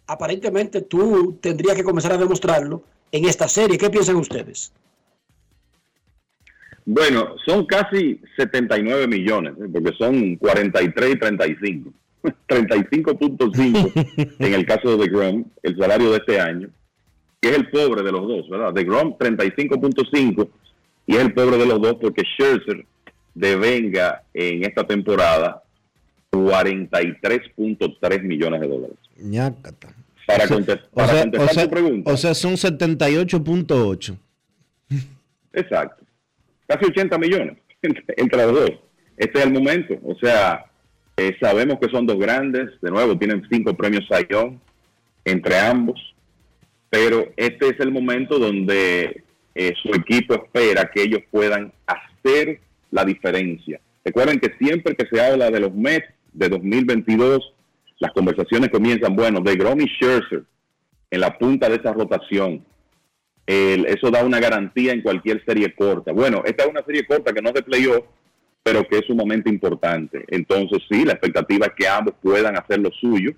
[0.06, 3.78] aparentemente tú tendrías que comenzar a demostrarlo en esta serie.
[3.78, 4.72] ¿Qué piensan ustedes?
[6.94, 9.70] Bueno, son casi 79 millones, ¿eh?
[9.72, 11.94] porque son 43 y 35.
[12.50, 16.68] 35.5 en el caso de Grom, el salario de este año,
[17.40, 18.74] que es el pobre de los dos, ¿verdad?
[18.74, 20.50] De Grom 35.5
[21.08, 22.86] y es el pobre de los dos porque Scherzer
[23.36, 25.64] devenga en esta temporada
[26.34, 28.98] 43.3 millones de dólares.
[30.28, 32.12] Para, o sea, contestar, para o sea, contestar o sea- tu pregunta.
[32.12, 34.18] o sea, son 78.8.
[35.54, 36.01] Exacto.
[36.72, 38.72] Casi 80 millones entre, los dos.
[39.18, 39.96] Este es el momento.
[40.04, 40.66] O sea,
[41.18, 42.70] eh, sabemos que son dos grandes.
[42.82, 44.62] De nuevo, tienen cinco premios Sayón
[45.26, 46.00] entre ambos.
[46.90, 49.22] Pero este es el momento donde
[49.54, 53.82] eh, su equipo espera que ellos puedan hacer la diferencia.
[54.06, 57.54] Recuerden que siempre que se habla de los Mets de 2022,
[58.00, 60.44] las conversaciones comienzan, bueno, de Grom y Scherzer
[61.10, 62.66] en la punta de esa rotación.
[63.52, 66.14] Eso da una garantía en cualquier serie corta.
[66.14, 68.06] Bueno, esta es una serie corta que no es de playoff,
[68.64, 70.24] pero que es sumamente importante.
[70.30, 73.34] Entonces, sí, la expectativa es que ambos puedan hacer lo suyo,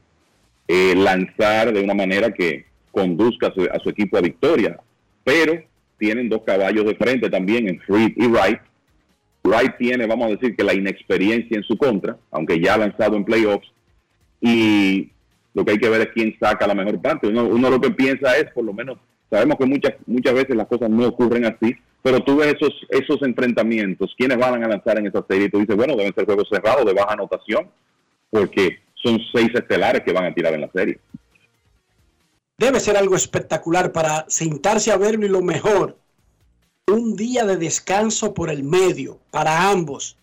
[0.68, 4.80] eh, lanzar de una manera que conduzca a su, equipo a victoria.
[5.24, 5.64] Pero
[5.98, 8.60] tienen dos caballos de frente también en Fried y Wright.
[9.44, 13.18] Wright tiene, vamos a decir, que la inexperiencia en su contra, aunque ya ha lanzado
[13.18, 13.68] en playoffs.
[14.40, 15.10] Y
[15.56, 17.28] lo que hay que ver es quién saca la mejor parte.
[17.30, 20.90] Uno lo que piensa es, por lo menos, Sabemos que muchas, muchas veces las cosas
[20.90, 25.26] no ocurren así, pero tú ves esos, esos enfrentamientos, quiénes van a lanzar en esa
[25.28, 27.70] serie, y tú dices, bueno, deben ser juegos cerrados de baja anotación,
[28.30, 31.00] porque son seis estelares que van a tirar en la serie.
[32.58, 35.98] Debe ser algo espectacular para sentarse a verlo y lo mejor,
[36.88, 40.18] un día de descanso por el medio para ambos.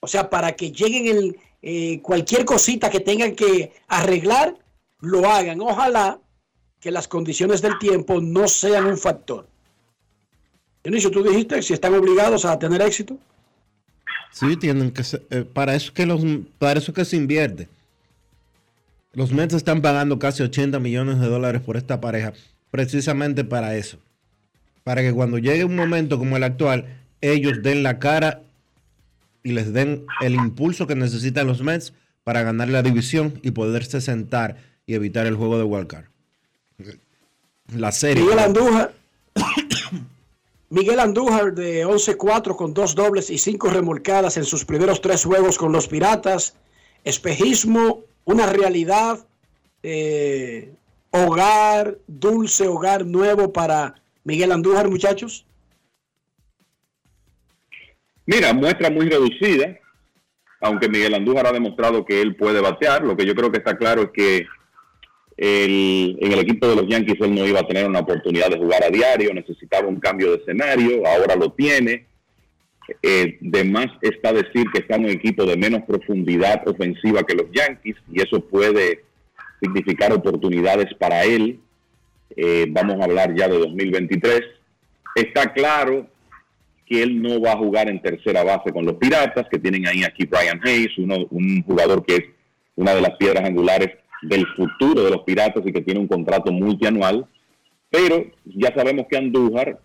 [0.00, 4.54] O sea, para que lleguen el, eh, cualquier cosita que tengan que arreglar,
[5.00, 5.62] lo hagan.
[5.62, 6.18] Ojalá
[6.84, 9.48] que las condiciones del tiempo no sean un factor.
[10.82, 13.16] Dionisio, tú dijiste si están obligados a tener éxito.
[14.30, 16.22] Sí, tienen que ser, eh, para eso que los
[16.58, 17.70] para eso que se invierte.
[19.14, 22.34] Los Mets están pagando casi 80 millones de dólares por esta pareja,
[22.70, 23.96] precisamente para eso.
[24.82, 26.84] Para que cuando llegue un momento como el actual,
[27.22, 28.42] ellos den la cara
[29.42, 31.94] y les den el impulso que necesitan los Mets
[32.24, 36.13] para ganar la división y poderse sentar y evitar el juego de wildcard.
[37.72, 38.22] La serie.
[38.22, 38.94] Miguel Andújar.
[40.70, 45.56] Miguel Andújar de 11-4 con dos dobles y cinco remolcadas en sus primeros tres juegos
[45.56, 46.56] con los Piratas.
[47.04, 49.26] Espejismo, una realidad,
[49.82, 50.72] eh,
[51.10, 55.46] hogar, dulce hogar nuevo para Miguel Andújar, muchachos.
[58.26, 59.78] Mira, muestra muy reducida,
[60.60, 63.04] aunque Miguel Andújar ha demostrado que él puede batear.
[63.04, 64.46] Lo que yo creo que está claro es que
[65.36, 68.58] el, en el equipo de los Yankees él no iba a tener una oportunidad de
[68.58, 72.06] jugar a diario, necesitaba un cambio de escenario, ahora lo tiene.
[73.02, 77.34] Eh, de más está decir que está en un equipo de menos profundidad ofensiva que
[77.34, 79.04] los Yankees y eso puede
[79.60, 81.60] significar oportunidades para él.
[82.36, 84.42] Eh, vamos a hablar ya de 2023.
[85.14, 86.06] Está claro
[86.86, 90.04] que él no va a jugar en tercera base con los Piratas, que tienen ahí
[90.04, 92.24] aquí Brian Hayes, uno, un jugador que es
[92.76, 96.52] una de las piedras angulares del futuro de los Piratas y que tiene un contrato
[96.52, 97.26] multianual.
[97.90, 99.78] Pero ya sabemos que Andújar,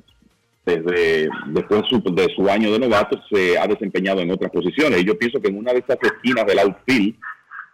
[0.65, 1.83] desde después
[2.15, 5.01] de su año de novato, se ha desempeñado en otras posiciones.
[5.01, 7.15] Y yo pienso que en una de esas esquinas del outfield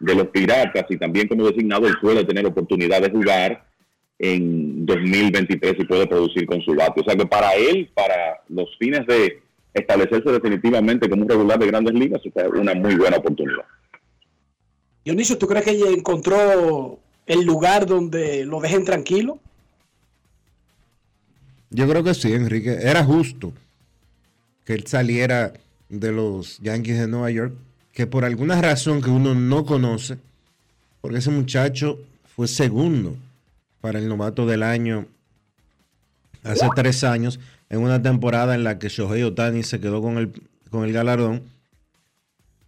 [0.00, 3.64] de los Piratas y también como designado, él suele tener oportunidad de jugar
[4.18, 7.00] en 2023 y puede producir con su bate.
[7.00, 9.40] O sea que para él, para los fines de
[9.74, 13.64] establecerse definitivamente como un regular de grandes ligas, es una muy buena oportunidad.
[15.06, 19.38] Dionisio, ¿tú crees que ella encontró el lugar donde lo dejen tranquilo?
[21.70, 22.76] Yo creo que sí, Enrique.
[22.82, 23.52] Era justo
[24.64, 25.52] que él saliera
[25.88, 27.54] de los Yankees de Nueva York,
[27.92, 30.18] que por alguna razón que uno no conoce,
[31.00, 32.00] porque ese muchacho
[32.34, 33.16] fue segundo
[33.80, 35.06] para el novato del año
[36.42, 37.38] hace tres años,
[37.70, 40.32] en una temporada en la que Shohei Otani se quedó con el,
[40.68, 41.44] con el galardón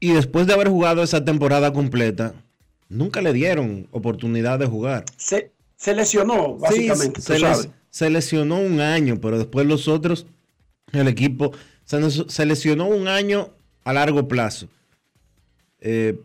[0.01, 2.35] y después de haber jugado esa temporada completa,
[2.89, 5.05] nunca le dieron oportunidad de jugar.
[5.17, 7.21] Se, se lesionó, básicamente.
[7.21, 7.39] se,
[7.91, 10.27] se, lesionó un año, pero después los otros,
[10.93, 11.53] el equipo,
[11.85, 13.51] se, lesionó un año
[13.85, 14.69] a largo plazo.
[15.81, 16.19] Eh,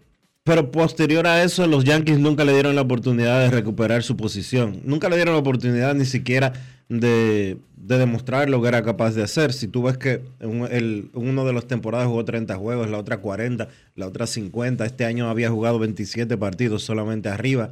[0.44, 4.82] pero posterior a eso, los Yankees nunca le dieron la oportunidad de recuperar su posición.
[4.84, 6.52] Nunca le dieron la oportunidad ni siquiera
[6.90, 9.53] de, demostrar lo que era capaz de hacer.
[9.53, 13.70] Si tú ves que en, uno de las temporadas jugó 30 juegos, la otra 40,
[13.95, 17.70] la otra 50, este año había jugado 27 partidos solamente arriba.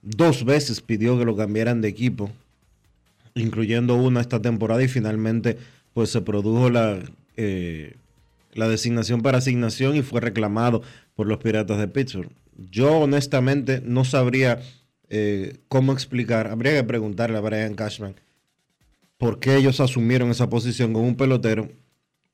[0.00, 2.30] Dos veces pidió que lo cambiaran de equipo,
[3.34, 5.58] incluyendo una esta temporada y finalmente
[5.92, 6.98] pues se produjo la,
[7.36, 7.96] eh,
[8.54, 10.82] la designación para asignación y fue reclamado
[11.20, 12.30] por los Piratas de Pittsburgh.
[12.70, 14.62] Yo honestamente no sabría
[15.10, 18.14] eh, cómo explicar, habría que preguntarle a Brian Cashman
[19.18, 21.68] por qué ellos asumieron esa posición con un pelotero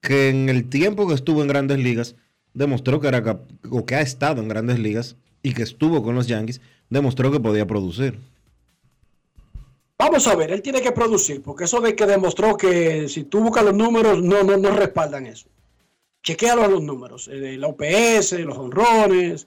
[0.00, 2.14] que en el tiempo que estuvo en grandes ligas
[2.54, 3.40] demostró que era
[3.70, 7.40] o que ha estado en grandes ligas y que estuvo con los Yankees, demostró que
[7.40, 8.20] podía producir.
[9.98, 13.40] Vamos a ver, él tiene que producir, porque eso de que demostró que si tú
[13.40, 15.48] buscas los números, no, no, no respaldan eso.
[16.26, 19.46] Chequea los números, eh, la OPS, los honrones,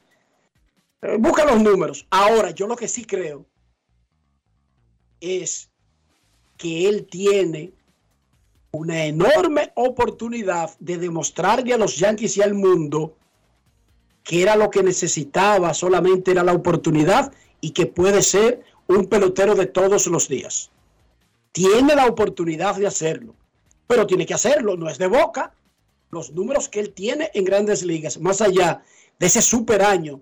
[1.01, 2.07] eh, busca los números.
[2.09, 3.45] Ahora, yo lo que sí creo
[5.19, 5.69] es
[6.55, 7.73] que él tiene
[8.71, 13.13] una enorme oportunidad de demostrarle a los Yankees y al mundo
[14.23, 19.53] que era lo que necesitaba, solamente era la oportunidad y que puede ser un pelotero
[19.53, 20.71] de todos los días.
[21.51, 23.35] Tiene la oportunidad de hacerlo,
[23.85, 25.53] pero tiene que hacerlo, no es de boca
[26.11, 28.83] los números que él tiene en grandes ligas, más allá
[29.19, 30.21] de ese super año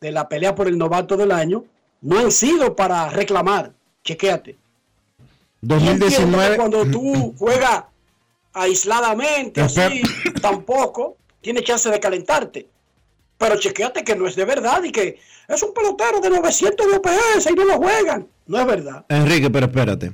[0.00, 1.64] de la pelea por el novato del año,
[2.00, 3.72] no han sido para reclamar.
[4.04, 4.56] Chequéate.
[5.60, 6.56] 2019.
[6.56, 7.84] Cuando tú juegas
[8.52, 10.02] aisladamente, así,
[10.42, 12.68] tampoco tiene chance de calentarte.
[13.36, 15.18] Pero chequeate que no es de verdad y que
[15.48, 18.26] es un pelotero de 900 de OPS y no lo juegan.
[18.46, 19.06] No es verdad.
[19.08, 20.12] Enrique, pero espérate.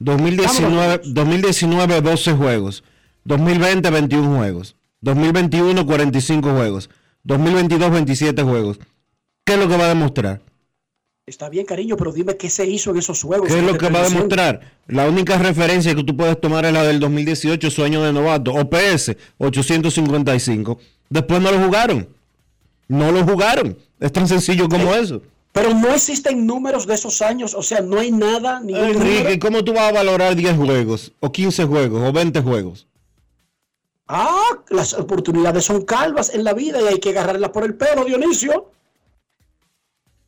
[0.00, 2.84] 2019, 2019 12 juegos.
[3.28, 4.74] 2020 21 juegos.
[5.02, 6.90] 2021 45 juegos.
[7.24, 8.78] 2022 27 juegos.
[9.44, 10.40] ¿Qué es lo que va a demostrar?
[11.26, 13.48] Está bien, cariño, pero dime qué se hizo en esos juegos.
[13.48, 14.60] ¿Qué es lo que va a demostrar?
[14.86, 19.14] La única referencia que tú puedes tomar es la del 2018, sueño de novato, OPS
[19.36, 20.78] 855.
[21.10, 22.08] Después no lo jugaron.
[22.88, 23.76] No lo jugaron.
[24.00, 25.20] Es tan sencillo como eso.
[25.52, 28.86] Pero no existen números de esos años, o sea, no hay nada, número.
[28.86, 32.88] Enrique, ¿cómo tú vas a valorar 10 juegos, o 15 juegos, o 20 juegos?
[34.08, 38.06] Ah, las oportunidades son calvas en la vida y hay que agarrarlas por el pelo,
[38.06, 38.70] Dionisio.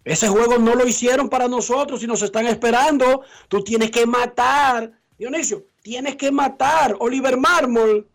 [0.04, 3.22] Ese juego no lo hicieron para nosotros y nos están esperando.
[3.48, 6.94] Tú tienes que matar, Dionisio, tienes que matar.
[7.00, 8.06] Oliver Mármol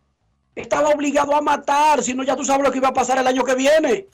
[0.54, 3.28] estaba obligado a matar, si no ya tú sabes lo que iba a pasar el
[3.28, 4.08] año que viene.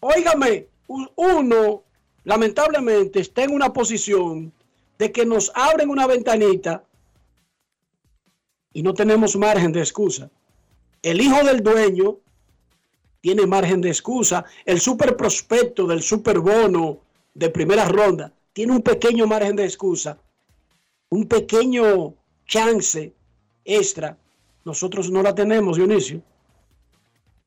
[0.00, 1.84] Óigame, uno
[2.24, 4.52] lamentablemente está en una posición
[4.98, 6.84] de que nos abren una ventanita
[8.72, 10.30] y no tenemos margen de excusa.
[11.02, 12.18] El hijo del dueño
[13.20, 14.44] tiene margen de excusa.
[14.64, 17.00] El super prospecto del super bono
[17.34, 20.18] de primera ronda tiene un pequeño margen de excusa,
[21.08, 22.14] un pequeño
[22.46, 23.12] chance
[23.64, 24.16] extra.
[24.64, 26.22] Nosotros no la tenemos, Dionisio.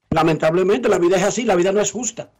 [0.09, 2.31] Lamentablemente la vida es así, la vida no es justa.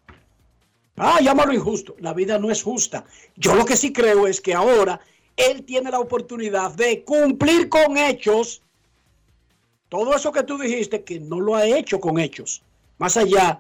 [0.96, 1.96] Ah, llámalo injusto.
[2.00, 3.06] La vida no es justa.
[3.36, 5.00] Yo lo que sí creo es que ahora
[5.36, 8.63] él tiene la oportunidad de cumplir con hechos
[9.94, 12.64] todo eso que tú dijiste que no lo ha hecho con hechos.
[12.98, 13.60] Más allá,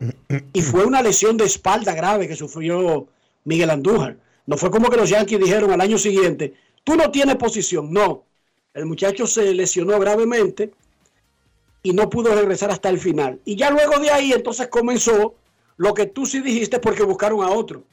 [0.51, 3.07] y fue una lesión de espalda grave que sufrió
[3.43, 4.17] Miguel Andújar.
[4.47, 7.93] No fue como que los Yankees dijeron al año siguiente, tú no tienes posición.
[7.93, 8.23] No,
[8.73, 10.71] el muchacho se lesionó gravemente
[11.83, 13.39] y no pudo regresar hasta el final.
[13.45, 15.35] Y ya luego de ahí entonces comenzó
[15.77, 17.83] lo que tú sí dijiste porque buscaron a otro.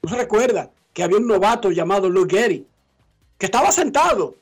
[0.00, 2.64] ¿No se recuerda que había un novato llamado Luke Gehrig
[3.36, 4.36] que estaba sentado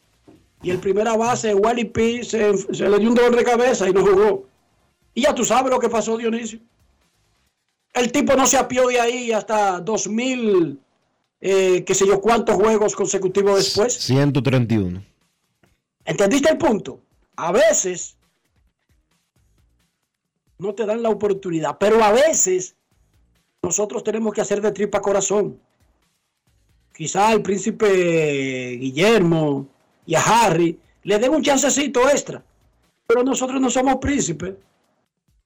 [0.63, 3.93] y el primera base, Wally P, se, se le dio un dolor de cabeza y
[3.93, 4.47] no jugó.
[5.15, 6.61] Y ya tú sabes lo que pasó, Dionisio.
[7.93, 10.79] El tipo no se apió de ahí hasta 2000,
[11.41, 13.95] eh, qué sé yo, cuántos juegos consecutivos después.
[13.95, 15.03] 131.
[16.05, 17.01] ¿Entendiste el punto?
[17.37, 18.17] A veces
[20.59, 22.77] no te dan la oportunidad, pero a veces
[23.63, 25.61] nosotros tenemos que hacer de tripa corazón.
[26.95, 29.69] Quizá al príncipe Guillermo
[30.09, 32.43] y a Harry le den un chancecito extra,
[33.07, 34.55] pero nosotros no somos príncipes.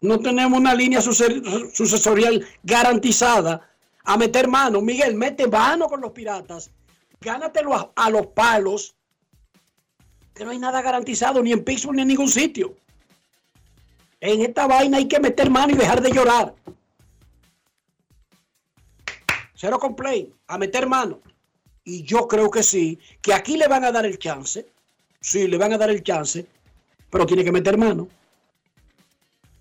[0.01, 1.43] No tenemos una línea suce-
[1.75, 3.69] sucesorial garantizada
[4.05, 4.81] a meter mano.
[4.81, 6.71] Miguel, mete mano con los piratas.
[7.21, 8.95] Gánatelo a, a los palos
[10.33, 12.77] que no hay nada garantizado ni en Pittsburgh ni en ningún sitio.
[14.21, 16.55] En esta vaina hay que meter mano y dejar de llorar.
[19.55, 21.21] Cero complaint, a meter mano.
[21.85, 24.67] Y yo creo que sí, que aquí le van a dar el chance.
[25.21, 26.47] Sí, le van a dar el chance,
[27.11, 28.09] pero tiene que meter mano.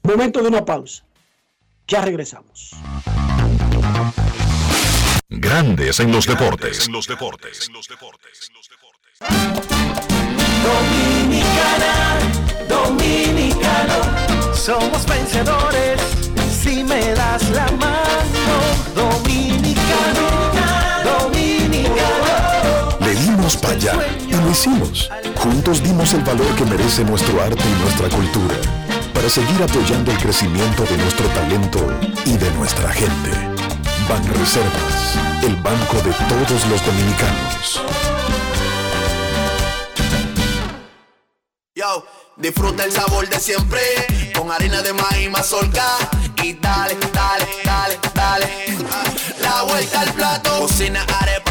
[0.04, 1.04] Momento de una pausa.
[1.88, 2.72] Ya regresamos.
[5.30, 6.88] Grandes en los deportes.
[6.88, 7.70] En los deportes.
[10.64, 12.20] Dominicana,
[12.68, 16.02] dominicano, somos vencedores
[16.52, 18.02] si me das la mano.
[18.96, 20.51] Dominicano, dominicano.
[23.58, 23.94] Para allá
[24.28, 25.10] y lo hicimos.
[25.36, 28.56] Juntos dimos el valor que merece nuestro arte y nuestra cultura
[29.14, 31.80] para seguir apoyando el crecimiento de nuestro talento
[32.26, 33.32] y de nuestra gente.
[34.08, 37.82] Banreservas, el banco de todos los dominicanos.
[41.76, 42.06] Yo,
[42.38, 43.82] disfruta el sabor de siempre
[44.36, 45.98] con harina de maíz mazorca
[46.42, 48.48] y dale, dale, dale, dale.
[49.42, 51.51] La vuelta al plato, cocina arepa,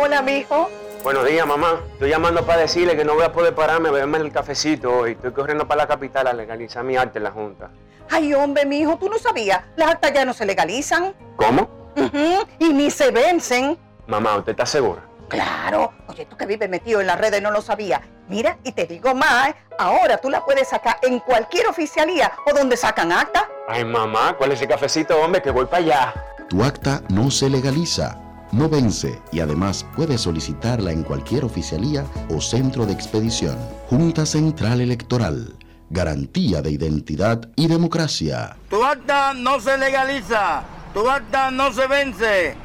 [0.00, 0.70] Hola, mijo.
[1.02, 1.80] Buenos días, mamá.
[1.92, 5.12] Estoy llamando para decirle que no voy a poder pararme a beberme el cafecito hoy.
[5.12, 7.70] Estoy corriendo para la capital a legalizar mi arte en la Junta.
[8.10, 9.60] Ay, hombre, mijo, tú no sabías.
[9.76, 11.14] Las actas ya no se legalizan.
[11.36, 11.68] ¿Cómo?
[11.96, 13.78] Ujú, Y ni se vencen.
[14.06, 15.02] Mamá, ¿usted está segura?
[15.28, 18.00] Claro, oye, tú que vives metido en las redes no lo sabía.
[18.28, 19.54] Mira, y te digo más, ¿eh?
[19.78, 23.46] ahora tú la puedes sacar en cualquier oficialía o donde sacan acta.
[23.68, 25.42] Ay, mamá, ¿cuál es ese cafecito, hombre?
[25.42, 26.14] Que voy para allá.
[26.48, 28.18] Tu acta no se legaliza,
[28.52, 33.56] no vence y además puedes solicitarla en cualquier oficialía o centro de expedición.
[33.88, 35.54] Junta Central Electoral.
[35.90, 38.56] Garantía de identidad y democracia.
[38.68, 40.62] Tu acta no se legaliza,
[40.92, 42.56] tu acta no se vence.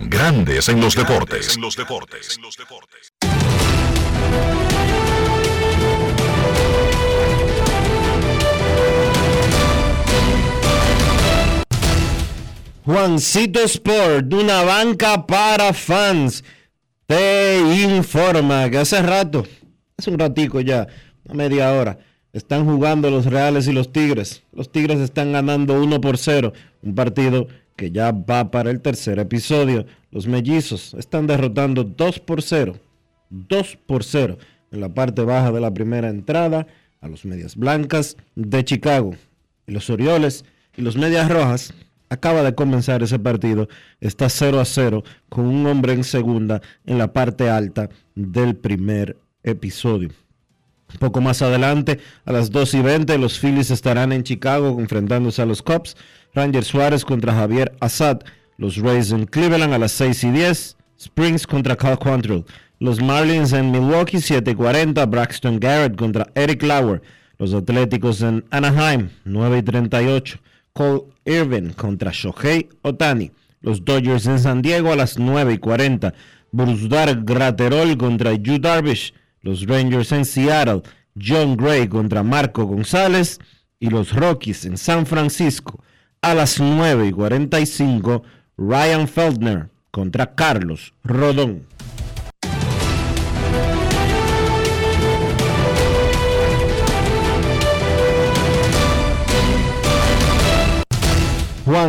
[0.00, 1.56] Grandes en los deportes.
[1.56, 2.38] los deportes.
[12.84, 16.44] Juancito Sport, una banca para fans,
[17.06, 19.46] te informa que hace rato,
[19.96, 20.86] hace un ratico ya,
[21.24, 21.98] una media hora,
[22.34, 24.42] están jugando los Reales y los Tigres.
[24.52, 26.52] Los Tigres están ganando 1 por 0,
[26.82, 29.86] un partido que ya va para el tercer episodio.
[30.10, 32.76] Los mellizos están derrotando 2 por 0,
[33.30, 34.36] 2 por 0
[34.72, 36.66] en la parte baja de la primera entrada
[37.00, 39.14] a los Medias Blancas de Chicago.
[39.66, 40.44] Y los Orioles
[40.76, 41.72] y los Medias Rojas
[42.14, 43.68] acaba de comenzar ese partido,
[44.00, 49.16] está 0 a 0 con un hombre en segunda en la parte alta del primer
[49.42, 50.10] episodio.
[50.98, 55.46] Poco más adelante, a las 2 y 20, los Phillies estarán en Chicago enfrentándose a
[55.46, 55.96] los Cubs.
[56.34, 58.20] Ranger Suárez contra Javier Assad.
[58.56, 60.76] Los Rays en Cleveland a las 6 y 10.
[60.98, 62.44] Springs contra Cal Quantrill.
[62.78, 65.04] Los Marlins en Milwaukee 7 y 40.
[65.06, 67.02] Braxton Garrett contra Eric Lauer.
[67.38, 70.38] Los Atléticos en Anaheim 9 y 38.
[70.74, 73.30] Cole Irvin contra Shohei Otani.
[73.60, 76.12] Los Dodgers en San Diego a las 9 y 40.
[76.50, 79.14] Brusdar Graterol contra Yu Darvish.
[79.40, 80.82] Los Rangers en Seattle.
[81.14, 83.38] John Gray contra Marco González.
[83.78, 85.80] Y los Rockies en San Francisco
[86.20, 88.24] a las 9 y 45.
[88.56, 91.68] Ryan Feldner contra Carlos Rodón.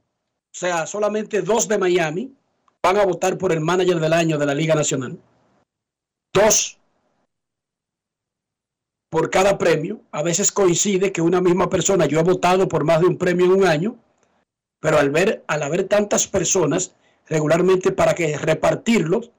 [0.52, 2.34] sea, solamente dos de Miami
[2.82, 5.20] van a votar por el manager del año de la Liga Nacional.
[6.34, 6.80] Dos
[9.12, 10.02] por cada premio.
[10.12, 13.46] A veces coincide que una misma persona, yo he votado por más de un premio
[13.46, 13.98] en un año,
[14.80, 16.96] pero al ver, al haber tantas personas,
[17.28, 19.30] regularmente para que repartirlos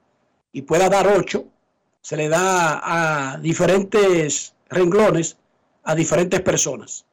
[0.53, 1.47] y pueda dar ocho,
[2.03, 5.37] se le da a diferentes renglones
[5.83, 7.05] a diferentes personas.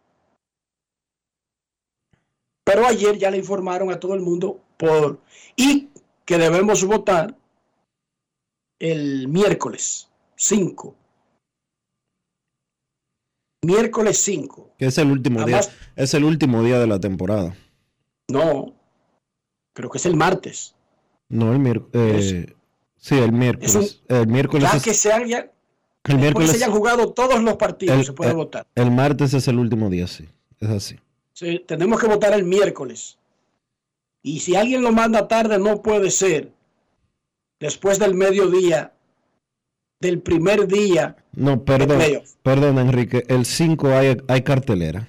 [2.65, 5.21] Pero ayer ya le informaron a todo el mundo por
[5.57, 5.89] y
[6.25, 7.35] que debemos votar
[8.79, 10.95] el miércoles 5.
[13.65, 14.75] miércoles 5.
[14.79, 15.93] Que es el último Además- día.
[15.97, 17.57] Es el último día de la temporada.
[18.31, 18.75] No,
[19.75, 20.75] creo que es el martes.
[21.29, 22.55] No el miércoles.
[22.99, 23.75] Sí, el miércoles.
[23.77, 24.71] Es el miércoles.
[24.71, 25.51] Ya es- que se hayan,
[26.05, 26.51] el miércoles.
[26.51, 28.67] se hayan jugado todos los partidos, el- se puede el- votar.
[28.75, 30.29] El martes es el último día, sí.
[30.61, 30.97] Es así.
[31.33, 33.17] Sí, tenemos que votar el miércoles.
[34.23, 36.53] Y si alguien lo manda tarde, no puede ser.
[37.61, 38.93] Después del mediodía,
[40.01, 41.17] del primer día.
[41.33, 42.01] No, perdón.
[42.43, 43.25] Perdón, Enrique.
[43.29, 45.09] El 5 hay, hay cartelera.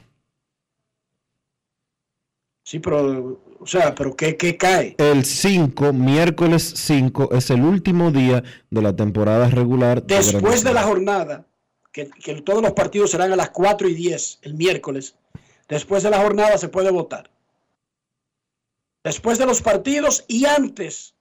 [2.63, 4.95] Sí, pero, o sea, pero ¿qué, qué cae?
[4.97, 10.03] El 5, miércoles 5, es el último día de la temporada regular.
[10.03, 11.45] de Después de la jornada,
[11.91, 15.15] que, que todos los partidos serán a las 4 y 10 el miércoles,
[15.67, 17.29] después de la jornada se puede votar.
[19.03, 21.15] Después de los partidos y antes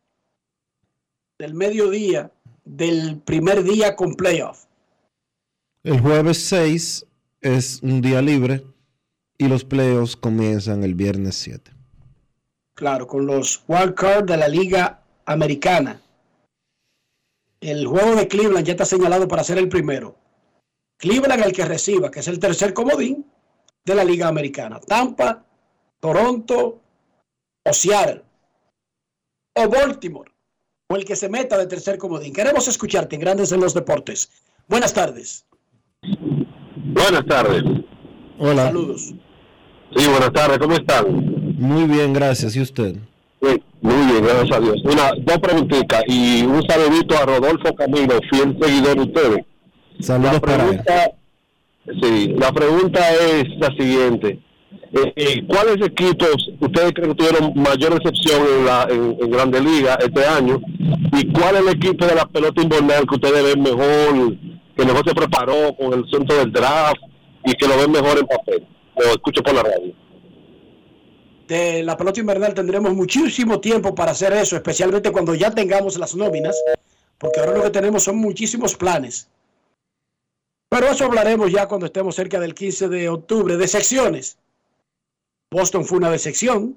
[1.39, 2.33] del mediodía
[2.65, 4.65] del primer día con playoff.
[5.85, 7.07] El jueves 6
[7.41, 8.65] es un día libre
[9.39, 11.78] y los playoffs comienzan el viernes 7.
[12.79, 16.01] Claro, con los wild card de la Liga Americana.
[17.61, 20.15] El juego de Cleveland ya está señalado para ser el primero.
[20.97, 23.27] Cleveland el que reciba, que es el tercer comodín
[23.85, 24.79] de la Liga Americana.
[24.79, 25.45] Tampa,
[25.99, 26.81] Toronto
[27.65, 28.23] o Seattle
[29.57, 30.31] o Baltimore
[30.89, 32.33] o el que se meta de tercer comodín.
[32.33, 34.31] Queremos escucharte en Grandes en los Deportes.
[34.69, 35.45] Buenas tardes.
[36.77, 37.65] Buenas tardes.
[38.39, 38.67] Hola.
[38.67, 39.15] Saludos.
[39.97, 41.38] Sí, buenas tardes, ¿cómo están?
[41.59, 42.55] Muy bien, gracias.
[42.55, 42.95] ¿Y usted?
[43.43, 44.77] Sí, muy bien, gracias a Dios.
[44.85, 49.45] Una, dos preguntitas y un saludito a Rodolfo Camilo, fiel seguidor de ustedes.
[50.01, 50.81] Saludos La para él.
[52.01, 54.39] sí, la pregunta es la siguiente.
[54.93, 59.61] Eh, eh, ¿Cuáles equipos ustedes creen que tuvieron mayor decepción en la en, en Grande
[59.61, 60.61] Liga este año?
[61.13, 64.37] ¿Y cuál es el equipo de la pelota invernal que ustedes ven mejor,
[64.77, 67.03] que mejor se preparó con el centro del draft
[67.45, 68.65] y que lo ven mejor en papel?
[68.97, 69.93] Lo escucho por la radio.
[71.49, 76.15] De la pelota invernal tendremos muchísimo tiempo para hacer eso, especialmente cuando ya tengamos las
[76.15, 76.63] nóminas,
[77.17, 79.29] porque ahora lo que tenemos son muchísimos planes.
[80.69, 84.37] Pero eso hablaremos ya cuando estemos cerca del 15 de octubre, de secciones.
[85.51, 86.77] Boston fue una decepción.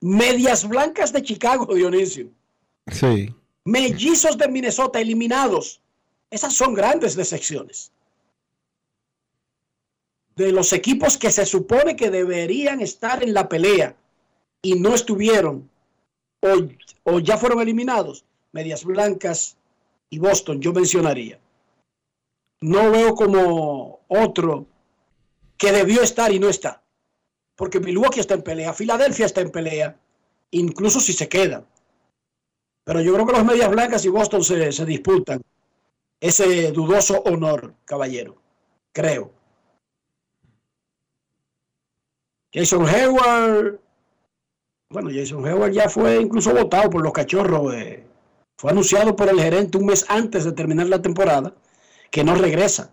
[0.00, 2.26] Medias Blancas de Chicago, Dionisio.
[2.88, 3.32] Sí.
[3.64, 5.80] Mellizos de Minnesota eliminados.
[6.28, 7.92] Esas son grandes decepciones.
[10.40, 13.94] De los equipos que se supone que deberían estar en la pelea
[14.62, 15.68] y no estuvieron
[16.40, 16.48] o,
[17.04, 19.58] o ya fueron eliminados, Medias Blancas
[20.08, 21.38] y Boston, yo mencionaría.
[22.62, 24.64] No veo como otro
[25.58, 26.82] que debió estar y no está.
[27.54, 29.94] Porque Milwaukee está en pelea, Filadelfia está en pelea,
[30.52, 31.66] incluso si se quedan.
[32.84, 35.42] Pero yo creo que los Medias Blancas y Boston se, se disputan
[36.18, 38.38] ese dudoso honor, caballero.
[38.94, 39.38] Creo.
[42.52, 43.78] Jason Hayward.
[44.90, 47.74] Bueno, Jason Hayward ya fue incluso votado por los cachorros.
[47.74, 48.04] eh,
[48.58, 51.54] fue anunciado por el gerente un mes antes de terminar la temporada
[52.10, 52.92] que no regresa.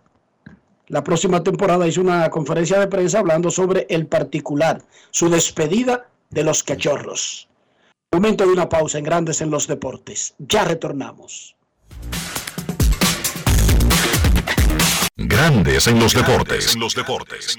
[0.86, 6.44] La próxima temporada hizo una conferencia de prensa hablando sobre el particular, su despedida de
[6.44, 7.48] los cachorros.
[8.10, 10.34] Momento de una pausa en Grandes en los Deportes.
[10.38, 11.54] Ya retornamos.
[15.16, 16.74] Grandes en los deportes.
[16.74, 17.58] En los deportes.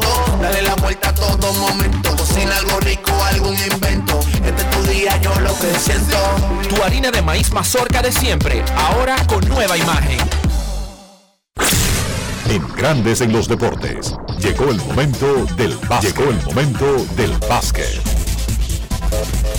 [0.95, 2.15] Todo momento.
[2.17, 4.19] Cocina algo rico, algún invento.
[4.45, 6.17] Este es tu día, yo lo que siento.
[6.67, 10.17] Tu harina de maíz mazorca de siempre, ahora con nueva imagen.
[12.49, 14.13] En Grandes en los deportes.
[14.39, 16.17] Llegó el momento del básquet.
[16.17, 18.01] Llegó el momento del básquet.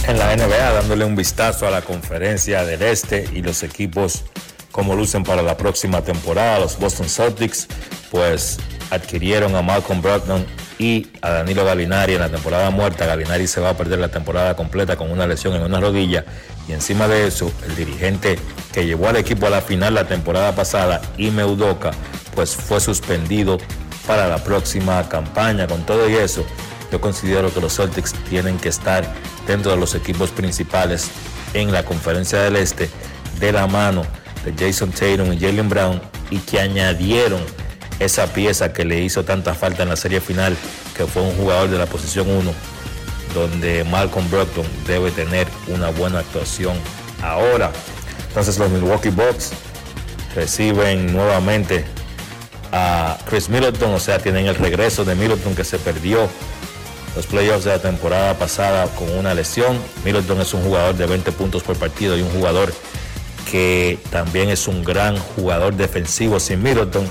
[0.07, 4.25] en la NBA, dándole un vistazo a la conferencia del Este y los equipos
[4.71, 6.59] como lucen para la próxima temporada.
[6.59, 7.69] Los Boston Celtics,
[8.11, 8.59] pues
[8.91, 10.45] adquirieron a Malcolm Brogdon
[10.83, 13.07] y a Danilo Galinari en la temporada muerta.
[13.07, 16.25] Galinari se va a perder la temporada completa con una lesión en una rodilla.
[16.69, 18.37] Y encima de eso, el dirigente
[18.73, 21.93] que llevó al equipo a la final la temporada pasada, Ime Udoka,
[22.35, 23.59] pues fue suspendido
[24.09, 25.69] para la próxima campaña.
[25.69, 26.45] Con todo y eso,
[26.91, 29.07] yo considero que los Celtics tienen que estar
[29.47, 31.11] dentro de los equipos principales
[31.55, 32.91] en la conferencia del Este
[33.39, 34.03] de la mano
[34.45, 37.41] de Jason Tatum y Jalen Brown y que añadieron
[38.05, 40.57] esa pieza que le hizo tanta falta en la serie final,
[40.97, 42.53] que fue un jugador de la posición 1,
[43.35, 46.77] donde Malcolm Brogdon debe tener una buena actuación
[47.23, 47.73] ahora.
[48.29, 49.53] Entonces los Milwaukee Bucks
[50.35, 51.85] reciben nuevamente
[52.73, 56.29] a Chris Middleton, o sea, tienen el regreso de Middleton que se perdió
[57.15, 59.79] los playoffs de la temporada pasada con una lesión.
[60.05, 62.73] Middleton es un jugador de 20 puntos por partido y un jugador
[63.51, 67.07] que también es un gran jugador defensivo sin Middleton,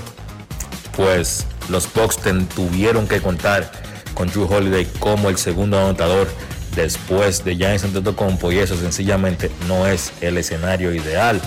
[0.96, 2.18] pues los Bucks
[2.54, 3.70] tuvieron que contar
[4.14, 6.28] con Drew Holiday como el segundo anotador
[6.74, 11.40] después de Giannis Antetokounmpo y eso sencillamente no es el escenario ideal.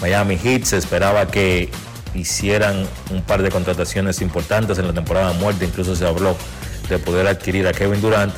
[0.00, 1.70] Miami Heat se esperaba que
[2.14, 6.36] hicieran un par de contrataciones importantes en la temporada muerta, incluso se habló
[6.88, 8.34] de poder adquirir a Kevin Durant.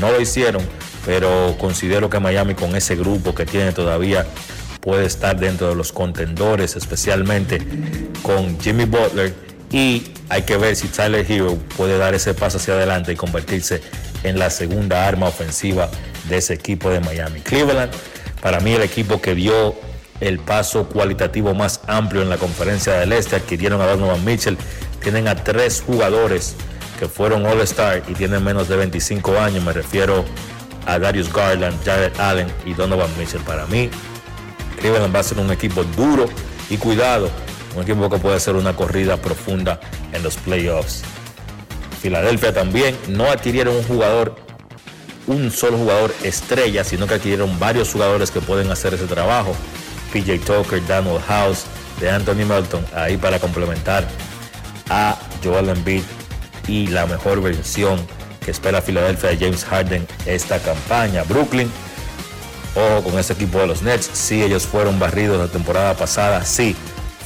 [0.00, 0.62] No lo hicieron,
[1.04, 4.26] pero considero que Miami con ese grupo que tiene todavía
[4.80, 7.60] puede estar dentro de los contendores, especialmente
[8.22, 9.47] con Jimmy Butler.
[9.70, 13.82] Y hay que ver si Tyler Hero puede dar ese paso hacia adelante y convertirse
[14.22, 15.90] en la segunda arma ofensiva
[16.28, 17.40] de ese equipo de Miami.
[17.40, 17.92] Cleveland,
[18.40, 19.74] para mí el equipo que dio
[20.20, 24.56] el paso cualitativo más amplio en la conferencia del Este, adquirieron a Donovan Mitchell,
[25.02, 26.56] tienen a tres jugadores
[26.98, 30.24] que fueron All Star y tienen menos de 25 años, me refiero
[30.86, 33.42] a Darius Garland, Jared Allen y Donovan Mitchell.
[33.42, 33.90] Para mí,
[34.80, 36.26] Cleveland va a ser un equipo duro
[36.70, 37.30] y cuidado,
[37.78, 39.80] un equipo que puede hacer una corrida profunda
[40.12, 41.02] en los playoffs.
[42.02, 44.36] Filadelfia también no adquirieron un jugador,
[45.26, 49.54] un solo jugador estrella, sino que adquirieron varios jugadores que pueden hacer ese trabajo.
[50.12, 51.64] PJ Tucker, Daniel House,
[52.00, 54.06] de Anthony Melton, ahí para complementar
[54.88, 56.02] a Joel Embiid
[56.66, 57.98] y la mejor versión
[58.44, 61.24] que espera Filadelfia de James Harden esta campaña.
[61.24, 61.70] Brooklyn
[62.74, 64.08] Ojo con ese equipo de los Nets.
[64.12, 66.44] Sí, ellos fueron barridos la temporada pasada.
[66.44, 66.76] Sí,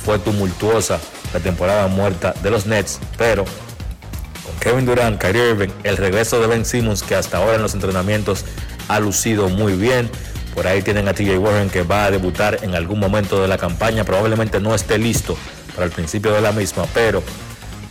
[0.05, 0.99] fue tumultuosa
[1.33, 2.99] la temporada muerta de los Nets.
[3.17, 7.63] Pero con Kevin Durant, Kyrie Irving, el regreso de Ben Simmons, que hasta ahora en
[7.63, 8.45] los entrenamientos
[8.89, 10.11] ha lucido muy bien.
[10.55, 13.57] Por ahí tienen a TJ Warren que va a debutar en algún momento de la
[13.57, 14.05] campaña.
[14.05, 15.37] Probablemente no esté listo
[15.75, 17.23] para el principio de la misma, pero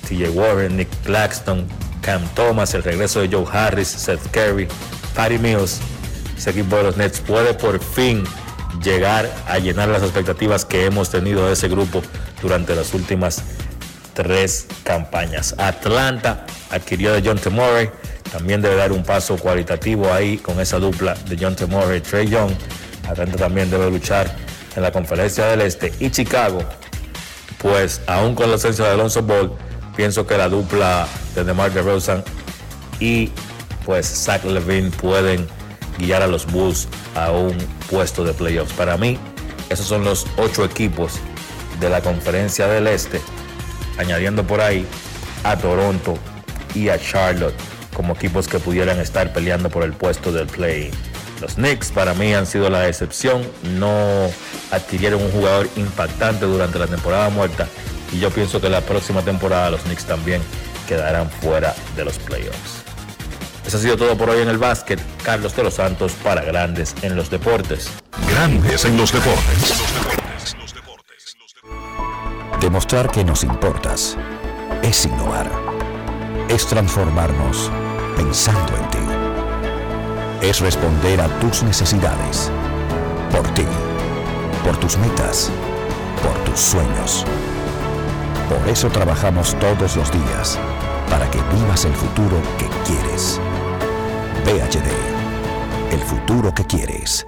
[0.08, 1.66] TJ Warren, Nick Claxton,
[2.02, 4.68] Cam Thomas, el regreso de Joe Harris, Seth Curry,
[5.16, 5.80] Patty Mills,
[6.38, 8.24] ese equipo de los Nets puede por fin
[8.84, 12.02] llegar a llenar las expectativas que hemos tenido de ese grupo
[12.42, 13.44] durante las últimas
[14.14, 15.56] tres campañas.
[15.58, 17.50] Atlanta adquirió de John T.
[17.50, 17.90] Murray,
[18.32, 21.66] también debe dar un paso cualitativo ahí con esa dupla de John T.
[21.66, 22.52] Murray, Trey Young.
[23.08, 24.34] Atlanta también debe luchar
[24.76, 26.60] en la conferencia del Este y Chicago,
[27.58, 29.52] pues aún con la ausencia de Alonso Ball,
[29.96, 32.24] pienso que la dupla de DeMar DeRozan
[33.00, 33.32] y
[33.86, 35.48] pues Zach Levine pueden
[35.98, 37.58] guiar a los Bulls a un
[37.90, 38.74] puesto de playoffs.
[38.74, 39.18] Para mí,
[39.70, 41.20] esos son los ocho equipos
[41.80, 43.22] de la conferencia del Este,
[43.98, 44.86] añadiendo por ahí
[45.44, 46.18] a Toronto
[46.76, 47.56] y a Charlotte
[47.94, 50.92] como equipos que pudieran estar peleando por el puesto del play.
[51.42, 53.42] Los Knicks para mí han sido la excepción,
[53.78, 54.30] no
[54.72, 57.68] adquirieron un jugador impactante durante la temporada muerta
[58.12, 60.42] y yo pienso que la próxima temporada los Knicks también
[60.88, 62.81] quedarán fuera de los playoffs.
[63.72, 65.00] Eso ha sido todo por hoy en el básquet.
[65.24, 67.90] Carlos de los Santos para Grandes en los Deportes.
[68.30, 69.82] Grandes en los Deportes.
[72.60, 74.18] Demostrar que nos importas
[74.84, 75.50] es innovar.
[76.50, 77.72] Es transformarnos
[78.18, 80.46] pensando en ti.
[80.46, 82.52] Es responder a tus necesidades.
[83.32, 83.64] Por ti.
[84.66, 85.50] Por tus metas.
[86.22, 87.26] Por tus sueños.
[88.50, 90.60] Por eso trabajamos todos los días.
[91.10, 93.40] Para que vivas el futuro que quieres.
[94.44, 97.28] PHD, el futuro que quieres.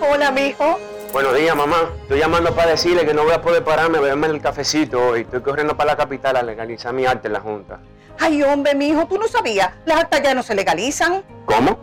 [0.00, 0.78] Hola, mijo.
[1.12, 1.90] Buenos días, mamá.
[2.02, 5.20] Estoy llamando para decirle que no voy a poder pararme a beberme el cafecito hoy.
[5.20, 7.78] Estoy corriendo para la capital a legalizar mi arte en la Junta.
[8.18, 9.70] Ay, hombre, mijo, tú no sabías.
[9.86, 11.22] Las actas ya no se legalizan.
[11.46, 11.78] ¿Cómo?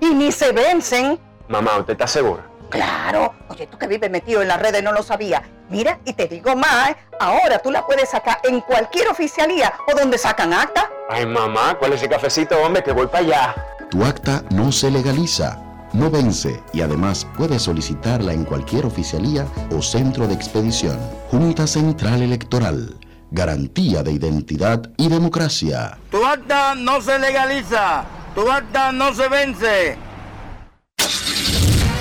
[0.00, 1.18] Y ni se vencen.
[1.48, 2.49] Mamá, ¿usted está segura?
[2.70, 3.34] Claro.
[3.48, 5.42] Oye, tú que vives metido en las redes no lo sabías.
[5.68, 6.96] Mira, y te digo más, ¿eh?
[7.20, 10.90] ahora tú la puedes sacar en cualquier oficialía o donde sacan acta.
[11.08, 12.82] Ay, mamá, ¿cuál es ese cafecito, hombre?
[12.82, 13.54] Que voy para allá.
[13.90, 15.58] Tu acta no se legaliza.
[15.92, 19.44] no vence y además puede solicitarla en cualquier oficialía
[19.76, 20.98] o centro de expedición.
[21.30, 22.96] Junta Central Electoral.
[23.32, 25.98] Garantía de identidad y democracia.
[26.10, 28.04] Tu acta no se legaliza.
[28.34, 29.98] Tu acta no se vence.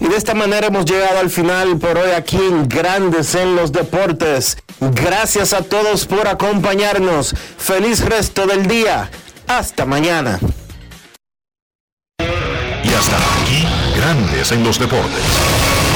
[0.00, 3.72] Y de esta manera hemos llegado al final por hoy aquí en Grandes en los
[3.72, 4.58] Deportes.
[4.80, 7.34] Gracias a todos por acompañarnos.
[7.56, 9.10] Feliz resto del día.
[9.48, 10.38] Hasta mañana.
[12.20, 13.66] Y hasta aquí,
[13.96, 15.87] Grandes en los Deportes.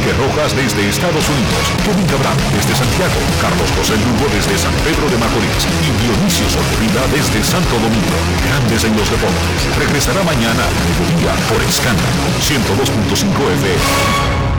[0.00, 5.10] Enrique Rojas desde Estados Unidos, Kevin Cabral desde Santiago, Carlos José Lugo desde San Pedro
[5.10, 8.16] de Macorís y Dionisio Solterida desde Santo Domingo.
[8.48, 9.76] Grandes en los Deportes.
[9.76, 13.28] Regresará mañana a mediodía por Escándalo 102.5
[13.60, 14.49] FM.